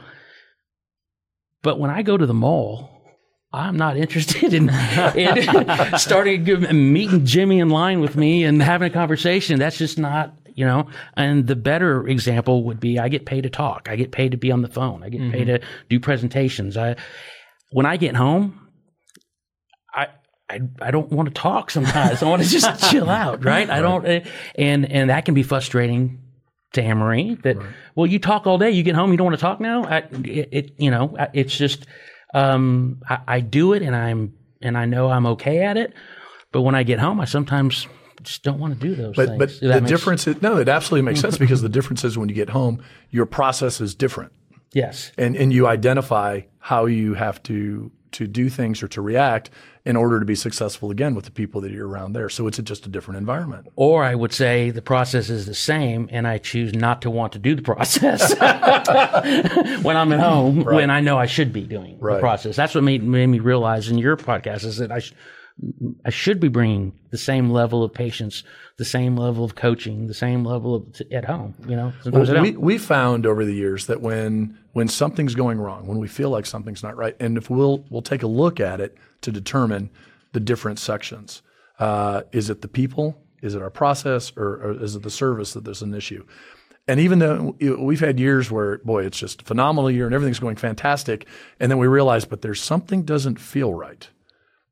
but 1.63 1.79
when 1.79 1.89
I 1.89 2.01
go 2.03 2.15
to 2.15 2.25
the 2.25 2.33
mall, 2.33 2.96
I'm 3.53 3.77
not 3.77 3.97
interested 3.97 4.53
in, 4.53 4.69
in 5.15 5.97
starting 5.97 6.43
meeting 6.93 7.25
Jimmy 7.25 7.59
in 7.59 7.69
line 7.69 8.01
with 8.01 8.15
me 8.15 8.43
and 8.43 8.61
having 8.61 8.89
a 8.89 8.93
conversation. 8.93 9.59
That's 9.59 9.77
just 9.77 9.97
not 9.97 10.33
you 10.53 10.65
know. 10.65 10.87
And 11.15 11.47
the 11.47 11.55
better 11.55 12.05
example 12.07 12.63
would 12.65 12.79
be 12.79 12.99
I 12.99 13.07
get 13.07 13.25
paid 13.25 13.43
to 13.43 13.49
talk. 13.49 13.87
I 13.89 13.95
get 13.95 14.11
paid 14.11 14.31
to 14.31 14.37
be 14.37 14.51
on 14.51 14.63
the 14.63 14.67
phone. 14.67 15.03
I 15.03 15.09
get 15.09 15.31
paid 15.31 15.45
to 15.45 15.61
do 15.89 15.99
presentations. 15.99 16.75
I 16.75 16.97
when 17.71 17.85
I 17.85 17.95
get 17.95 18.15
home, 18.15 18.67
I 19.93 20.07
I, 20.49 20.61
I 20.81 20.91
don't 20.91 21.11
want 21.11 21.27
to 21.27 21.33
talk 21.33 21.71
sometimes. 21.71 22.23
I 22.23 22.29
want 22.29 22.41
to 22.41 22.49
just 22.49 22.89
chill 22.91 23.09
out, 23.09 23.45
right? 23.45 23.69
I 23.69 23.81
don't, 23.81 24.05
eh, 24.05 24.25
and 24.55 24.89
and 24.91 25.09
that 25.09 25.25
can 25.25 25.33
be 25.33 25.43
frustrating 25.43 26.21
to 26.73 26.81
Anne 26.81 26.97
Marie. 26.97 27.35
That 27.43 27.57
well, 27.95 28.07
you 28.07 28.19
talk 28.19 28.47
all 28.47 28.57
day, 28.57 28.71
you 28.71 28.83
get 28.83 28.95
home, 28.95 29.11
you 29.11 29.17
don't 29.17 29.25
want 29.25 29.37
to 29.37 29.41
talk 29.41 29.59
now. 29.59 29.83
I, 29.83 29.97
it, 29.97 30.49
it 30.51 30.71
you 30.77 30.89
know, 30.89 31.15
it's 31.33 31.55
just 31.55 31.85
um, 32.33 33.01
I, 33.09 33.19
I 33.27 33.39
do 33.39 33.73
it, 33.73 33.81
and 33.81 33.95
I'm 33.95 34.33
and 34.61 34.77
I 34.77 34.85
know 34.85 35.09
I'm 35.09 35.25
okay 35.27 35.63
at 35.63 35.77
it. 35.77 35.93
But 36.51 36.61
when 36.61 36.75
I 36.75 36.83
get 36.83 36.99
home, 36.99 37.19
I 37.19 37.25
sometimes 37.25 37.87
just 38.23 38.43
don't 38.43 38.59
want 38.59 38.73
to 38.73 38.87
do 38.87 38.95
those 38.95 39.15
But 39.15 39.27
things. 39.29 39.39
but 39.39 39.59
the 39.59 39.67
that 39.67 39.83
make- 39.83 39.89
difference 39.89 40.27
is 40.27 40.41
no, 40.41 40.57
it 40.57 40.67
absolutely 40.67 41.03
makes 41.05 41.19
sense 41.19 41.37
because 41.45 41.61
the 41.61 41.69
difference 41.69 42.03
is 42.03 42.17
when 42.17 42.29
you 42.29 42.35
get 42.35 42.49
home, 42.49 42.81
your 43.11 43.25
process 43.25 43.79
is 43.81 43.93
different, 43.95 44.31
yes, 44.73 45.11
and 45.17 45.35
and 45.35 45.53
you 45.53 45.67
identify 45.67 46.41
how 46.59 46.85
you 46.85 47.13
have 47.13 47.41
to 47.43 47.91
to 48.17 48.25
do 48.25 48.49
things 48.49 48.81
or 48.81 48.87
to 48.87 48.99
react 48.99 49.51
in 49.85 49.95
order 49.95 50.19
to 50.19 50.25
be 50.25 50.33
successful 50.33 50.89
again 50.89 51.13
with 51.13 51.25
the 51.25 51.31
people 51.31 51.61
that 51.61 51.71
you're 51.71 51.87
around 51.87 52.13
there. 52.13 52.29
So 52.29 52.47
it's 52.47 52.57
just 52.57 52.87
a 52.87 52.89
different 52.89 53.19
environment. 53.19 53.67
Or 53.75 54.03
I 54.03 54.15
would 54.15 54.33
say 54.33 54.71
the 54.71 54.81
process 54.81 55.29
is 55.29 55.45
the 55.45 55.53
same, 55.53 56.09
and 56.11 56.27
I 56.27 56.39
choose 56.39 56.73
not 56.73 57.03
to 57.03 57.11
want 57.11 57.33
to 57.33 57.39
do 57.39 57.53
the 57.53 57.61
process 57.61 58.31
when 59.83 59.95
I'm 59.95 60.11
at 60.11 60.19
home, 60.19 60.63
when 60.63 60.89
I 60.89 60.99
know 60.99 61.17
I 61.19 61.27
should 61.27 61.53
be 61.53 61.61
doing 61.61 61.99
the 62.15 62.19
process. 62.19 62.55
That's 62.55 62.73
what 62.73 62.83
made, 62.83 63.03
made 63.03 63.27
me 63.27 63.39
realize 63.39 63.87
in 63.87 63.99
your 63.99 64.17
podcast 64.17 64.65
is 64.65 64.77
that 64.77 64.91
I, 64.91 64.99
sh- 64.99 65.13
I 66.05 66.11
should 66.11 66.39
be 66.39 66.49
bringing 66.49 66.93
the 67.09 67.17
same 67.17 67.49
level 67.49 67.83
of 67.83 67.91
patience, 67.91 68.43
the 68.77 68.85
same 68.85 69.15
level 69.17 69.43
of 69.43 69.55
coaching, 69.55 70.07
the 70.07 70.13
same 70.13 70.43
level 70.45 70.75
of 70.75 70.93
t- 70.93 71.11
at 71.11 71.25
home. 71.25 71.55
You 71.67 71.75
know, 71.75 71.93
Well, 72.05 72.41
we, 72.41 72.51
we 72.51 72.77
found 72.77 73.25
over 73.25 73.43
the 73.43 73.53
years 73.53 73.87
that 73.87 74.01
when 74.01 74.57
when 74.73 74.87
something's 74.87 75.33
going 75.33 75.59
wrong, 75.59 75.87
when 75.87 75.97
we 75.97 76.07
feel 76.07 76.29
like 76.29 76.45
something's 76.45 76.83
not 76.83 76.95
right, 76.95 77.15
and 77.19 77.37
if 77.37 77.49
we'll 77.49 77.83
we'll 77.89 78.03
take 78.03 78.21
a 78.21 78.27
look 78.27 78.59
at 78.59 78.79
it 78.79 78.95
to 79.21 79.31
determine 79.31 79.89
the 80.33 80.39
different 80.39 80.79
sections. 80.79 81.41
Uh, 81.79 82.23
is 82.31 82.49
it 82.49 82.61
the 82.61 82.67
people? 82.67 83.19
Is 83.41 83.55
it 83.55 83.61
our 83.61 83.69
process, 83.69 84.31
or, 84.35 84.55
or 84.63 84.83
is 84.83 84.95
it 84.95 85.03
the 85.03 85.11
service 85.11 85.53
that 85.53 85.63
there's 85.63 85.81
an 85.81 85.93
issue? 85.93 86.25
And 86.87 86.99
even 86.99 87.19
though 87.19 87.55
we've 87.59 87.99
had 87.99 88.19
years 88.19 88.49
where, 88.49 88.77
boy, 88.79 89.05
it's 89.05 89.19
just 89.19 89.41
a 89.41 89.45
phenomenal 89.45 89.91
year 89.91 90.05
and 90.05 90.15
everything's 90.15 90.39
going 90.39 90.55
fantastic, 90.55 91.27
and 91.59 91.69
then 91.69 91.77
we 91.77 91.87
realize, 91.87 92.25
but 92.25 92.41
there's 92.41 92.61
something 92.61 93.03
doesn't 93.03 93.39
feel 93.39 93.73
right 93.73 94.09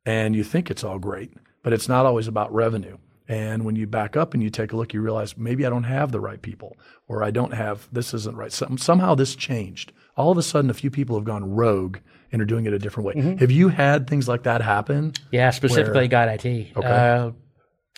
and 0.06 0.36
you 0.36 0.44
think 0.44 0.70
it's 0.70 0.84
all 0.84 1.00
great, 1.00 1.32
but 1.64 1.74
it's 1.74 1.90
not 1.90 2.06
always 2.06 2.28
about 2.28 2.54
revenue. 2.54 2.98
And 3.28 3.66
when 3.66 3.76
you 3.76 3.88
back 3.88 4.16
up 4.16 4.36
and 4.36 4.44
you 4.44 4.52
take 4.52 4.72
a 4.72 4.76
look, 4.76 4.94
you 4.94 5.02
realize 5.02 5.36
maybe 5.36 5.66
I 5.66 5.70
don't 5.70 5.86
have 5.86 6.12
the 6.12 6.20
right 6.20 6.40
people, 6.42 6.78
or 7.08 7.24
I 7.24 7.32
don't 7.32 7.54
have 7.54 7.88
this 7.92 8.14
isn't 8.14 8.36
right. 8.38 8.52
Some, 8.52 8.78
somehow 8.78 9.16
this 9.16 9.36
changed. 9.36 9.92
All 10.16 10.32
of 10.32 10.38
a 10.38 10.44
sudden, 10.44 10.70
a 10.70 10.76
few 10.76 10.92
people 10.92 11.16
have 11.16 11.26
gone 11.26 11.50
rogue 11.56 11.98
and 12.32 12.42
are 12.42 12.46
doing 12.46 12.66
it 12.68 12.74
a 12.74 12.80
different 12.80 13.08
way. 13.08 13.36
Have 13.40 13.50
you 13.52 13.70
had 13.70 14.08
things 14.08 14.28
like 14.28 14.44
that 14.44 14.62
happen? 14.62 15.14
Yeah, 15.32 15.50
specifically 15.50 16.08
Guide 16.08 16.46
IT. 16.46 16.78
Uh, 16.78 17.32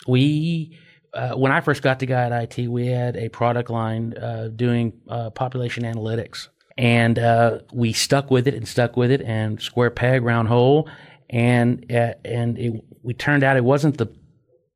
we, 0.08 0.78
uh, 1.14 1.34
when 1.34 1.52
I 1.52 1.60
first 1.60 1.82
got 1.82 2.00
to 2.00 2.06
Guide 2.06 2.32
IT, 2.58 2.68
we 2.70 2.88
had 2.88 3.18
a 3.18 3.28
product 3.30 3.70
line 3.70 4.14
uh, 4.18 4.48
doing 4.56 4.94
uh, 5.10 5.30
population 5.32 5.84
analytics, 5.84 6.48
and 6.78 7.20
uh, 7.20 7.60
we 7.74 7.92
stuck 7.94 8.32
with 8.32 8.48
it 8.48 8.54
and 8.54 8.68
stuck 8.68 8.96
with 8.96 9.12
it, 9.12 9.22
and 9.22 9.62
square 9.62 9.90
peg, 9.90 10.24
round 10.24 10.48
hole, 10.48 10.88
and 11.30 11.92
uh, 11.92 12.14
and 12.24 12.58
it, 12.58 12.84
we 13.04 13.14
turned 13.14 13.44
out 13.44 13.58
it 13.58 13.64
wasn't 13.64 13.98
the 13.98 14.14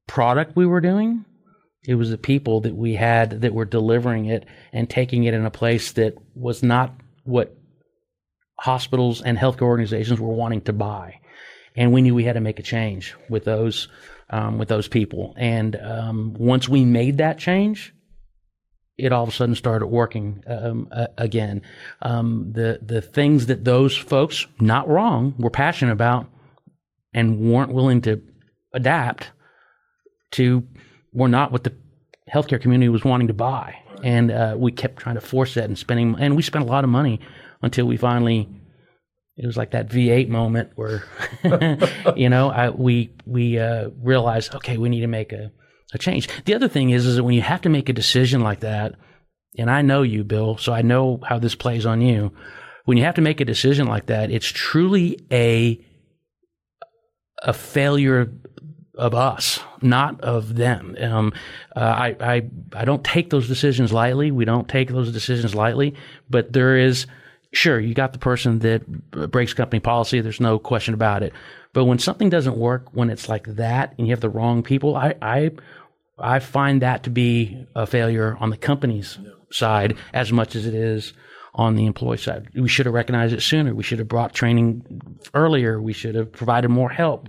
product 0.07 0.55
we 0.55 0.65
were 0.65 0.81
doing. 0.81 1.25
It 1.83 1.95
was 1.95 2.11
the 2.11 2.17
people 2.17 2.61
that 2.61 2.75
we 2.75 2.93
had 2.93 3.41
that 3.41 3.53
were 3.53 3.65
delivering 3.65 4.25
it 4.25 4.45
and 4.71 4.89
taking 4.89 5.23
it 5.23 5.33
in 5.33 5.45
a 5.45 5.51
place 5.51 5.93
that 5.93 6.15
was 6.35 6.61
not 6.61 6.93
what 7.23 7.57
hospitals 8.59 9.21
and 9.21 9.37
healthcare 9.37 9.63
organizations 9.63 10.19
were 10.19 10.33
wanting 10.33 10.61
to 10.61 10.73
buy 10.73 11.21
and 11.75 11.93
we 11.93 12.01
knew 12.01 12.13
we 12.13 12.23
had 12.23 12.33
to 12.33 12.41
make 12.41 12.59
a 12.59 12.63
change 12.63 13.15
with 13.29 13.45
those 13.45 13.87
um, 14.29 14.57
with 14.57 14.69
those 14.69 14.87
people. 14.87 15.33
And 15.37 15.75
um, 15.75 16.33
once 16.37 16.69
we 16.69 16.85
made 16.85 17.17
that 17.17 17.37
change, 17.37 17.93
it 18.97 19.11
all 19.11 19.23
of 19.23 19.29
a 19.29 19.31
sudden 19.31 19.55
started 19.55 19.87
working 19.87 20.43
um, 20.47 20.87
uh, 20.91 21.07
again. 21.17 21.61
Um, 22.01 22.51
the 22.53 22.79
the 22.81 23.01
things 23.01 23.47
that 23.47 23.65
those 23.65 23.95
folks, 23.95 24.47
not 24.59 24.87
wrong, 24.87 25.35
were 25.37 25.49
passionate 25.49 25.93
about 25.93 26.27
and 27.13 27.39
weren't 27.39 27.73
willing 27.73 28.01
to 28.01 28.21
adapt 28.73 29.31
to, 30.31 30.65
were 31.13 31.27
not 31.27 31.51
what 31.51 31.63
the 31.63 31.73
healthcare 32.33 32.61
community 32.61 32.89
was 32.89 33.03
wanting 33.03 33.27
to 33.27 33.33
buy. 33.33 33.75
And 34.03 34.31
uh, 34.31 34.55
we 34.57 34.71
kept 34.71 34.97
trying 34.97 35.15
to 35.15 35.21
force 35.21 35.53
that 35.55 35.65
and 35.65 35.77
spending, 35.77 36.15
and 36.19 36.35
we 36.35 36.41
spent 36.41 36.65
a 36.65 36.67
lot 36.67 36.83
of 36.83 36.89
money 36.89 37.19
until 37.61 37.85
we 37.85 37.97
finally 37.97 38.49
it 39.37 39.45
was 39.45 39.57
like 39.57 39.71
that 39.71 39.89
V8 39.89 40.27
moment 40.29 40.71
where, 40.75 41.03
you 42.15 42.29
know, 42.29 42.49
I, 42.49 42.69
we 42.69 43.11
we 43.25 43.57
uh, 43.57 43.89
realized, 44.01 44.53
okay, 44.55 44.77
we 44.77 44.89
need 44.89 45.01
to 45.01 45.07
make 45.07 45.31
a, 45.31 45.51
a 45.93 45.97
change. 45.97 46.27
The 46.45 46.53
other 46.53 46.67
thing 46.67 46.89
is, 46.91 47.05
is 47.05 47.15
that 47.15 47.23
when 47.23 47.33
you 47.33 47.41
have 47.41 47.61
to 47.61 47.69
make 47.69 47.89
a 47.89 47.93
decision 47.93 48.41
like 48.41 48.59
that, 48.59 48.95
and 49.57 49.71
I 49.71 49.81
know 49.81 50.01
you, 50.03 50.23
Bill, 50.23 50.57
so 50.57 50.73
I 50.73 50.81
know 50.81 51.19
how 51.27 51.39
this 51.39 51.55
plays 51.55 51.85
on 51.85 52.01
you. 52.01 52.31
When 52.85 52.97
you 52.97 53.03
have 53.03 53.15
to 53.15 53.21
make 53.21 53.41
a 53.41 53.45
decision 53.45 53.87
like 53.87 54.07
that, 54.07 54.31
it's 54.31 54.47
truly 54.47 55.19
a 55.31 55.83
a 57.41 57.53
failure 57.53 58.31
of 58.95 59.15
us, 59.15 59.59
not 59.81 60.21
of 60.21 60.55
them. 60.55 60.95
Um, 60.99 61.33
uh, 61.75 61.79
I, 61.79 62.15
I 62.19 62.49
I 62.73 62.85
don't 62.85 63.03
take 63.03 63.29
those 63.29 63.47
decisions 63.47 63.91
lightly. 63.91 64.31
We 64.31 64.45
don't 64.45 64.67
take 64.67 64.89
those 64.89 65.11
decisions 65.11 65.55
lightly, 65.55 65.95
but 66.29 66.53
there 66.53 66.77
is 66.77 67.07
sure 67.53 67.79
you 67.79 67.93
got 67.93 68.13
the 68.13 68.19
person 68.19 68.59
that 68.59 69.31
breaks 69.31 69.53
company 69.53 69.79
policy. 69.79 70.21
There's 70.21 70.39
no 70.39 70.59
question 70.59 70.93
about 70.93 71.23
it. 71.23 71.33
But 71.73 71.85
when 71.85 71.99
something 71.99 72.29
doesn't 72.29 72.57
work, 72.57 72.87
when 72.91 73.09
it's 73.09 73.29
like 73.29 73.45
that, 73.55 73.93
and 73.97 74.07
you 74.07 74.13
have 74.13 74.21
the 74.21 74.29
wrong 74.29 74.61
people, 74.61 74.95
I 74.95 75.15
I 75.21 75.51
I 76.19 76.39
find 76.39 76.81
that 76.81 77.03
to 77.03 77.09
be 77.09 77.65
a 77.75 77.87
failure 77.87 78.37
on 78.39 78.49
the 78.49 78.57
company's 78.57 79.17
side 79.51 79.97
as 80.13 80.31
much 80.31 80.55
as 80.55 80.65
it 80.65 80.73
is 80.73 81.13
on 81.53 81.75
the 81.75 81.85
employee 81.85 82.17
side. 82.17 82.47
We 82.55 82.69
should 82.69 82.85
have 82.85 82.95
recognized 82.95 83.33
it 83.33 83.41
sooner. 83.41 83.75
We 83.75 83.83
should 83.83 83.99
have 83.99 84.07
brought 84.07 84.33
training 84.33 85.19
earlier. 85.33 85.81
We 85.81 85.93
should 85.93 86.15
have 86.15 86.31
provided 86.31 86.69
more 86.69 86.89
help. 86.89 87.27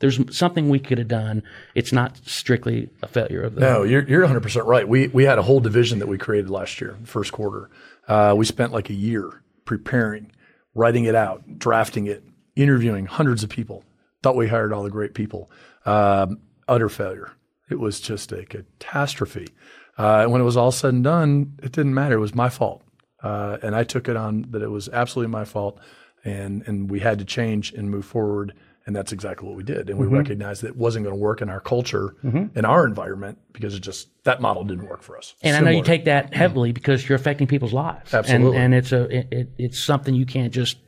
There's 0.00 0.36
something 0.36 0.68
we 0.68 0.80
could 0.80 0.98
have 0.98 1.08
done. 1.08 1.42
It's 1.74 1.92
not 1.92 2.18
strictly 2.24 2.90
a 3.02 3.08
failure 3.08 3.42
of 3.42 3.54
the. 3.54 3.60
No, 3.60 3.82
you're 3.84 4.02
you're 4.02 4.22
100 4.22 4.40
percent 4.40 4.66
right. 4.66 4.86
We 4.86 5.08
we 5.08 5.24
had 5.24 5.38
a 5.38 5.42
whole 5.42 5.60
division 5.60 6.00
that 6.00 6.08
we 6.08 6.18
created 6.18 6.50
last 6.50 6.80
year, 6.80 6.96
first 7.04 7.32
quarter. 7.32 7.70
Uh, 8.08 8.34
we 8.36 8.44
spent 8.44 8.72
like 8.72 8.90
a 8.90 8.94
year 8.94 9.42
preparing, 9.64 10.32
writing 10.74 11.04
it 11.04 11.14
out, 11.14 11.58
drafting 11.58 12.06
it, 12.06 12.24
interviewing 12.56 13.06
hundreds 13.06 13.44
of 13.44 13.50
people. 13.50 13.84
Thought 14.22 14.36
we 14.36 14.48
hired 14.48 14.72
all 14.72 14.82
the 14.82 14.90
great 14.90 15.14
people. 15.14 15.50
Um, 15.84 16.40
utter 16.68 16.88
failure. 16.88 17.32
It 17.70 17.78
was 17.78 18.00
just 18.00 18.32
a 18.32 18.44
catastrophe. 18.44 19.48
Uh, 19.96 20.26
when 20.26 20.40
it 20.40 20.44
was 20.44 20.56
all 20.56 20.72
said 20.72 20.94
and 20.94 21.04
done, 21.04 21.58
it 21.62 21.72
didn't 21.72 21.94
matter. 21.94 22.16
It 22.16 22.20
was 22.20 22.34
my 22.34 22.48
fault, 22.48 22.82
uh, 23.22 23.58
and 23.62 23.74
I 23.74 23.84
took 23.84 24.08
it 24.08 24.16
on 24.16 24.46
that 24.50 24.62
it 24.62 24.70
was 24.70 24.88
absolutely 24.88 25.30
my 25.32 25.44
fault, 25.44 25.78
and 26.24 26.62
and 26.66 26.90
we 26.90 27.00
had 27.00 27.18
to 27.18 27.24
change 27.24 27.72
and 27.72 27.90
move 27.90 28.04
forward. 28.04 28.52
And 28.84 28.96
that's 28.96 29.12
exactly 29.12 29.46
what 29.46 29.56
we 29.56 29.62
did. 29.62 29.88
And 29.90 29.96
we 29.96 30.06
Mm-hmm. 30.06 30.16
recognized 30.16 30.62
that 30.62 30.70
it 30.70 30.76
wasn't 30.76 31.04
going 31.04 31.14
to 31.14 31.20
work 31.22 31.40
in 31.40 31.48
our 31.48 31.60
culture, 31.60 32.16
in 32.24 32.64
our 32.64 32.84
environment, 32.84 33.38
because 33.52 33.76
it 33.76 33.80
just 33.80 34.08
that 34.24 34.40
model 34.40 34.64
didn't 34.64 34.88
work 34.88 35.02
for 35.02 35.16
us. 35.16 35.36
And 35.40 35.54
I 35.56 35.60
know 35.60 35.70
you 35.70 35.84
take 35.84 36.06
that 36.06 36.34
heavily 36.34 36.72
because 36.72 37.08
you're 37.08 37.14
affecting 37.14 37.46
people's 37.46 37.72
lives. 37.72 38.12
Absolutely. 38.12 38.56
And, 38.56 38.74
and 38.74 38.74
it's 38.74 38.90
a 38.90 39.02
it, 39.18 39.28
it, 39.30 39.48
it's 39.56 39.78
something 39.78 40.16
you 40.16 40.26
can't 40.26 40.52
just 40.52 40.78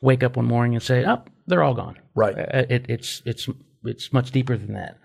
wake 0.00 0.22
up 0.22 0.36
one 0.38 0.46
morning 0.46 0.72
and 0.74 0.82
say, 0.82 1.04
"Oh, 1.04 1.22
they're 1.46 1.62
all 1.62 1.74
gone." 1.74 1.98
Right. 2.14 2.34
Uh, 2.38 2.64
It, 2.70 2.86
it's 2.88 3.20
it's 3.26 3.46
it's 3.84 4.14
much 4.14 4.30
deeper 4.30 4.56
than 4.56 4.72
that. 4.72 4.98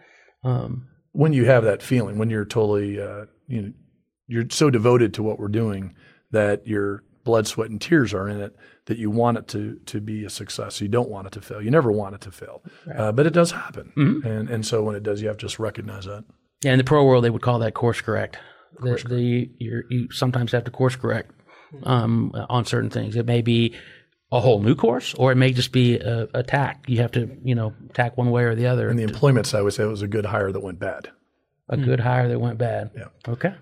Um, 0.46 0.88
when 1.12 1.34
you 1.34 1.44
have 1.46 1.66
that 1.66 1.84
feeling, 1.84 2.18
when 2.18 2.30
you're 2.30 2.46
totally, 2.46 3.02
uh, 3.02 3.26
you 3.48 3.62
know, 3.62 3.74
you're 4.28 4.46
so 4.52 4.70
devoted 4.70 5.14
to 5.16 5.24
what 5.24 5.38
we're 5.38 5.50
doing 5.50 5.96
that 6.32 6.68
your 6.68 7.04
blood, 7.24 7.46
sweat, 7.48 7.70
and 7.70 7.82
tears 7.82 8.14
are 8.14 8.28
in 8.30 8.40
it 8.40 8.56
that 8.86 8.98
you 8.98 9.10
want 9.10 9.38
it 9.38 9.48
to 9.50 9.80
to 9.86 10.00
be 10.02 10.26
a 10.26 10.30
success. 10.30 10.82
You 10.82 10.88
don't 10.88 11.10
want 11.10 11.28
it 11.28 11.34
to 11.34 11.42
fail. 11.42 11.62
You 11.62 11.70
never 11.72 11.92
want 11.92 12.16
it 12.16 12.22
to 12.22 12.32
fail, 12.32 12.64
uh, 12.96 13.12
but 13.12 13.26
it 13.26 13.34
does 13.34 13.52
happen. 13.52 13.92
And 14.26 14.50
and 14.50 14.66
so 14.66 14.82
when 14.84 14.96
it 14.96 15.04
does, 15.04 15.22
you 15.22 15.28
have 15.28 15.38
to 15.38 15.46
just 15.46 15.60
recognize 15.60 16.06
that. 16.06 16.24
yeah, 16.64 16.72
in 16.72 16.78
the 16.78 16.84
Perot 16.84 17.06
world, 17.06 17.24
they 17.24 17.30
would 17.30 17.42
call 17.42 17.60
that 17.60 17.74
course 17.74 18.02
correct. 18.02 18.38
The, 18.80 18.96
the 19.08 19.50
you're, 19.58 19.84
you 19.90 20.12
sometimes 20.12 20.52
have 20.52 20.64
to 20.66 20.72
course 20.72 20.96
correct 20.96 21.32
um, 21.84 22.32
on 22.50 22.66
certain 22.66 22.90
things. 22.90 23.16
It 23.16 23.26
may 23.26 23.42
be 23.42 23.76
a 24.32 24.40
whole 24.40 24.62
new 24.62 24.76
course, 24.76 25.14
or 25.16 25.32
it 25.32 25.36
may 25.36 25.52
just 25.52 25.72
be 25.72 25.98
a, 25.98 26.28
a 26.34 26.44
tack. 26.44 26.84
You 26.88 27.00
have 27.02 27.12
to 27.14 27.38
you 27.44 27.56
know 27.56 27.74
tack 27.94 28.18
one 28.18 28.32
way 28.32 28.44
or 28.44 28.56
the 28.56 28.68
other. 28.68 28.90
In 28.90 28.98
the 28.98 29.04
employment 29.04 29.48
side, 29.48 29.60
I 29.60 29.62
would 29.64 29.74
say 29.74 29.84
it 29.84 29.88
was 29.88 30.02
a 30.02 30.08
good 30.08 30.26
hire 30.26 30.52
that 30.52 30.62
went 30.62 30.80
bad. 30.80 31.10
a 31.70 31.78
good 31.78 32.00
hire 32.00 32.30
that 32.30 32.40
went 32.40 32.58
bad. 32.58 32.92
Yeah. 32.96 33.08
Okay. 33.28 33.54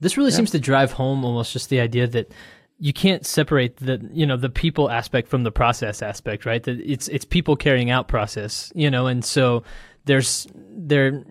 This 0.00 0.16
really 0.16 0.30
seems 0.30 0.50
to 0.52 0.60
drive 0.60 0.92
home 0.92 1.24
almost 1.24 1.52
just 1.52 1.70
the 1.70 1.80
idea 1.80 2.06
that 2.06 2.32
you 2.78 2.92
can't 2.92 3.26
separate 3.26 3.76
the 3.78 4.08
you 4.12 4.24
know 4.24 4.36
the 4.36 4.48
people 4.48 4.90
aspect 4.90 5.28
from 5.28 5.42
the 5.42 5.50
process 5.50 6.02
aspect, 6.02 6.46
right? 6.46 6.62
That 6.62 6.80
it's 6.80 7.08
it's 7.08 7.24
people 7.24 7.56
carrying 7.56 7.90
out 7.90 8.06
process, 8.06 8.72
you 8.74 8.90
know, 8.90 9.06
and 9.06 9.24
so 9.24 9.64
there's 10.04 10.46
there 10.54 11.24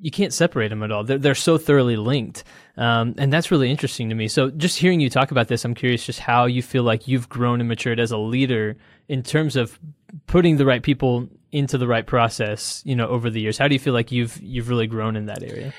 you 0.00 0.10
can't 0.10 0.32
separate 0.32 0.68
them 0.68 0.82
at 0.82 0.92
all. 0.92 1.04
They're, 1.04 1.18
they're 1.18 1.34
so 1.34 1.58
thoroughly 1.58 1.96
linked. 1.96 2.44
Um, 2.76 3.14
and 3.18 3.32
that's 3.32 3.50
really 3.50 3.70
interesting 3.70 4.08
to 4.10 4.14
me. 4.14 4.28
So 4.28 4.50
just 4.50 4.78
hearing 4.78 5.00
you 5.00 5.10
talk 5.10 5.30
about 5.32 5.48
this, 5.48 5.64
I'm 5.64 5.74
curious 5.74 6.06
just 6.06 6.20
how 6.20 6.46
you 6.46 6.62
feel 6.62 6.84
like 6.84 7.08
you've 7.08 7.28
grown 7.28 7.60
and 7.60 7.68
matured 7.68 7.98
as 7.98 8.12
a 8.12 8.18
leader 8.18 8.76
in 9.08 9.22
terms 9.22 9.56
of 9.56 9.78
putting 10.26 10.56
the 10.56 10.64
right 10.64 10.82
people 10.82 11.28
into 11.50 11.78
the 11.78 11.88
right 11.88 12.06
process, 12.06 12.82
you 12.84 12.94
know, 12.94 13.08
over 13.08 13.28
the 13.30 13.40
years. 13.40 13.58
How 13.58 13.66
do 13.66 13.74
you 13.74 13.80
feel 13.80 13.94
like 13.94 14.12
you've, 14.12 14.40
you've 14.40 14.68
really 14.68 14.86
grown 14.86 15.16
in 15.16 15.26
that 15.26 15.42
area? 15.42 15.72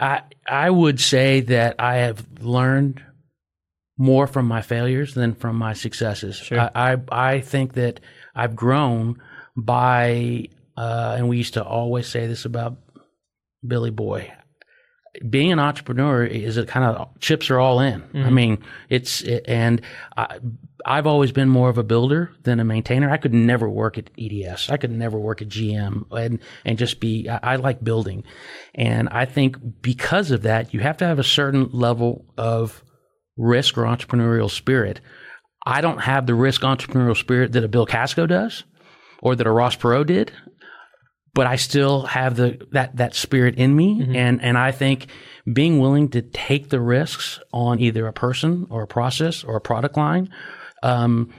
I, 0.00 0.22
I 0.48 0.70
would 0.70 1.00
say 1.00 1.40
that 1.40 1.76
I 1.78 1.96
have 1.96 2.24
learned 2.40 3.02
more 3.96 4.26
from 4.26 4.46
my 4.46 4.62
failures 4.62 5.14
than 5.14 5.34
from 5.34 5.56
my 5.56 5.72
successes. 5.72 6.36
Sure. 6.36 6.60
I, 6.60 6.92
I, 6.92 6.98
I 7.10 7.40
think 7.40 7.74
that 7.74 8.00
I've 8.34 8.54
grown 8.54 9.20
by, 9.56 10.48
uh, 10.76 11.16
and 11.18 11.28
we 11.28 11.36
used 11.36 11.54
to 11.54 11.64
always 11.64 12.06
say 12.06 12.26
this 12.26 12.44
about 12.44 12.76
Billy 13.66 13.90
Boy. 13.90 14.32
Being 15.28 15.52
an 15.52 15.58
entrepreneur 15.58 16.24
is 16.24 16.56
a 16.56 16.66
kind 16.66 16.84
of 16.84 17.08
chips 17.20 17.50
are 17.50 17.58
all 17.58 17.80
in. 17.80 18.02
I 18.02 18.06
mm-hmm. 18.06 18.34
mean, 18.34 18.64
it's 18.88 19.22
and 19.22 19.80
I, 20.16 20.38
I've 20.84 21.06
always 21.06 21.32
been 21.32 21.48
more 21.48 21.68
of 21.68 21.78
a 21.78 21.82
builder 21.82 22.30
than 22.44 22.60
a 22.60 22.64
maintainer. 22.64 23.10
I 23.10 23.16
could 23.16 23.34
never 23.34 23.68
work 23.68 23.98
at 23.98 24.10
EDS. 24.18 24.70
I 24.70 24.76
could 24.76 24.90
never 24.90 25.18
work 25.18 25.42
at 25.42 25.48
GM 25.48 26.04
and 26.10 26.38
and 26.64 26.78
just 26.78 27.00
be. 27.00 27.28
I, 27.28 27.54
I 27.54 27.56
like 27.56 27.82
building, 27.82 28.24
and 28.74 29.08
I 29.08 29.24
think 29.24 29.56
because 29.82 30.30
of 30.30 30.42
that, 30.42 30.72
you 30.72 30.80
have 30.80 30.96
to 30.98 31.06
have 31.06 31.18
a 31.18 31.24
certain 31.24 31.70
level 31.72 32.24
of 32.36 32.82
risk 33.36 33.76
or 33.78 33.82
entrepreneurial 33.82 34.50
spirit. 34.50 35.00
I 35.66 35.80
don't 35.80 36.00
have 36.00 36.26
the 36.26 36.34
risk 36.34 36.62
entrepreneurial 36.62 37.16
spirit 37.16 37.52
that 37.52 37.64
a 37.64 37.68
Bill 37.68 37.86
Kasko 37.86 38.28
does, 38.28 38.64
or 39.20 39.36
that 39.36 39.46
a 39.46 39.50
Ross 39.50 39.76
Perot 39.76 40.06
did 40.06 40.32
but 41.38 41.46
I 41.46 41.54
still 41.54 42.02
have 42.02 42.34
the 42.34 42.66
that 42.72 42.96
that 42.96 43.14
spirit 43.14 43.54
in 43.58 43.76
me, 43.76 44.10
and 44.16 44.42
and 44.42 44.58
I 44.58 44.72
think 44.72 45.06
being 45.52 45.78
willing 45.78 46.08
to 46.08 46.20
take 46.20 46.68
the 46.68 46.80
risks 46.80 47.38
on 47.52 47.78
either 47.78 48.08
a 48.08 48.12
person 48.12 48.66
or 48.70 48.82
a 48.82 48.88
process 48.88 49.44
or 49.44 49.54
a 49.54 49.60
product 49.60 49.96
line 49.96 50.30
um, 50.82 51.32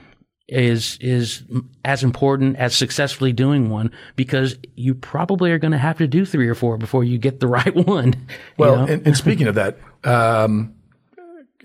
is 0.48 0.96
is 1.02 1.42
as 1.84 2.02
important 2.02 2.56
as 2.56 2.74
successfully 2.74 3.34
doing 3.34 3.68
one 3.68 3.90
because 4.16 4.56
you 4.74 4.94
probably 4.94 5.52
are 5.52 5.58
going 5.58 5.72
to 5.72 5.76
have 5.76 5.98
to 5.98 6.06
do 6.06 6.24
three 6.24 6.48
or 6.48 6.54
four 6.54 6.78
before 6.78 7.04
you 7.04 7.18
get 7.18 7.40
the 7.40 7.46
right 7.58 7.76
one. 7.76 8.14
you 8.14 8.36
Well, 8.56 8.76
know? 8.76 8.92
and, 8.94 9.06
and 9.06 9.14
speaking 9.14 9.48
of 9.48 9.56
that, 9.56 9.76
um, 10.02 10.76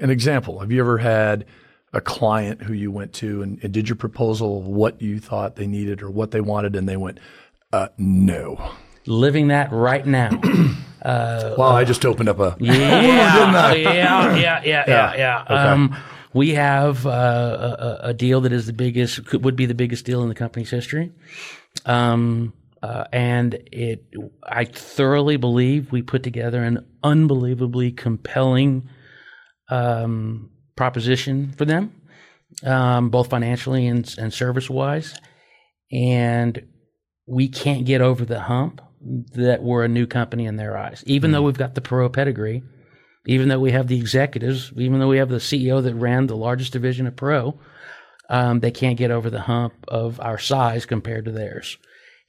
an 0.02 0.10
example: 0.10 0.60
Have 0.60 0.74
you 0.74 0.82
ever 0.82 0.98
had 0.98 1.46
a 1.94 2.02
client 2.02 2.62
who 2.62 2.74
you 2.74 2.92
went 2.92 3.14
to 3.14 3.42
and, 3.42 3.64
and 3.64 3.74
did 3.74 3.88
your 3.88 3.96
proposal 3.96 4.60
of 4.60 4.66
what 4.66 5.02
you 5.02 5.18
thought 5.18 5.56
they 5.56 5.66
needed 5.66 6.02
or 6.02 6.10
what 6.10 6.32
they 6.32 6.42
wanted, 6.42 6.76
and 6.76 6.90
they 6.90 6.98
went, 6.98 7.20
uh, 7.76 7.88
"No." 7.98 8.72
living 9.08 9.48
that 9.50 9.72
right 9.72 10.06
now. 10.06 10.30
well, 11.06 11.70
I 11.70 11.84
just 11.84 12.06
opened 12.06 12.30
up 12.30 12.40
a 12.40 12.58
Yeah, 12.60 13.02
yeah, 13.02 13.74
yeah, 13.74 14.64
yeah, 14.64 14.84
yeah, 14.88 15.16
yeah. 15.16 15.42
Okay. 15.44 15.54
Um, 15.54 15.96
we 16.34 16.52
have 16.52 17.06
uh, 17.06 18.00
a, 18.04 18.10
a 18.10 18.14
deal 18.14 18.42
that 18.42 18.52
is 18.52 18.66
the 18.66 18.74
biggest, 18.74 19.26
could, 19.26 19.44
would 19.46 19.56
be 19.56 19.66
the 19.66 19.74
biggest 19.74 20.06
deal 20.06 20.22
in 20.22 20.30
the 20.30 20.36
company's 20.36 20.70
history. 20.70 21.14
Um, 21.86 22.54
uh, 22.84 23.06
and 23.14 23.54
it, 23.72 24.06
I 24.44 24.66
thoroughly 24.66 25.38
believe 25.38 25.92
we 25.92 26.02
put 26.02 26.24
together 26.24 26.62
an 26.64 26.86
unbelievably 27.04 27.94
compelling 27.94 28.90
um, 29.70 30.52
proposition 30.76 31.54
for 31.54 31.66
them, 31.66 32.02
um, 32.64 33.10
both 33.10 33.30
financially 33.30 33.88
and, 33.88 34.14
and 34.18 34.34
service 34.34 34.70
wise. 34.70 35.18
And 35.92 36.68
we 37.28 37.48
can't 37.48 37.86
get 37.86 38.02
over 38.02 38.26
the 38.26 38.42
hump 38.42 38.82
that 39.34 39.62
we're 39.62 39.84
a 39.84 39.90
new 39.90 40.08
company 40.08 40.46
in 40.46 40.56
their 40.56 40.78
eyes. 40.78 41.04
Even 41.06 41.32
though 41.32 41.42
we've 41.42 41.58
got 41.58 41.76
the 41.76 41.82
Perot 41.82 42.14
pedigree, 42.14 42.64
even 43.28 43.50
though 43.50 43.60
we 43.60 43.72
have 43.72 43.88
the 43.88 43.98
executives, 43.98 44.72
even 44.76 45.00
though 45.00 45.08
we 45.08 45.18
have 45.18 45.30
the 45.30 45.38
CEO 45.38 45.82
that 45.84 45.96
ran 45.96 46.28
the 46.28 46.36
largest 46.36 46.74
division 46.74 47.08
of 47.08 47.16
Perot, 47.16 47.58
um, 48.30 48.60
they 48.60 48.72
can't 48.72 48.98
get 48.98 49.12
over 49.12 49.30
the 49.30 49.42
hump 49.42 49.74
of 49.88 50.20
our 50.20 50.40
size 50.40 50.86
compared 50.86 51.26
to 51.26 51.32
theirs, 51.32 51.78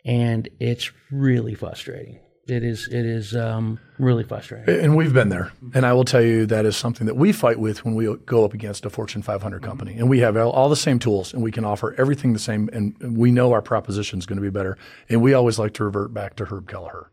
and 0.05 0.49
it's 0.61 0.91
really 1.11 1.55
frustrating. 1.55 2.21
It 2.49 2.63
is. 2.63 2.87
It 2.87 3.05
is 3.05 3.35
um, 3.35 3.81
really 3.99 4.23
frustrating. 4.23 4.81
And 4.81 4.97
we've 4.97 5.13
been 5.13 5.31
there. 5.31 5.53
And 5.75 5.85
I 5.85 5.93
will 5.93 6.05
tell 6.05 6.23
you 6.23 6.47
that 6.47 6.65
is 6.65 6.77
something 6.77 7.07
that 7.07 7.17
we 7.17 7.33
fight 7.33 7.59
with 7.59 7.85
when 7.85 7.95
we 7.97 8.15
go 8.25 8.45
up 8.45 8.55
against 8.55 8.87
a 8.87 8.91
Fortune 8.91 9.23
500 9.23 9.63
company. 9.63 9.97
And 9.99 10.09
we 10.09 10.21
have 10.21 10.37
all, 10.37 10.51
all 10.53 10.69
the 10.69 10.77
same 10.77 10.99
tools 10.99 11.35
and 11.35 11.43
we 11.43 11.51
can 11.51 11.65
offer 11.65 11.95
everything 11.99 12.33
the 12.33 12.39
same. 12.39 12.71
And 12.73 13.17
we 13.17 13.33
know 13.33 13.53
our 13.53 13.63
proposition 13.63 14.19
is 14.21 14.27
going 14.27 14.37
to 14.37 14.43
be 14.43 14.51
better. 14.51 14.79
And 15.09 15.23
we 15.23 15.35
always 15.35 15.59
like 15.59 15.75
to 15.75 15.85
revert 15.85 16.15
back 16.15 16.37
to 16.37 16.45
Herb 16.45 16.69
Kelleher. 16.69 17.11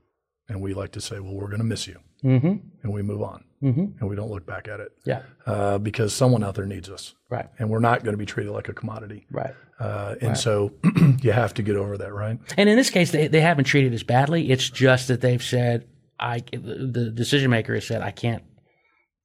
And 0.48 0.62
we 0.62 0.74
like 0.74 0.92
to 0.92 1.02
say, 1.02 1.20
well, 1.20 1.34
we're 1.34 1.48
going 1.48 1.60
to 1.60 1.66
miss 1.66 1.88
you. 1.88 2.00
Mm-hmm. 2.24 2.68
And 2.84 2.94
we 2.94 3.02
move 3.02 3.24
on. 3.24 3.44
Mm-hmm. 3.64 4.00
And 4.00 4.10
we 4.10 4.16
don't 4.16 4.30
look 4.30 4.46
back 4.46 4.68
at 4.68 4.80
it 4.82 4.92
Yeah. 5.06 5.22
uh, 5.46 5.78
because 5.78 6.14
someone 6.14 6.44
out 6.44 6.56
there 6.56 6.66
needs 6.66 6.90
us. 6.90 7.16
Right. 7.30 7.48
And 7.58 7.70
we're 7.70 7.80
not 7.80 8.04
going 8.04 8.14
to 8.14 8.18
be 8.18 8.26
treated 8.26 8.52
like 8.52 8.68
a 8.68 8.74
commodity. 8.74 9.26
Right. 9.32 9.54
Uh, 9.80 10.16
and 10.22 10.38
so 10.38 10.74
you 11.22 11.32
have 11.32 11.54
to 11.56 11.64
get 11.64 11.76
over 11.78 11.98
that, 11.98 12.14
right? 12.14 12.38
And 12.58 12.70
in 12.70 12.76
this 12.76 12.90
case, 12.90 13.12
they, 13.12 13.28
they 13.28 13.42
haven't 13.42 13.64
treated 13.66 13.94
us 13.94 14.04
badly. 14.04 14.52
It's 14.52 14.70
just 14.70 15.08
that 15.08 15.22
they've 15.22 15.42
said, 15.44 15.88
I, 16.20 16.40
the 16.52 17.12
decision 17.14 17.50
maker 17.52 17.74
has 17.74 17.88
said, 17.88 18.02
I 18.02 18.12
can't, 18.12 18.44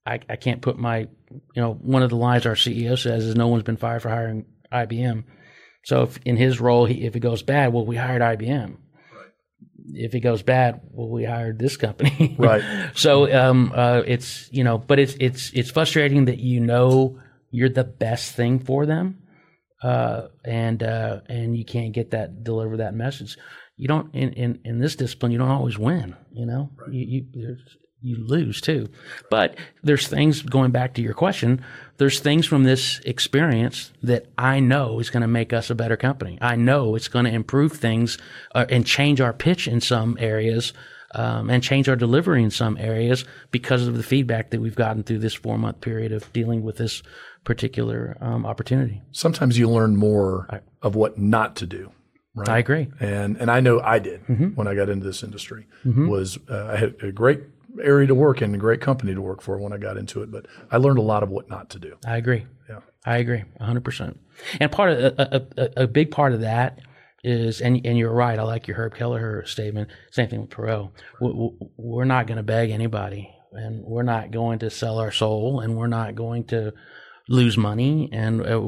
I, 0.07 0.21
I 0.29 0.37
can't 0.37 0.63
put 0.63 0.79
my, 0.79 1.01
you 1.31 1.63
know, 1.63 1.75
one 1.75 2.03
of 2.03 2.11
the 2.11 2.17
lines 2.17 2.47
our 2.47 2.55
CEO 2.55 2.99
says 2.99 3.25
is 3.25 3.35
no 3.35 3.49
one's 3.49 3.65
been 3.65 3.77
fired 3.77 4.03
for 4.03 4.09
hiring 4.09 4.47
IBM. 4.73 5.25
So 5.85 6.03
if 6.03 6.19
in 6.25 6.37
his 6.37 6.61
role, 6.61 6.87
he, 6.87 7.05
if 7.05 7.15
it 7.17 7.21
goes 7.21 7.43
bad, 7.43 7.73
well, 7.73 7.85
we 7.87 7.97
hired 7.97 8.23
IBM. 8.23 8.77
If 9.95 10.15
it 10.15 10.21
goes 10.21 10.43
bad, 10.43 10.81
well, 10.91 11.09
we 11.09 11.25
hired 11.25 11.59
this 11.59 11.77
company. 11.77 12.37
Right. 12.39 12.63
so 12.95 13.33
um, 13.33 13.73
uh, 13.75 14.03
it's 14.07 14.49
you 14.53 14.65
know, 14.65 14.79
but 14.79 14.99
it's 14.99 15.15
it's 15.19 15.51
it's 15.53 15.71
frustrating 15.71 16.27
that 16.27 16.39
you 16.39 16.61
know 16.61 17.19
you're 17.51 17.69
the 17.69 17.85
best 17.85 18.35
thing 18.35 18.59
for 18.59 18.87
them, 18.87 19.19
uh, 19.83 20.29
and 20.45 20.83
uh, 20.83 21.21
and 21.29 21.57
you 21.57 21.65
can't 21.65 21.93
get 21.93 22.11
that 22.11 22.45
deliver 22.45 22.79
that 22.79 22.95
message. 22.95 23.37
You 23.77 23.89
don't 23.89 24.15
in, 24.15 24.33
in, 24.33 24.61
in 24.65 24.79
this 24.79 24.97
discipline. 24.97 25.33
You 25.33 25.39
don't 25.39 25.51
always 25.51 25.79
win. 25.79 26.17
You 26.33 26.47
know, 26.47 26.71
you 26.91 27.05
you 27.07 27.27
there's, 27.33 27.77
you 28.01 28.17
lose 28.17 28.61
too. 28.61 28.89
But 29.31 29.57
there's 29.83 30.07
things 30.09 30.43
going 30.43 30.71
back 30.71 30.95
to 30.95 31.03
your 31.03 31.15
question. 31.15 31.65
There's 31.97 32.21
things 32.21 32.47
from 32.47 32.65
this 32.65 33.01
experience 33.01 33.93
that 34.03 34.27
I 34.39 34.61
know 34.61 35.01
is 35.01 35.11
going 35.11 35.23
to 35.23 35.29
make 35.29 35.53
us 35.53 35.71
a 35.71 35.75
better 35.75 35.97
company. 35.97 36.39
I 36.41 36.57
know 36.57 36.95
it's 36.95 37.09
going 37.09 37.25
to 37.25 37.33
improve 37.33 37.73
things 37.73 38.19
uh, 38.55 38.67
and 38.69 38.87
change 38.87 39.21
our 39.21 39.33
pitch 39.33 39.67
in 39.67 39.81
some 39.81 40.17
areas. 40.21 40.73
Um, 41.15 41.49
and 41.49 41.63
change 41.63 41.89
our 41.89 41.97
delivery 41.97 42.43
in 42.43 42.51
some 42.51 42.77
areas 42.77 43.25
because 43.51 43.89
of 43.89 43.97
the 43.97 44.03
feedback 44.03 44.51
that 44.51 44.61
we've 44.61 44.75
gotten 44.75 45.03
through 45.03 45.21
this 45.21 45.33
four 45.33 45.57
month 45.57 45.81
period 45.81 46.13
of 46.13 46.31
dealing 46.35 46.63
with 46.63 46.77
this 46.77 47.03
particular 47.45 48.19
um, 48.21 48.45
opportunity. 48.45 49.01
Sometimes 49.13 49.57
you 49.59 49.71
learn 49.71 49.97
more 49.97 50.63
of 50.83 50.97
what 50.97 51.17
not 51.17 51.57
to 51.57 51.67
do. 51.67 51.93
Right. 52.35 52.49
I 52.51 52.59
agree. 52.59 52.89
and 53.01 53.39
and 53.39 53.51
I 53.51 53.61
know 53.61 53.81
I 53.81 53.99
did 54.01 54.21
when 54.55 54.69
I 54.69 54.75
got 54.75 54.91
into 54.91 55.07
this 55.07 55.23
industry. 55.23 55.67
Was 55.87 56.39
uh, 56.51 56.67
I 56.67 56.77
had 56.77 56.95
a 57.03 57.11
great 57.11 57.41
area 57.83 58.07
to 58.07 58.15
work 58.15 58.43
in, 58.43 58.55
a 58.55 58.59
great 58.59 58.81
company 58.81 59.15
to 59.15 59.21
work 59.23 59.43
for 59.43 59.59
when 59.59 59.73
I 59.73 59.79
got 59.79 59.97
into 59.97 60.23
it, 60.23 60.31
but 60.31 60.47
I 60.71 60.77
learned 60.77 60.99
a 60.99 61.03
lot 61.03 61.23
of 61.23 61.31
what 61.31 61.49
not 61.49 61.71
to 61.71 61.79
do. 61.79 61.97
I 62.07 62.17
agree. 62.17 62.47
Yeah. 62.69 62.81
I 63.05 63.19
agree, 63.19 63.45
hundred 63.61 63.85
percent. 63.85 64.19
And 64.61 64.71
part 64.71 64.91
of 64.91 64.99
a, 65.19 65.47
a, 65.57 65.83
a, 65.85 65.87
big 65.87 66.11
part 66.11 66.33
of 66.33 66.41
that 66.43 66.81
is, 67.25 67.61
and 67.61 67.81
and 67.85 67.97
you're 67.97 68.13
right. 68.13 68.39
I 68.39 68.43
like 68.43 68.67
your 68.69 68.77
Herb 68.77 68.95
Kelleher 68.95 69.45
statement. 69.47 69.89
Same 70.11 70.29
thing 70.29 70.41
with 70.43 70.51
Perot. 70.51 70.91
We- 71.21 71.33
we- 71.33 71.57
We're 71.77 72.05
not 72.05 72.27
going 72.27 72.37
to 72.37 72.43
beg 72.43 72.71
anybody, 72.71 73.31
and 73.53 73.83
we're 73.85 74.03
not 74.03 74.31
going 74.31 74.59
to 74.61 74.71
sell 74.71 74.99
our 74.99 75.13
soul, 75.13 75.61
and 75.61 75.77
we're 75.77 75.87
not 75.87 76.15
going 76.15 76.45
to 76.49 76.73
lose 77.29 77.57
money, 77.57 78.09
and 78.13 78.41
uh, 78.47 78.61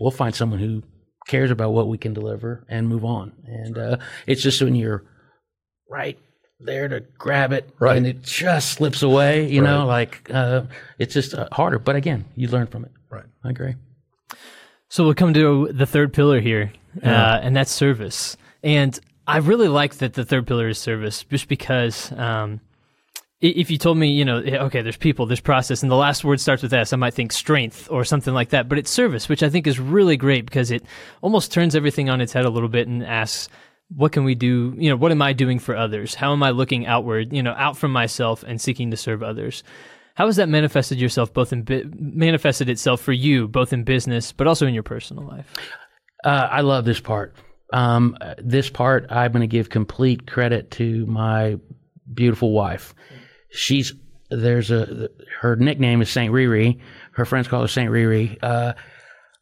we'll 0.00 0.10
find 0.10 0.34
someone 0.34 0.60
who 0.60 0.82
cares 1.26 1.50
about 1.50 1.72
what 1.72 1.88
we 1.88 1.98
can 1.98 2.12
deliver 2.12 2.66
and 2.68 2.88
move 2.88 3.04
on. 3.04 3.32
And 3.46 3.78
uh, 3.78 3.96
it's 4.26 4.42
just 4.42 4.62
when 4.62 4.74
you're 4.74 5.04
right 5.90 6.18
there 6.64 6.88
to 6.88 7.00
grab 7.18 7.52
it, 7.52 7.68
Right. 7.78 7.96
and 7.96 8.06
it 8.06 8.22
just 8.22 8.72
slips 8.72 9.02
away. 9.02 9.48
You 9.48 9.60
know, 9.62 9.86
like 9.86 10.28
uh, 10.32 10.62
it's 10.98 11.14
just 11.14 11.34
uh, 11.34 11.48
harder. 11.52 11.78
But 11.78 11.96
again, 11.96 12.24
you 12.36 12.48
learn 12.48 12.66
from 12.66 12.84
it. 12.84 12.90
Right. 13.10 13.24
I 13.44 13.50
agree. 13.50 13.74
So 14.88 15.04
we'll 15.04 15.14
come 15.14 15.34
to 15.34 15.68
the 15.72 15.86
third 15.86 16.12
pillar 16.12 16.40
here, 16.40 16.72
uh, 17.02 17.40
and 17.42 17.56
that's 17.56 17.70
service. 17.72 18.36
And 18.62 18.98
I 19.26 19.38
really 19.38 19.68
like 19.68 19.96
that 19.96 20.14
the 20.14 20.24
third 20.24 20.46
pillar 20.46 20.68
is 20.68 20.78
service, 20.78 21.24
just 21.24 21.48
because 21.48 22.12
um, 22.12 22.60
if 23.40 23.70
you 23.70 23.76
told 23.78 23.98
me, 23.98 24.08
you 24.08 24.24
know, 24.24 24.36
okay, 24.38 24.82
there's 24.82 24.96
people, 24.96 25.26
there's 25.26 25.40
process, 25.40 25.82
and 25.82 25.90
the 25.90 25.96
last 25.96 26.24
word 26.24 26.40
starts 26.40 26.62
with 26.62 26.72
S, 26.72 26.92
I 26.92 26.96
might 26.96 27.14
think 27.14 27.32
strength 27.32 27.88
or 27.90 28.04
something 28.04 28.32
like 28.34 28.50
that. 28.50 28.68
But 28.68 28.78
it's 28.78 28.90
service, 28.90 29.28
which 29.28 29.42
I 29.42 29.48
think 29.50 29.66
is 29.66 29.80
really 29.80 30.16
great 30.16 30.44
because 30.46 30.70
it 30.70 30.84
almost 31.22 31.50
turns 31.52 31.74
everything 31.74 32.08
on 32.08 32.20
its 32.20 32.32
head 32.32 32.44
a 32.44 32.50
little 32.50 32.68
bit 32.68 32.86
and 32.86 33.04
asks, 33.04 33.48
what 33.88 34.12
can 34.12 34.24
we 34.24 34.34
do? 34.34 34.74
You 34.76 34.90
know, 34.90 34.96
what 34.96 35.12
am 35.12 35.22
I 35.22 35.32
doing 35.32 35.58
for 35.58 35.76
others? 35.76 36.14
How 36.14 36.32
am 36.32 36.42
I 36.42 36.50
looking 36.50 36.86
outward, 36.86 37.32
you 37.32 37.42
know, 37.42 37.54
out 37.56 37.76
from 37.76 37.92
myself 37.92 38.42
and 38.42 38.60
seeking 38.60 38.90
to 38.90 38.96
serve 38.96 39.22
others? 39.22 39.62
How 40.14 40.26
has 40.26 40.36
that 40.36 40.48
manifested 40.48 41.00
yourself 41.00 41.32
both 41.34 41.52
in 41.52 41.62
bi- 41.62 41.82
manifested 41.92 42.68
itself 42.68 43.00
for 43.00 43.12
you 43.12 43.48
both 43.48 43.72
in 43.72 43.82
business 43.84 44.30
but 44.32 44.46
also 44.46 44.66
in 44.66 44.74
your 44.74 44.82
personal 44.84 45.26
life? 45.26 45.52
Uh, 46.24 46.48
I 46.50 46.60
love 46.60 46.84
this 46.84 47.00
part. 47.00 47.34
Um, 47.72 48.16
this 48.38 48.70
part, 48.70 49.06
I'm 49.10 49.32
going 49.32 49.40
to 49.42 49.46
give 49.48 49.68
complete 49.70 50.26
credit 50.26 50.70
to 50.72 51.04
my 51.06 51.58
beautiful 52.12 52.52
wife. 52.52 52.94
She's 53.50 53.92
there's 54.30 54.70
a 54.70 55.08
her 55.40 55.56
nickname 55.56 56.00
is 56.00 56.10
Saint 56.10 56.32
Riri. 56.32 56.80
Her 57.12 57.24
friends 57.24 57.48
call 57.48 57.62
her 57.62 57.68
Saint 57.68 57.90
Riri. 57.90 58.38
Uh, 58.42 58.74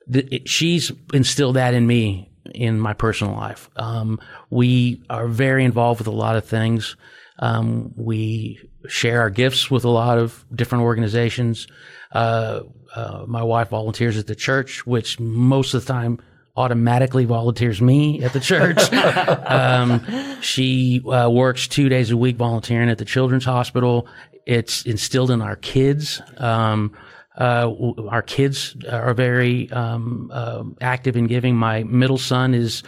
it- 0.09 0.48
she's 0.48 0.90
instilled 1.12 1.57
that 1.57 1.74
in 1.74 1.87
me 1.87 2.32
in 2.55 2.81
my 2.81 2.92
personal 2.92 3.35
life. 3.35 3.70
Um, 3.76 4.20
we 4.50 5.02
are 5.09 5.28
very 5.28 5.64
involved 5.64 6.00
with 6.00 6.09
a 6.09 6.12
lot 6.12 6.37
of 6.37 6.44
things. 6.44 6.96
Um, 7.38 7.92
we 7.96 8.61
share 8.88 9.20
our 9.20 9.31
gifts 9.31 9.70
with 9.70 9.85
a 9.85 9.88
lot 9.88 10.18
of 10.18 10.44
different 10.55 10.85
organizations. 10.85 11.66
Uh, 12.12 12.61
uh, 12.94 13.24
my 13.26 13.42
wife 13.42 13.68
volunteers 13.68 14.18
at 14.18 14.26
the 14.26 14.35
church, 14.35 14.87
which 14.87 15.18
most 15.18 15.74
of 15.74 15.85
the 15.85 15.92
time 15.92 16.20
automatically 16.57 17.24
volunteers 17.24 17.81
me 17.81 18.22
at 18.22 18.33
the 18.33 18.40
church. 18.40 18.92
um, 19.46 20.40
she 20.42 21.02
uh, 21.09 21.28
works 21.31 21.66
two 21.66 21.88
days 21.88 22.11
a 22.11 22.16
week 22.16 22.37
volunteering 22.37 22.90
at 22.90 22.98
the 22.98 23.05
children's 23.05 23.44
hospital. 23.44 24.07
It's 24.44 24.83
instilled 24.83 25.31
in 25.31 25.40
our 25.40 25.57
kids. 25.57 26.20
Um, 26.37 26.94
uh, 27.37 27.73
our 28.09 28.23
kids 28.23 28.77
are 28.90 29.14
very 29.14 29.71
um, 29.71 30.31
uh, 30.33 30.64
active 30.81 31.16
in 31.16 31.27
giving. 31.27 31.57
My 31.57 31.83
middle 31.85 32.18
son 32.18 32.55
is 32.55 32.83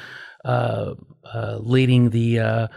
uh, 0.44 0.94
uh, 1.24 1.58
leading 1.60 2.10
the 2.10 2.40
uh, 2.40 2.68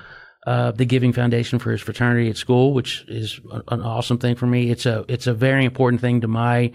uh, 0.46 0.72
the 0.72 0.86
Giving 0.86 1.12
Foundation 1.12 1.60
for 1.60 1.72
his 1.72 1.82
fraternity 1.82 2.30
at 2.30 2.38
school, 2.38 2.74
which 2.74 3.04
is 3.10 3.42
an 3.68 3.82
awesome 3.82 4.18
thing 4.18 4.36
for 4.36 4.48
me. 4.48 4.72
It's 4.72 4.86
a 4.86 5.04
it's 5.10 5.28
a 5.28 5.34
very 5.34 5.66
important 5.66 6.00
thing 6.00 6.22
to 6.22 6.28
my 6.28 6.72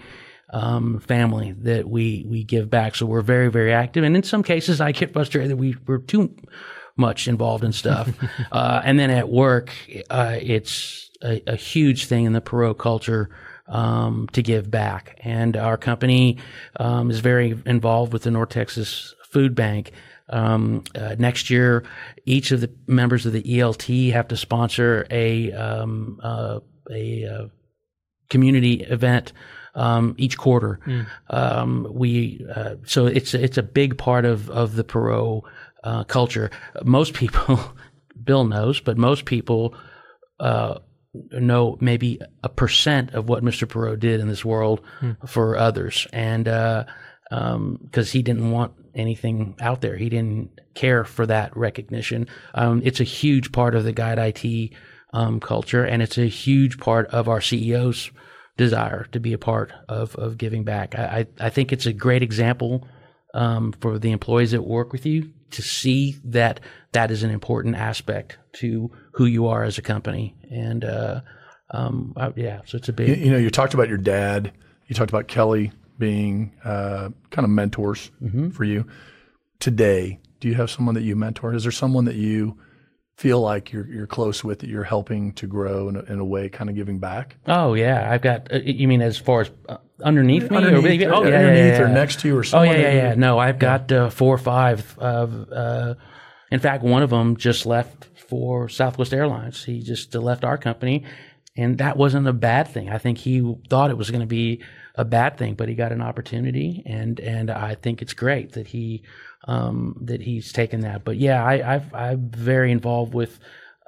um, 0.51 0.99
family 0.99 1.53
that 1.63 1.89
we 1.89 2.23
we 2.29 2.43
give 2.43 2.69
back. 2.69 2.93
So 2.95 3.07
we're 3.07 3.21
very 3.21 3.49
very 3.49 3.73
active, 3.73 4.03
and 4.03 4.15
in 4.15 4.21
some 4.21 4.43
cases, 4.43 4.79
I 4.79 4.91
get 4.91 5.13
frustrated 5.13 5.49
that 5.49 5.57
we 5.57 5.75
we're 5.87 5.97
too 5.97 6.35
much 6.95 7.27
involved 7.27 7.63
in 7.63 7.71
stuff. 7.71 8.11
uh, 8.51 8.81
and 8.85 8.99
then 8.99 9.09
at 9.09 9.29
work, 9.29 9.71
uh, 10.11 10.37
it's 10.39 11.09
a, 11.23 11.41
a 11.47 11.55
huge 11.55 12.05
thing 12.05 12.25
in 12.25 12.33
the 12.33 12.41
Perot 12.41 12.77
culture 12.77 13.31
um, 13.73 14.29
to 14.31 14.41
give 14.41 14.71
back. 14.71 15.19
And 15.23 15.57
our 15.57 15.77
company 15.77 16.37
um, 16.79 17.09
is 17.09 17.19
very 17.19 17.59
involved 17.65 18.13
with 18.13 18.23
the 18.23 18.31
North 18.31 18.49
Texas 18.49 19.13
Food 19.31 19.55
Bank. 19.55 19.91
Um, 20.29 20.83
uh, 20.95 21.15
next 21.19 21.49
year, 21.49 21.83
each 22.25 22.51
of 22.51 22.61
the 22.61 22.71
members 22.87 23.25
of 23.25 23.33
the 23.33 23.43
ELT 23.43 24.13
have 24.13 24.27
to 24.29 24.37
sponsor 24.37 25.05
a 25.11 25.51
um, 25.51 26.19
uh, 26.23 26.59
a 26.89 27.25
uh, 27.25 27.45
community 28.29 28.83
event 28.83 29.33
um, 29.75 30.15
each 30.17 30.37
quarter. 30.37 30.79
Um, 31.29 31.87
we 31.91 32.45
uh, 32.55 32.75
so 32.85 33.07
it's 33.07 33.33
it's 33.33 33.57
a 33.57 33.63
big 33.63 33.97
part 33.97 34.23
of 34.23 34.49
of 34.49 34.75
the 34.75 34.83
Perot 34.83 35.41
uh, 35.83 36.03
culture. 36.05 36.51
Most 36.83 37.13
people, 37.13 37.59
Bill 38.23 38.45
knows, 38.45 38.79
but 38.79 38.97
most 38.97 39.25
people 39.25 39.75
uh, 40.39 40.79
know 41.13 41.77
maybe 41.79 42.19
a 42.43 42.49
percent 42.49 43.13
of 43.13 43.29
what 43.29 43.43
Mr. 43.43 43.67
Perot 43.67 43.99
did 43.99 44.19
in 44.19 44.27
this 44.27 44.43
world 44.45 44.81
for 45.25 45.57
others, 45.57 46.07
and 46.11 46.45
because 46.45 48.11
he 48.11 48.21
didn't 48.21 48.51
want 48.51 48.73
anything 48.95 49.55
out 49.59 49.81
there, 49.81 49.97
he 49.97 50.09
didn't 50.09 50.59
care 50.73 51.03
for 51.03 51.25
that 51.25 51.55
recognition. 51.55 52.27
Um, 52.53 52.81
it's 52.83 52.99
a 52.99 53.05
huge 53.05 53.51
part 53.51 53.75
of 53.75 53.83
the 53.83 53.93
Guide 53.93 54.19
IT 54.19 54.71
um, 55.13 55.39
culture, 55.39 55.85
and 55.85 56.01
it's 56.01 56.17
a 56.17 56.27
huge 56.27 56.79
part 56.79 57.07
of 57.07 57.29
our 57.29 57.39
CEO's 57.39 58.11
desire 58.57 59.05
to 59.11 59.19
be 59.19 59.33
a 59.33 59.37
part 59.37 59.71
of 59.89 60.15
of 60.15 60.37
giving 60.37 60.63
back. 60.63 60.97
I 60.97 61.25
I, 61.39 61.45
I 61.47 61.49
think 61.49 61.71
it's 61.71 61.85
a 61.85 61.93
great 61.93 62.23
example 62.23 62.87
um, 63.33 63.73
for 63.79 63.97
the 63.97 64.11
employees 64.11 64.51
that 64.51 64.61
work 64.61 64.91
with 64.91 65.05
you 65.05 65.31
to 65.51 65.61
see 65.61 66.17
that 66.23 66.59
that 66.91 67.11
is 67.11 67.23
an 67.23 67.31
important 67.31 67.75
aspect 67.75 68.37
to 68.53 68.91
who 69.13 69.25
you 69.25 69.47
are 69.47 69.63
as 69.63 69.77
a 69.77 69.81
company. 69.81 70.35
And 70.51 70.83
uh, 70.85 71.21
um, 71.71 72.13
yeah, 72.35 72.61
so 72.65 72.77
it's 72.77 72.89
a 72.89 72.93
big. 72.93 73.09
You, 73.09 73.15
you 73.15 73.31
know, 73.31 73.37
you 73.37 73.49
talked 73.49 73.73
about 73.73 73.89
your 73.89 73.97
dad. 73.97 74.51
You 74.87 74.95
talked 74.95 75.09
about 75.11 75.27
Kelly 75.27 75.71
being 75.97 76.53
uh, 76.63 77.09
kind 77.31 77.45
of 77.45 77.49
mentors 77.49 78.11
for 78.53 78.63
you. 78.63 78.85
Today, 79.59 80.19
do 80.39 80.47
you 80.47 80.55
have 80.55 80.69
someone 80.69 80.95
that 80.95 81.03
you 81.03 81.15
mentor? 81.15 81.53
Is 81.53 81.63
there 81.63 81.71
someone 81.71 82.05
that 82.05 82.15
you 82.15 82.57
feel 83.15 83.39
like 83.39 83.71
you're 83.71 83.87
you're 83.87 84.07
close 84.07 84.43
with 84.43 84.59
that 84.59 84.69
you're 84.69 84.83
helping 84.83 85.31
to 85.33 85.47
grow 85.47 85.87
in 85.87 85.95
a, 85.95 86.01
in 86.01 86.19
a 86.19 86.25
way, 86.25 86.49
kind 86.49 86.69
of 86.69 86.75
giving 86.75 86.99
back? 86.99 87.37
Oh 87.47 87.73
yeah, 87.75 88.11
I've 88.11 88.21
got. 88.21 88.51
Uh, 88.51 88.57
you 88.57 88.87
mean 88.87 89.01
as 89.01 89.17
far 89.17 89.41
as 89.41 89.51
uh, 89.69 89.77
underneath 90.03 90.49
me? 90.51 90.57
Underneath, 90.57 90.79
or 90.79 90.81
maybe, 90.81 91.05
oh, 91.05 91.21
or- 91.21 91.25
yeah, 91.25 91.29
yeah, 91.29 91.37
underneath 91.47 91.73
yeah, 91.79 91.81
or 91.81 91.87
next 91.87 92.19
to 92.21 92.27
you 92.27 92.35
or 92.35 92.39
Oh 92.39 92.43
someone 92.43 92.67
yeah, 92.75 92.81
yeah, 92.81 92.93
yeah. 92.93 93.15
No, 93.15 93.39
I've 93.39 93.59
got 93.59 93.91
uh, 93.91 94.09
four 94.09 94.35
or 94.35 94.39
five. 94.39 94.97
Of, 94.97 95.49
uh, 95.51 95.93
in 96.53 96.59
fact, 96.59 96.83
one 96.83 97.01
of 97.01 97.09
them 97.09 97.35
just 97.35 97.65
left 97.65 98.05
for 98.29 98.69
Southwest 98.69 99.11
Airlines. 99.11 99.63
He 99.63 99.81
just 99.81 100.13
left 100.13 100.43
our 100.43 100.55
company, 100.55 101.03
and 101.57 101.79
that 101.79 101.97
wasn't 101.97 102.27
a 102.27 102.33
bad 102.33 102.67
thing. 102.67 102.91
I 102.91 102.99
think 102.99 103.17
he 103.17 103.55
thought 103.71 103.89
it 103.89 103.97
was 103.97 104.11
going 104.11 104.21
to 104.21 104.27
be 104.27 104.61
a 104.93 105.03
bad 105.03 105.39
thing, 105.39 105.55
but 105.55 105.67
he 105.67 105.73
got 105.73 105.91
an 105.91 106.03
opportunity, 106.03 106.83
and 106.85 107.19
and 107.19 107.49
I 107.49 107.73
think 107.73 108.03
it's 108.03 108.13
great 108.13 108.51
that 108.51 108.67
he 108.67 109.01
um, 109.47 109.97
that 110.01 110.21
he's 110.21 110.53
taken 110.53 110.81
that. 110.81 111.03
But 111.03 111.17
yeah, 111.17 111.43
I, 111.43 111.73
I've 111.73 111.91
I'm 111.91 112.29
very 112.29 112.71
involved 112.71 113.15
with 113.15 113.39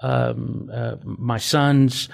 um, 0.01 0.67
uh, 0.73 0.95
my 1.04 1.38
son's 1.38 2.10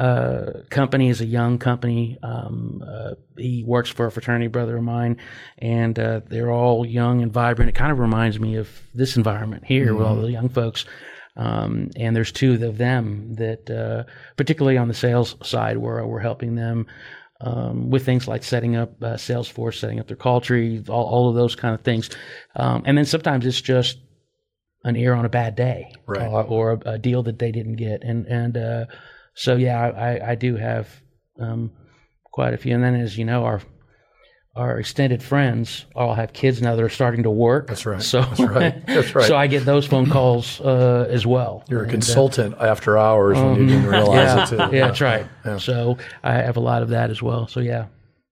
uh, 0.00 0.62
company 0.70 1.08
is 1.08 1.20
a 1.20 1.26
young 1.26 1.58
company. 1.58 2.18
Um, 2.22 2.82
uh, 2.86 3.14
he 3.36 3.64
works 3.66 3.90
for 3.90 4.06
a 4.06 4.10
fraternity 4.10 4.46
brother 4.48 4.76
of 4.78 4.82
mine, 4.82 5.18
and 5.58 5.98
uh, 5.98 6.20
they're 6.28 6.50
all 6.50 6.86
young 6.86 7.22
and 7.22 7.32
vibrant. 7.32 7.68
It 7.68 7.74
kind 7.74 7.92
of 7.92 7.98
reminds 7.98 8.40
me 8.40 8.56
of 8.56 8.68
this 8.94 9.16
environment 9.16 9.64
here 9.66 9.94
with 9.94 10.06
all 10.06 10.16
the 10.16 10.30
young 10.32 10.48
folks. 10.48 10.84
Um, 11.36 11.90
and 11.96 12.14
there's 12.16 12.32
two 12.32 12.54
of 12.64 12.78
them 12.78 13.34
that, 13.36 13.70
uh, 13.70 14.10
particularly 14.36 14.78
on 14.78 14.88
the 14.88 14.94
sales 14.94 15.36
side, 15.42 15.76
where 15.78 16.04
we're 16.06 16.18
helping 16.20 16.54
them 16.54 16.86
um, 17.40 17.90
with 17.90 18.04
things 18.04 18.26
like 18.28 18.42
setting 18.42 18.76
up 18.76 19.02
uh, 19.02 19.14
Salesforce, 19.14 19.78
setting 19.78 20.00
up 20.00 20.06
their 20.08 20.16
call 20.16 20.40
tree, 20.40 20.82
all, 20.88 21.04
all 21.06 21.28
of 21.28 21.34
those 21.36 21.54
kind 21.54 21.74
of 21.74 21.82
things. 21.82 22.10
Um, 22.56 22.82
and 22.84 22.98
then 22.98 23.04
sometimes 23.06 23.46
it's 23.46 23.60
just 23.60 23.98
an 24.84 24.96
ear 24.96 25.14
on 25.14 25.24
a 25.24 25.28
bad 25.30 25.56
day, 25.56 25.92
Right. 26.06 26.26
or, 26.26 26.42
or 26.44 26.72
a, 26.72 26.92
a 26.94 26.98
deal 26.98 27.22
that 27.24 27.38
they 27.38 27.52
didn't 27.52 27.76
get, 27.76 28.02
and 28.02 28.26
and 28.26 28.56
uh, 28.56 28.86
so 29.34 29.56
yeah, 29.56 29.78
I, 29.80 30.32
I 30.32 30.34
do 30.34 30.56
have 30.56 30.88
um, 31.38 31.70
quite 32.24 32.54
a 32.54 32.56
few. 32.58 32.74
And 32.74 32.82
then, 32.84 32.94
as 32.94 33.16
you 33.18 33.24
know, 33.24 33.44
our 33.44 33.60
our 34.56 34.78
extended 34.80 35.22
friends 35.22 35.86
all 35.94 36.12
have 36.14 36.32
kids 36.32 36.60
now 36.60 36.74
that 36.74 36.82
are 36.82 36.88
starting 36.88 37.22
to 37.22 37.30
work. 37.30 37.68
That's 37.68 37.86
right. 37.86 38.02
So 38.02 38.20
That's 38.22 38.40
right. 38.40 38.86
That's 38.86 39.14
right. 39.14 39.24
so 39.26 39.36
I 39.36 39.46
get 39.46 39.64
those 39.64 39.86
phone 39.86 40.10
calls 40.10 40.60
uh, 40.60 41.06
as 41.08 41.24
well. 41.24 41.64
You're 41.68 41.80
a 41.80 41.82
And, 41.84 41.90
uh, 41.90 41.92
consultant 41.92 42.56
after 42.60 42.98
hours 42.98 43.38
when 43.38 43.54
you 43.60 43.66
didn't 43.66 43.86
realize 43.96 44.14
yeah, 44.16 44.42
it 44.42 44.48
too. 44.48 44.76
yeah, 44.76 44.86
that's 44.88 45.00
right. 45.00 45.26
So 45.58 45.98
I 46.24 46.32
have 46.34 46.56
a 46.56 46.60
lot 46.60 46.82
of 46.82 46.88
that 46.88 47.10
as 47.10 47.22
well. 47.22 47.46
So 47.46 47.60
yeah. 47.60 47.86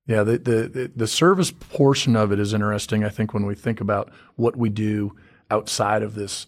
Yeah, 0.08 0.22
the, 0.24 0.38
the 0.38 0.68
the 0.68 0.92
the 0.96 1.06
service 1.06 1.50
portion 1.52 2.16
of 2.16 2.32
it 2.32 2.40
is 2.40 2.52
interesting. 2.54 3.04
I 3.04 3.10
think 3.10 3.32
when 3.34 3.44
we 3.46 3.54
think 3.54 3.80
about 3.80 4.10
what 4.36 4.56
we 4.56 4.70
do 4.70 5.14
outside 5.50 6.02
of 6.02 6.14
this, 6.14 6.46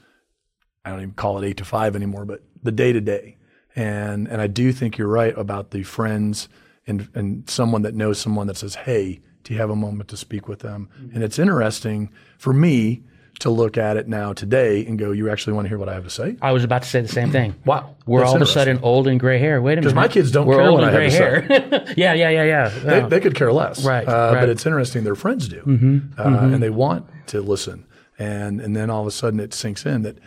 I 0.85 0.91
don't 0.91 1.01
even 1.01 1.13
call 1.13 1.41
it 1.43 1.47
eight 1.47 1.59
to 1.59 1.65
five 1.65 1.95
anymore, 1.95 2.25
but 2.25 2.41
the 2.63 2.73
day 2.73 2.93
to 2.93 3.01
day. 3.01 3.37
And 3.77 4.27
and 4.29 4.41
I 4.41 4.47
do 4.47 4.73
think 4.73 4.99
you're 4.99 5.09
right 5.09 5.37
about 5.37 5.71
the 5.71 5.83
friends 5.83 6.49
and 6.87 7.09
and 7.15 7.49
someone 7.49 7.83
that 7.83 7.95
knows 7.95 8.19
someone 8.19 8.47
that 8.49 8.57
says, 8.57 8.75
"Hey, 8.75 9.21
do 9.45 9.53
you 9.55 9.61
have 9.61 9.71
a 9.71 9.77
moment 9.77 10.09
to 10.11 10.17
speak 10.17 10.49
with 10.49 10.61
them?" 10.61 10.89
And 11.15 11.23
it's 11.23 11.39
interesting 11.39 12.11
for 12.39 12.53
me 12.53 13.03
to 13.39 13.49
look 13.49 13.79
at 13.79 13.97
it 13.97 14.07
now 14.09 14.33
today 14.33 14.85
and 14.85 14.99
go, 14.99 15.13
"You 15.13 15.31
actually 15.31 15.53
want 15.55 15.65
to 15.67 15.69
hear 15.71 15.79
what 15.79 15.89
I 15.89 15.95
have 15.95 16.05
to 16.05 16.11
say?" 16.11 16.37
I 16.43 16.51
was 16.53 16.65
about 16.65 16.83
to 16.83 16.89
say 16.89 17.01
the 17.01 17.09
same 17.09 17.31
thing. 17.31 17.55
Wow, 17.65 17.95
We're 18.07 18.25
all 18.25 18.35
of 18.35 18.43
a 18.43 18.47
sudden 18.47 18.81
old 18.83 19.07
and 19.07 19.21
gray 19.21 19.39
hair. 19.39 19.63
Wait 19.63 19.75
a 19.75 19.77
minute. 19.77 19.83
Because 19.83 19.95
my 19.95 20.09
kids 20.09 20.31
don't 20.33 20.47
We're 20.47 20.57
care 20.57 20.65
old 20.69 20.81
what 20.81 20.89
and 20.89 20.97
I 20.97 20.99
gray 20.99 21.11
have 21.11 21.45
hair. 21.45 21.85
yeah, 21.97 22.13
yeah, 22.13 22.29
yeah, 22.31 22.45
yeah. 22.45 22.69
They, 22.69 22.99
Yeah. 22.99 23.07
they 23.09 23.21
could 23.21 23.35
care 23.35 23.53
less, 23.53 23.85
Right, 23.85 24.07
Uh, 24.07 24.33
right. 24.35 24.41
But 24.41 24.49
it's 24.49 24.67
interesting; 24.67 25.05
their 25.05 25.15
friends 25.15 25.47
do, 25.49 26.11
uh, 26.19 26.23
and 26.25 26.61
they 26.63 26.71
want 26.71 27.07
to 27.29 27.41
listen. 27.41 27.87
And 28.19 28.61
and 28.61 28.75
then 28.77 28.91
all 28.91 29.01
of 29.01 29.07
a 29.07 29.11
sudden, 29.13 29.39
it 29.41 29.55
sinks 29.55 29.87
in 29.87 30.03
that 30.03 30.19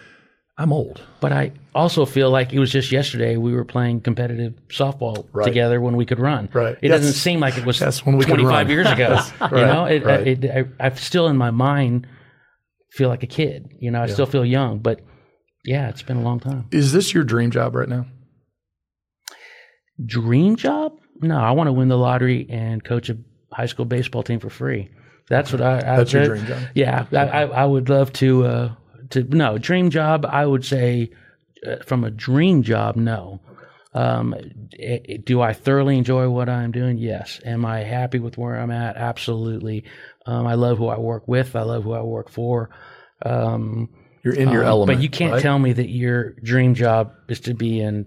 I'm 0.57 0.71
old. 0.71 1.01
But 1.19 1.31
I 1.33 1.51
also 1.73 2.05
feel 2.05 2.29
like 2.29 2.53
it 2.53 2.59
was 2.59 2.71
just 2.71 2.91
yesterday 2.91 3.37
we 3.37 3.53
were 3.53 3.65
playing 3.65 4.01
competitive 4.01 4.53
softball 4.69 5.25
together 5.43 5.81
when 5.81 5.95
we 5.95 6.05
could 6.05 6.19
run. 6.19 6.47
Right. 6.53 6.77
It 6.81 6.89
Yes. 6.89 6.99
doesn't 6.99 7.13
seem 7.13 7.39
like 7.39 7.57
it 7.57 7.65
was 7.65 7.79
Yes, 7.81 8.05
when 8.05 8.17
we 8.17 8.25
25 8.25 8.47
run. 8.49 8.69
years 8.69 8.87
ago. 8.91 9.17
you 9.41 9.47
right, 9.47 9.51
know, 9.51 9.85
it, 9.85 10.05
right. 10.05 10.27
it, 10.27 10.45
I, 10.79 10.85
I 10.87 10.89
still 10.93 11.27
in 11.27 11.37
my 11.37 11.49
mind 11.49 12.05
feel 12.91 13.09
like 13.09 13.23
a 13.23 13.27
kid. 13.27 13.67
You 13.79 13.89
know, 13.89 14.03
I 14.03 14.05
still 14.07 14.27
feel 14.27 14.45
young, 14.45 14.77
but 14.77 15.01
yeah, 15.65 15.89
it's 15.89 16.03
been 16.03 16.17
a 16.17 16.21
long 16.23 16.39
time. 16.39 16.65
Is 16.71 16.91
this 16.93 17.13
your 17.15 17.23
dream 17.23 17.49
job 17.49 17.73
right 17.73 17.89
now? 17.89 18.05
Dream 20.05 20.55
job? 20.55 20.93
No, 21.21 21.37
I 21.37 21.51
want 21.51 21.67
to 21.67 21.71
win 21.73 21.87
the 21.87 21.97
lottery 21.97 22.47
and 22.49 22.83
coach 22.83 23.09
a 23.09 23.17
high 23.51 23.67
school 23.67 23.85
baseball 23.85 24.23
team 24.23 24.39
for 24.39 24.49
free. 24.49 24.89
That's 25.29 25.51
what 25.51 25.61
I. 25.61 25.77
I 25.77 25.97
That's 25.97 26.11
your 26.13 26.25
dream 26.27 26.45
job? 26.45 26.61
Yeah, 26.75 27.05
I, 27.11 27.17
I, 27.17 27.41
I 27.43 27.65
would 27.65 27.89
love 27.89 28.11
to. 28.13 28.45
Uh, 28.45 28.75
to 29.13 29.23
no 29.23 29.57
dream 29.57 29.89
job. 29.89 30.25
I 30.27 30.45
would 30.45 30.63
say 30.65 31.11
uh, 31.65 31.77
from 31.85 32.03
a 32.03 32.11
dream 32.11 32.61
job, 32.63 32.95
no. 32.95 33.39
Um, 33.95 34.33
i- 34.79 35.01
i- 35.09 35.17
do 35.23 35.39
I 35.41 35.53
thoroughly 35.53 35.97
enjoy 35.97 36.29
what 36.29 36.49
I'm 36.49 36.71
doing? 36.71 36.97
Yes. 36.97 37.39
Am 37.45 37.63
I 37.65 37.81
happy 37.83 38.19
with 38.19 38.37
where 38.37 38.59
I'm 38.59 38.71
at? 38.71 38.97
Absolutely. 38.97 39.83
Um, 40.25 40.47
I 40.47 40.55
love 40.55 40.77
who 40.79 40.87
I 40.87 40.97
work 40.97 41.27
with. 41.27 41.55
I 41.55 41.61
love 41.61 41.83
who 41.83 41.93
I 41.93 42.01
work 42.01 42.29
for. 42.29 42.69
Um, 43.25 43.89
You're 44.23 44.33
in 44.35 44.49
your 44.49 44.63
um, 44.63 44.67
element, 44.69 44.97
But 44.97 45.03
you 45.03 45.09
can't 45.09 45.33
right? 45.33 45.41
tell 45.41 45.59
me 45.59 45.73
that 45.73 45.89
your 45.89 46.31
dream 46.43 46.73
job 46.75 47.11
is 47.29 47.39
to 47.41 47.53
be 47.53 47.79
in 47.81 48.05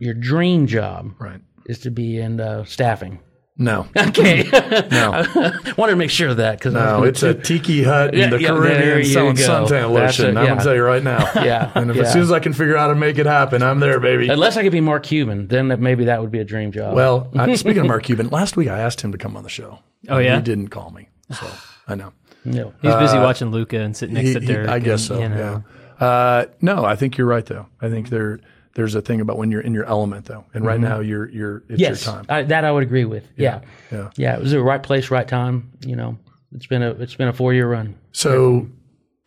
your 0.00 0.12
dream 0.14 0.66
job 0.66 1.12
Right. 1.18 1.40
is 1.66 1.78
to 1.80 1.90
be 1.90 2.18
in 2.18 2.38
uh, 2.40 2.64
staffing. 2.64 3.20
No. 3.58 3.86
Okay, 3.96 4.42
No. 4.52 5.12
I 5.34 5.72
wanted 5.78 5.92
to 5.92 5.96
make 5.96 6.10
sure 6.10 6.28
of 6.28 6.36
that 6.36 6.58
because 6.58 6.74
No, 6.74 7.04
it's 7.04 7.22
a 7.22 7.32
tiki 7.32 7.82
hut 7.82 8.12
in 8.12 8.20
Yeah, 8.20 8.28
the 8.28 8.40
yeah, 8.42 8.48
Caribbean 8.48 8.98
you 8.98 9.04
selling 9.04 9.34
go. 9.36 9.42
suntan 9.42 9.68
That's 9.94 10.18
lotion. 10.18 10.36
it, 10.36 10.40
I'm 10.40 10.46
gonna 10.48 10.62
tell 10.62 10.74
you 10.74 10.82
right 10.82 11.02
now. 11.02 11.30
Yeah, 11.42 11.72
And 11.74 11.90
if, 11.90 11.96
yeah. 11.96 12.02
as 12.02 12.12
soon 12.12 12.20
as 12.22 12.30
I 12.32 12.38
can 12.40 12.52
figure 12.52 12.76
out 12.76 12.80
how 12.80 12.88
to 12.88 12.94
make 12.94 13.16
it 13.16 13.24
happen, 13.26 13.62
I'm 13.62 13.80
there, 13.80 13.98
baby. 13.98 14.28
Unless 14.28 14.56
I 14.58 14.62
could 14.62 14.72
be 14.72 14.82
Mark 14.82 15.04
Cuban, 15.04 15.46
then 15.48 15.68
maybe 15.80 16.04
that 16.04 16.20
would 16.20 16.30
be 16.30 16.38
a 16.40 16.44
dream 16.44 16.70
job. 16.70 16.94
Well, 16.94 17.30
I, 17.34 17.54
speaking 17.54 17.80
of 17.80 17.86
Mark 17.86 18.02
Cuban, 18.02 18.28
last 18.28 18.56
week 18.58 18.68
I 18.68 18.78
asked 18.80 19.00
him 19.00 19.12
to 19.12 19.18
come 19.18 19.36
on 19.38 19.42
the 19.42 19.48
show. 19.48 19.78
Oh, 20.08 20.18
yeah? 20.18 20.36
he 20.36 20.42
didn't 20.42 20.68
call 20.68 20.90
me, 20.90 21.08
so 21.32 21.46
I 21.88 21.94
know. 21.94 22.12
no. 22.44 22.74
He's 22.82 22.94
busy 22.94 23.16
watching 23.18 23.50
Luka 23.52 23.78
and 23.80 23.96
sitting 23.96 24.14
next 24.16 24.28
He- 24.28 24.34
to 24.34 24.40
he- 24.40 24.46
Dirk. 24.46 24.68
I 24.68 24.78
guess 24.80 25.08
and, 25.08 25.18
so. 25.18 25.20
you 25.22 25.28
know. 25.30 25.64
Yeah. 26.00 26.06
Uh, 26.06 26.44
no, 26.60 26.84
I 26.84 26.94
think 26.94 27.16
you're 27.16 27.26
right 27.26 27.46
though. 27.46 27.66
I 27.80 27.88
think 27.88 28.10
there 28.10 28.38
there's 28.76 28.94
a 28.94 29.00
thing 29.02 29.20
about 29.20 29.36
when 29.38 29.50
you're 29.50 29.60
in 29.62 29.74
your 29.74 29.86
element 29.86 30.26
though, 30.26 30.44
and 30.54 30.64
right 30.64 30.78
now 30.78 31.00
you're 31.00 31.28
you're 31.30 31.56
it's 31.56 31.64
Mm-hmm. 31.66 31.80
yes, 31.80 32.06
your 32.06 32.14
time. 32.14 32.26
I, 32.28 32.42
that 32.44 32.64
I 32.64 32.70
would 32.70 32.84
agree 32.84 33.04
with. 33.06 33.26
Yeah. 33.36 33.62
yeah. 33.90 34.10
yeah, 34.16 34.36
It 34.36 34.40
was 34.42 34.52
the 34.52 34.62
right 34.62 34.82
place, 34.82 35.10
right 35.10 35.26
time. 35.26 35.72
You 35.84 35.96
know, 35.96 36.18
it's 36.52 36.66
been 36.66 36.82
a 36.82 36.90
it's 36.92 37.14
been 37.16 37.28
a 37.28 37.32
four 37.32 37.52
year 37.52 37.68
run. 37.68 37.98
So, 38.12 38.68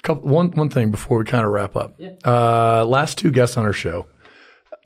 couple, 0.04 0.30
one 0.30 0.52
one 0.52 0.70
thing 0.70 0.92
before 0.92 1.18
we 1.18 1.26
kind 1.26 1.44
of 1.46 1.52
wrap 1.52 1.76
up. 1.76 2.00
Uh, 2.26 2.86
last 2.86 3.18
two 3.18 3.32
guests 3.32 3.58
on 3.58 3.66
our 3.66 3.74
show, 3.74 4.06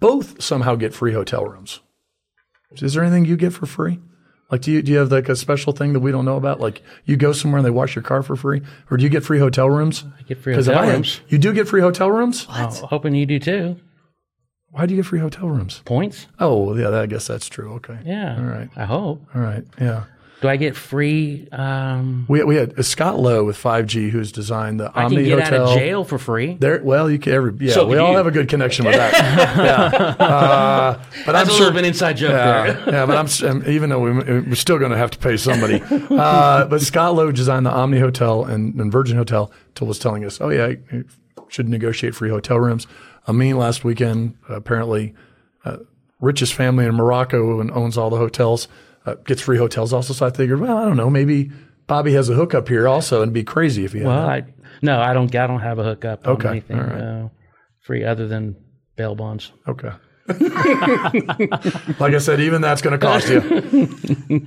both 0.00 0.42
somehow 0.42 0.74
get 0.76 0.94
free 0.94 1.12
hotel 1.12 1.44
rooms. 1.46 1.80
Is 2.72 2.94
there 2.94 3.02
anything 3.04 3.24
you 3.24 3.36
get 3.36 3.52
for 3.52 3.66
free? 3.66 4.00
Like, 4.50 4.60
do 4.60 4.70
you 4.70 4.82
do 4.82 4.92
you 4.92 4.98
have 4.98 5.10
like 5.10 5.28
a 5.28 5.36
special 5.36 5.72
thing 5.72 5.94
that 5.94 6.00
we 6.00 6.12
don't 6.12 6.24
know 6.24 6.36
about? 6.36 6.60
Like, 6.60 6.82
you 7.04 7.16
go 7.16 7.32
somewhere 7.32 7.58
and 7.58 7.66
they 7.66 7.70
wash 7.70 7.94
your 7.96 8.02
car 8.02 8.22
for 8.22 8.36
free, 8.36 8.60
or 8.90 8.96
do 8.96 9.02
you 9.02 9.08
get 9.08 9.24
free 9.24 9.38
hotel 9.38 9.70
rooms? 9.70 10.04
I 10.18 10.22
get 10.22 10.38
free 10.38 10.54
hotel 10.54 10.78
I- 10.78 10.92
rooms. 10.92 11.20
You 11.28 11.38
do 11.38 11.52
get 11.52 11.66
free 11.68 11.80
hotel 11.80 12.10
rooms. 12.10 12.46
Oh, 12.50 12.66
hoping 12.86 13.14
you 13.14 13.26
do 13.26 13.38
too. 13.38 13.76
Why 14.74 14.86
do 14.86 14.94
you 14.94 15.00
get 15.02 15.06
free 15.06 15.20
hotel 15.20 15.48
rooms? 15.48 15.82
Points. 15.84 16.26
Oh, 16.40 16.74
yeah, 16.76 16.90
I 16.90 17.06
guess 17.06 17.28
that's 17.28 17.48
true. 17.48 17.74
Okay. 17.74 17.96
Yeah. 18.04 18.36
All 18.36 18.44
right. 18.44 18.68
I 18.74 18.84
hope. 18.86 19.24
All 19.32 19.40
right. 19.40 19.64
Yeah. 19.80 20.04
Do 20.40 20.48
I 20.48 20.56
get 20.56 20.74
free? 20.76 21.48
Um, 21.52 22.26
We, 22.28 22.42
we 22.42 22.56
had 22.56 22.84
Scott 22.84 23.18
Lowe 23.20 23.44
with 23.44 23.56
5G 23.56 24.10
who's 24.10 24.32
designed 24.32 24.80
the 24.80 24.90
I 24.94 25.04
Omni 25.04 25.16
can 25.16 25.24
get 25.38 25.44
Hotel. 25.44 25.62
out 25.68 25.72
of 25.72 25.78
jail 25.78 26.04
for 26.04 26.18
free. 26.18 26.56
There, 26.58 26.82
well, 26.82 27.08
you 27.08 27.18
can 27.20 27.32
every 27.32 27.54
yeah. 27.60 27.72
So 27.72 27.86
we 27.86 27.96
all 27.98 28.10
you. 28.10 28.16
have 28.16 28.26
a 28.26 28.30
good 28.32 28.48
connection 28.48 28.84
with 28.84 28.96
that. 28.96 29.12
yeah, 29.56 30.26
uh, 30.26 31.02
but 31.24 31.32
That's 31.32 31.48
I'm 31.48 31.54
a 31.54 31.56
sure. 31.56 31.66
little 31.66 31.72
bit 31.72 31.86
inside 31.86 32.14
joke 32.18 32.32
yeah, 32.32 32.62
there. 32.72 32.94
yeah, 32.94 33.06
but 33.06 33.16
I'm, 33.16 33.48
um, 33.48 33.62
even 33.68 33.88
though 33.90 34.00
we, 34.00 34.10
we're 34.12 34.54
still 34.56 34.78
going 34.78 34.90
to 34.90 34.98
have 34.98 35.12
to 35.12 35.18
pay 35.18 35.36
somebody. 35.38 35.80
Uh, 36.10 36.66
but 36.66 36.82
Scott 36.82 37.14
Lowe 37.14 37.32
designed 37.32 37.64
the 37.64 37.72
Omni 37.72 38.00
Hotel 38.00 38.44
and, 38.44 38.74
and 38.74 38.90
Virgin 38.92 39.16
Hotel. 39.16 39.50
Till 39.76 39.86
was 39.86 39.98
telling 39.98 40.24
us, 40.26 40.40
oh 40.42 40.50
yeah, 40.50 40.74
you 40.92 41.04
should 41.48 41.68
negotiate 41.68 42.14
free 42.14 42.28
hotel 42.28 42.58
rooms. 42.60 42.86
Amin 43.28 43.56
last 43.56 43.84
weekend 43.84 44.36
apparently 44.48 45.14
uh, 45.64 45.78
richest 46.20 46.54
family 46.54 46.84
in 46.86 46.94
Morocco 46.94 47.60
and 47.60 47.70
owns 47.70 47.96
all 47.98 48.10
the 48.10 48.16
hotels 48.18 48.68
uh, 49.06 49.14
gets 49.26 49.40
free 49.42 49.58
hotels 49.58 49.92
also. 49.92 50.12
So 50.14 50.26
I 50.26 50.30
figured, 50.30 50.60
well, 50.60 50.76
I 50.78 50.84
don't 50.84 50.96
know, 50.96 51.10
maybe 51.10 51.50
Bobby 51.86 52.12
has 52.14 52.28
a 52.30 52.34
hookup 52.34 52.68
here 52.68 52.88
also, 52.88 53.16
and 53.16 53.24
it'd 53.24 53.34
be 53.34 53.44
crazy 53.44 53.84
if 53.84 53.92
he 53.92 53.98
had 53.98 54.06
Well, 54.08 54.26
that. 54.26 54.30
I 54.30 54.44
no, 54.82 55.00
I 55.00 55.12
don't. 55.14 55.34
I 55.34 55.46
don't 55.46 55.60
have 55.60 55.78
a 55.78 55.84
hookup 55.84 56.26
on 56.26 56.34
Okay, 56.34 56.48
anything 56.48 56.78
all 56.78 56.84
right. 56.86 57.00
uh, 57.00 57.28
free 57.80 58.04
other 58.04 58.26
than 58.26 58.56
bail 58.96 59.14
bonds. 59.14 59.52
Okay. 59.68 59.90
like 60.28 62.14
I 62.14 62.18
said, 62.18 62.40
even 62.40 62.62
that's 62.62 62.80
going 62.82 62.98
to 62.98 63.06
cost 63.06 63.28
you. 63.28 63.40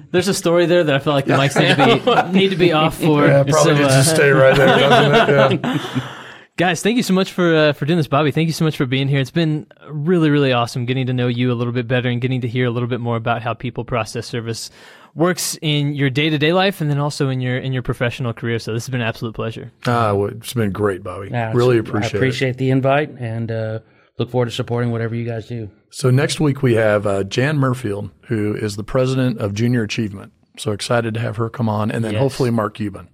There's 0.12 0.28
a 0.28 0.34
story 0.34 0.66
there 0.66 0.84
that 0.84 0.96
I 0.96 1.00
feel 1.00 1.14
like 1.14 1.26
the 1.26 1.34
mics 1.34 1.56
need 1.60 1.76
to 1.76 2.32
be 2.32 2.32
need 2.40 2.50
to 2.50 2.56
be 2.56 2.74
off 2.74 2.98
for. 2.98 3.26
Yeah, 3.28 3.44
probably 3.44 3.74
So, 3.76 3.80
needs 3.82 3.94
uh, 3.94 4.04
to 4.04 4.10
stay 4.10 4.30
right 4.32 4.56
there, 4.58 4.68
doesn't 4.80 5.30
it? 5.30 5.60
Yeah. 5.64 6.14
Guys, 6.58 6.82
thank 6.82 6.98
you 6.98 7.04
so 7.04 7.14
much 7.14 7.32
for 7.34 7.56
uh, 7.56 7.74
for 7.74 7.86
doing 7.86 7.98
this, 7.98 8.08
Bobby. 8.08 8.32
Thank 8.32 8.48
you 8.48 8.54
so 8.54 8.66
much 8.66 8.76
for 8.78 8.88
being 8.88 9.08
here. 9.08 9.20
It's 9.20 9.30
been 9.30 9.68
really, 9.90 10.32
really 10.32 10.52
awesome 10.54 10.86
getting 10.88 11.06
to 11.06 11.14
know 11.14 11.28
you 11.28 11.52
a 11.52 11.54
little 11.54 11.72
bit 11.72 11.88
better 11.88 12.10
and 12.10 12.20
getting 12.20 12.42
to 12.42 12.48
hear 12.48 12.66
a 12.66 12.72
little 12.72 12.90
bit 12.90 13.00
more 13.00 13.16
about 13.16 13.44
how 13.44 13.54
people 13.54 13.86
process 13.86 14.26
service 14.26 14.72
works 15.14 15.58
in 15.62 15.94
your 15.94 16.10
day 16.10 16.32
to 16.32 16.38
day 16.40 16.54
life 16.54 16.82
and 16.82 16.90
then 16.90 16.98
also 16.98 17.30
in 17.30 17.42
your 17.42 17.60
in 17.60 17.74
your 17.74 17.84
professional 17.84 18.34
career. 18.34 18.58
So 18.58 18.74
this 18.74 18.86
has 18.88 18.90
been 18.92 19.02
an 19.02 19.08
absolute 19.08 19.36
pleasure. 19.36 19.72
Ah, 19.86 20.16
well, 20.16 20.30
it's 20.30 20.54
been 20.54 20.72
great, 20.72 21.04
Bobby. 21.04 21.30
Yeah, 21.30 21.54
really 21.54 21.78
appreciate, 21.78 22.14
I 22.14 22.16
it. 22.16 22.16
appreciate 22.16 22.58
the 22.58 22.72
invite 22.72 23.12
and 23.20 23.52
uh, 23.52 23.80
look 24.18 24.32
forward 24.32 24.46
to 24.46 24.52
supporting 24.52 24.90
whatever 24.92 25.14
you 25.14 25.26
guys 25.26 25.48
do. 25.48 25.70
So 25.92 26.10
next 26.10 26.40
week 26.40 26.64
we 26.64 26.74
have 26.74 27.06
uh, 27.06 27.24
Jan 27.24 27.60
Murfield, 27.60 28.10
who 28.30 28.56
is 28.56 28.78
the 28.78 28.84
president 28.84 29.38
of 29.38 29.54
Junior 29.54 29.84
Achievement. 29.84 30.34
So 30.58 30.72
excited 30.72 31.14
to 31.14 31.20
have 31.20 31.36
her 31.36 31.52
come 31.52 31.70
on, 31.70 31.92
and 31.92 32.04
then 32.04 32.14
Yes. 32.14 32.20
hopefully 32.20 32.50
Mark 32.50 32.74
Cuban. 32.74 33.10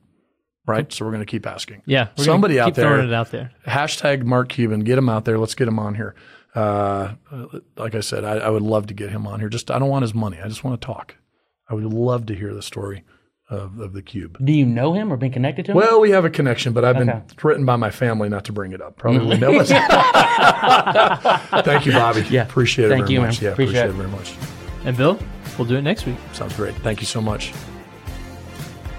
Right. 0.66 0.91
So 0.93 1.03
we're 1.05 1.11
going 1.11 1.26
to 1.26 1.30
keep 1.30 1.45
asking. 1.45 1.82
Yeah, 1.86 2.03
we're 2.18 2.24
gonna 2.26 2.26
Somebody 2.26 2.59
out 2.59 2.66
keep 2.68 2.76
there- 2.76 2.88
throwing 2.88 3.07
it 3.07 3.14
out 3.14 3.32
there. 3.32 3.51
Hashtag 3.68 4.24
Mark 4.24 4.49
Cuban. 4.49 4.82
Get 4.82 4.97
him 4.97 5.09
out 5.09 5.26
there. 5.26 5.38
Let's 5.38 5.55
get 5.55 5.68
him 5.68 5.78
on 5.80 5.95
here. 5.95 6.16
Uh, 6.55 7.16
like 7.78 7.95
I 7.95 7.99
said, 8.01 8.24
I, 8.24 8.34
I 8.38 8.49
would 8.49 8.61
love 8.61 8.88
to 8.88 8.93
get 8.93 9.09
him 9.09 9.26
on 9.28 9.39
here. 9.39 9.49
Just 9.49 9.70
I 9.72 9.80
don't 9.80 9.89
want 9.89 10.03
his 10.03 10.14
money. 10.14 10.38
I 10.43 10.47
just 10.47 10.64
want 10.64 10.80
to 10.80 10.86
talk. 10.86 11.16
I 11.70 11.74
would 11.74 11.84
love 11.84 12.28
to 12.28 12.36
hear 12.36 12.53
the 12.53 12.61
story 12.61 13.03
of, 13.49 13.80
of 13.80 13.93
the 13.93 14.01
cube. 14.03 14.38
Do 14.43 14.53
you 14.53 14.66
know 14.66 14.93
him 14.93 15.11
or 15.11 15.18
been 15.18 15.32
connected 15.32 15.66
to 15.66 15.72
him? 15.72 15.78
Well, 15.78 15.99
we 15.99 16.11
have 16.11 16.26
a 16.26 16.30
connection, 16.30 16.72
but 16.74 16.86
I've 16.86 16.97
been 16.97 17.09
Okay. 17.09 17.22
threatened 17.38 17.66
by 17.66 17.76
my 17.76 17.89
family 17.89 18.30
not 18.30 18.45
to 18.45 18.53
bring 18.53 18.72
it 18.72 18.82
up. 18.82 18.97
Probably 18.97 19.38
know 19.38 19.51
it. 19.59 19.68
Thank 21.66 21.86
you, 21.88 21.91
Bobby. 21.93 22.22
Yeah. 22.30 22.43
appreciate 22.43 22.86
it 22.86 22.89
Thank 22.89 23.05
very 23.07 23.14
you, 23.16 23.22
much. 23.22 23.41
man. 23.41 23.47
Yeah, 23.47 23.51
Appreciate 23.53 23.80
appreciate, 23.80 23.86
it. 23.86 23.89
it 23.89 23.93
very 23.93 24.09
much. 24.09 24.34
And 24.86 24.95
Bill, 24.95 25.20
we'll 25.57 25.68
do 25.68 25.76
it 25.76 25.82
next 25.82 26.05
week. 26.05 26.18
Sounds 26.34 26.55
great. 26.55 26.76
Thank 26.76 26.99
you 27.01 27.07
so 27.07 27.20
much. 27.22 27.51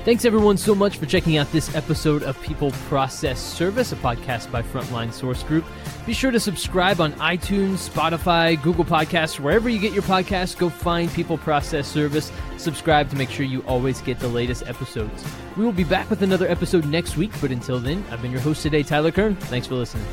Thanks 0.05 0.27
everyone 0.27 0.59
so 0.59 0.75
much 0.75 0.99
for 0.99 1.07
checking 1.07 1.39
out 1.39 1.51
this 1.51 1.75
episode 1.75 2.25
of 2.25 2.39
People 2.43 2.73
Process 2.91 3.41
Service, 3.41 3.91
a 3.93 3.97
podcast 3.97 4.53
by 4.53 4.61
Frontline 4.61 5.11
Source 5.11 5.43
Group. 5.43 5.65
Be 6.05 6.13
sure 6.13 6.31
to 6.31 6.39
subscribe 6.39 7.01
on 7.01 7.15
iTunes, 7.15 7.89
Spotify, 7.89 8.63
Google 8.63 8.85
Podcasts, 8.85 9.41
wherever 9.41 9.71
you 9.71 9.79
get 9.79 9.95
your 9.95 10.03
podcasts. 10.03 10.59
Go 10.59 10.69
find 10.69 11.11
People 11.15 11.39
Process 11.39 11.89
Service. 11.89 12.31
Subscribe 12.59 13.09
to 13.11 13.17
make 13.17 13.31
sure 13.31 13.47
you 13.47 13.63
always 13.63 14.03
get 14.03 14.19
the 14.19 14.29
latest 14.29 14.67
episodes. 14.67 15.25
We 15.57 15.65
will 15.65 15.73
be 15.73 15.85
back 15.85 16.11
with 16.11 16.21
another 16.21 16.47
episode 16.49 16.85
next 16.85 17.17
week, 17.17 17.33
but 17.41 17.51
until 17.51 17.81
then, 17.81 18.05
I've 18.11 18.21
been 18.21 18.31
your 18.31 18.43
host 18.43 18.61
today, 18.63 18.83
Tyler 18.83 19.11
Kern. 19.11 19.37
Thanks 19.37 19.67
for 19.67 19.77
listening. 19.77 20.05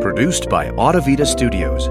Produced 0.00 0.48
by 0.48 0.70
Audavita 0.70 1.26
Studios. 1.26 1.90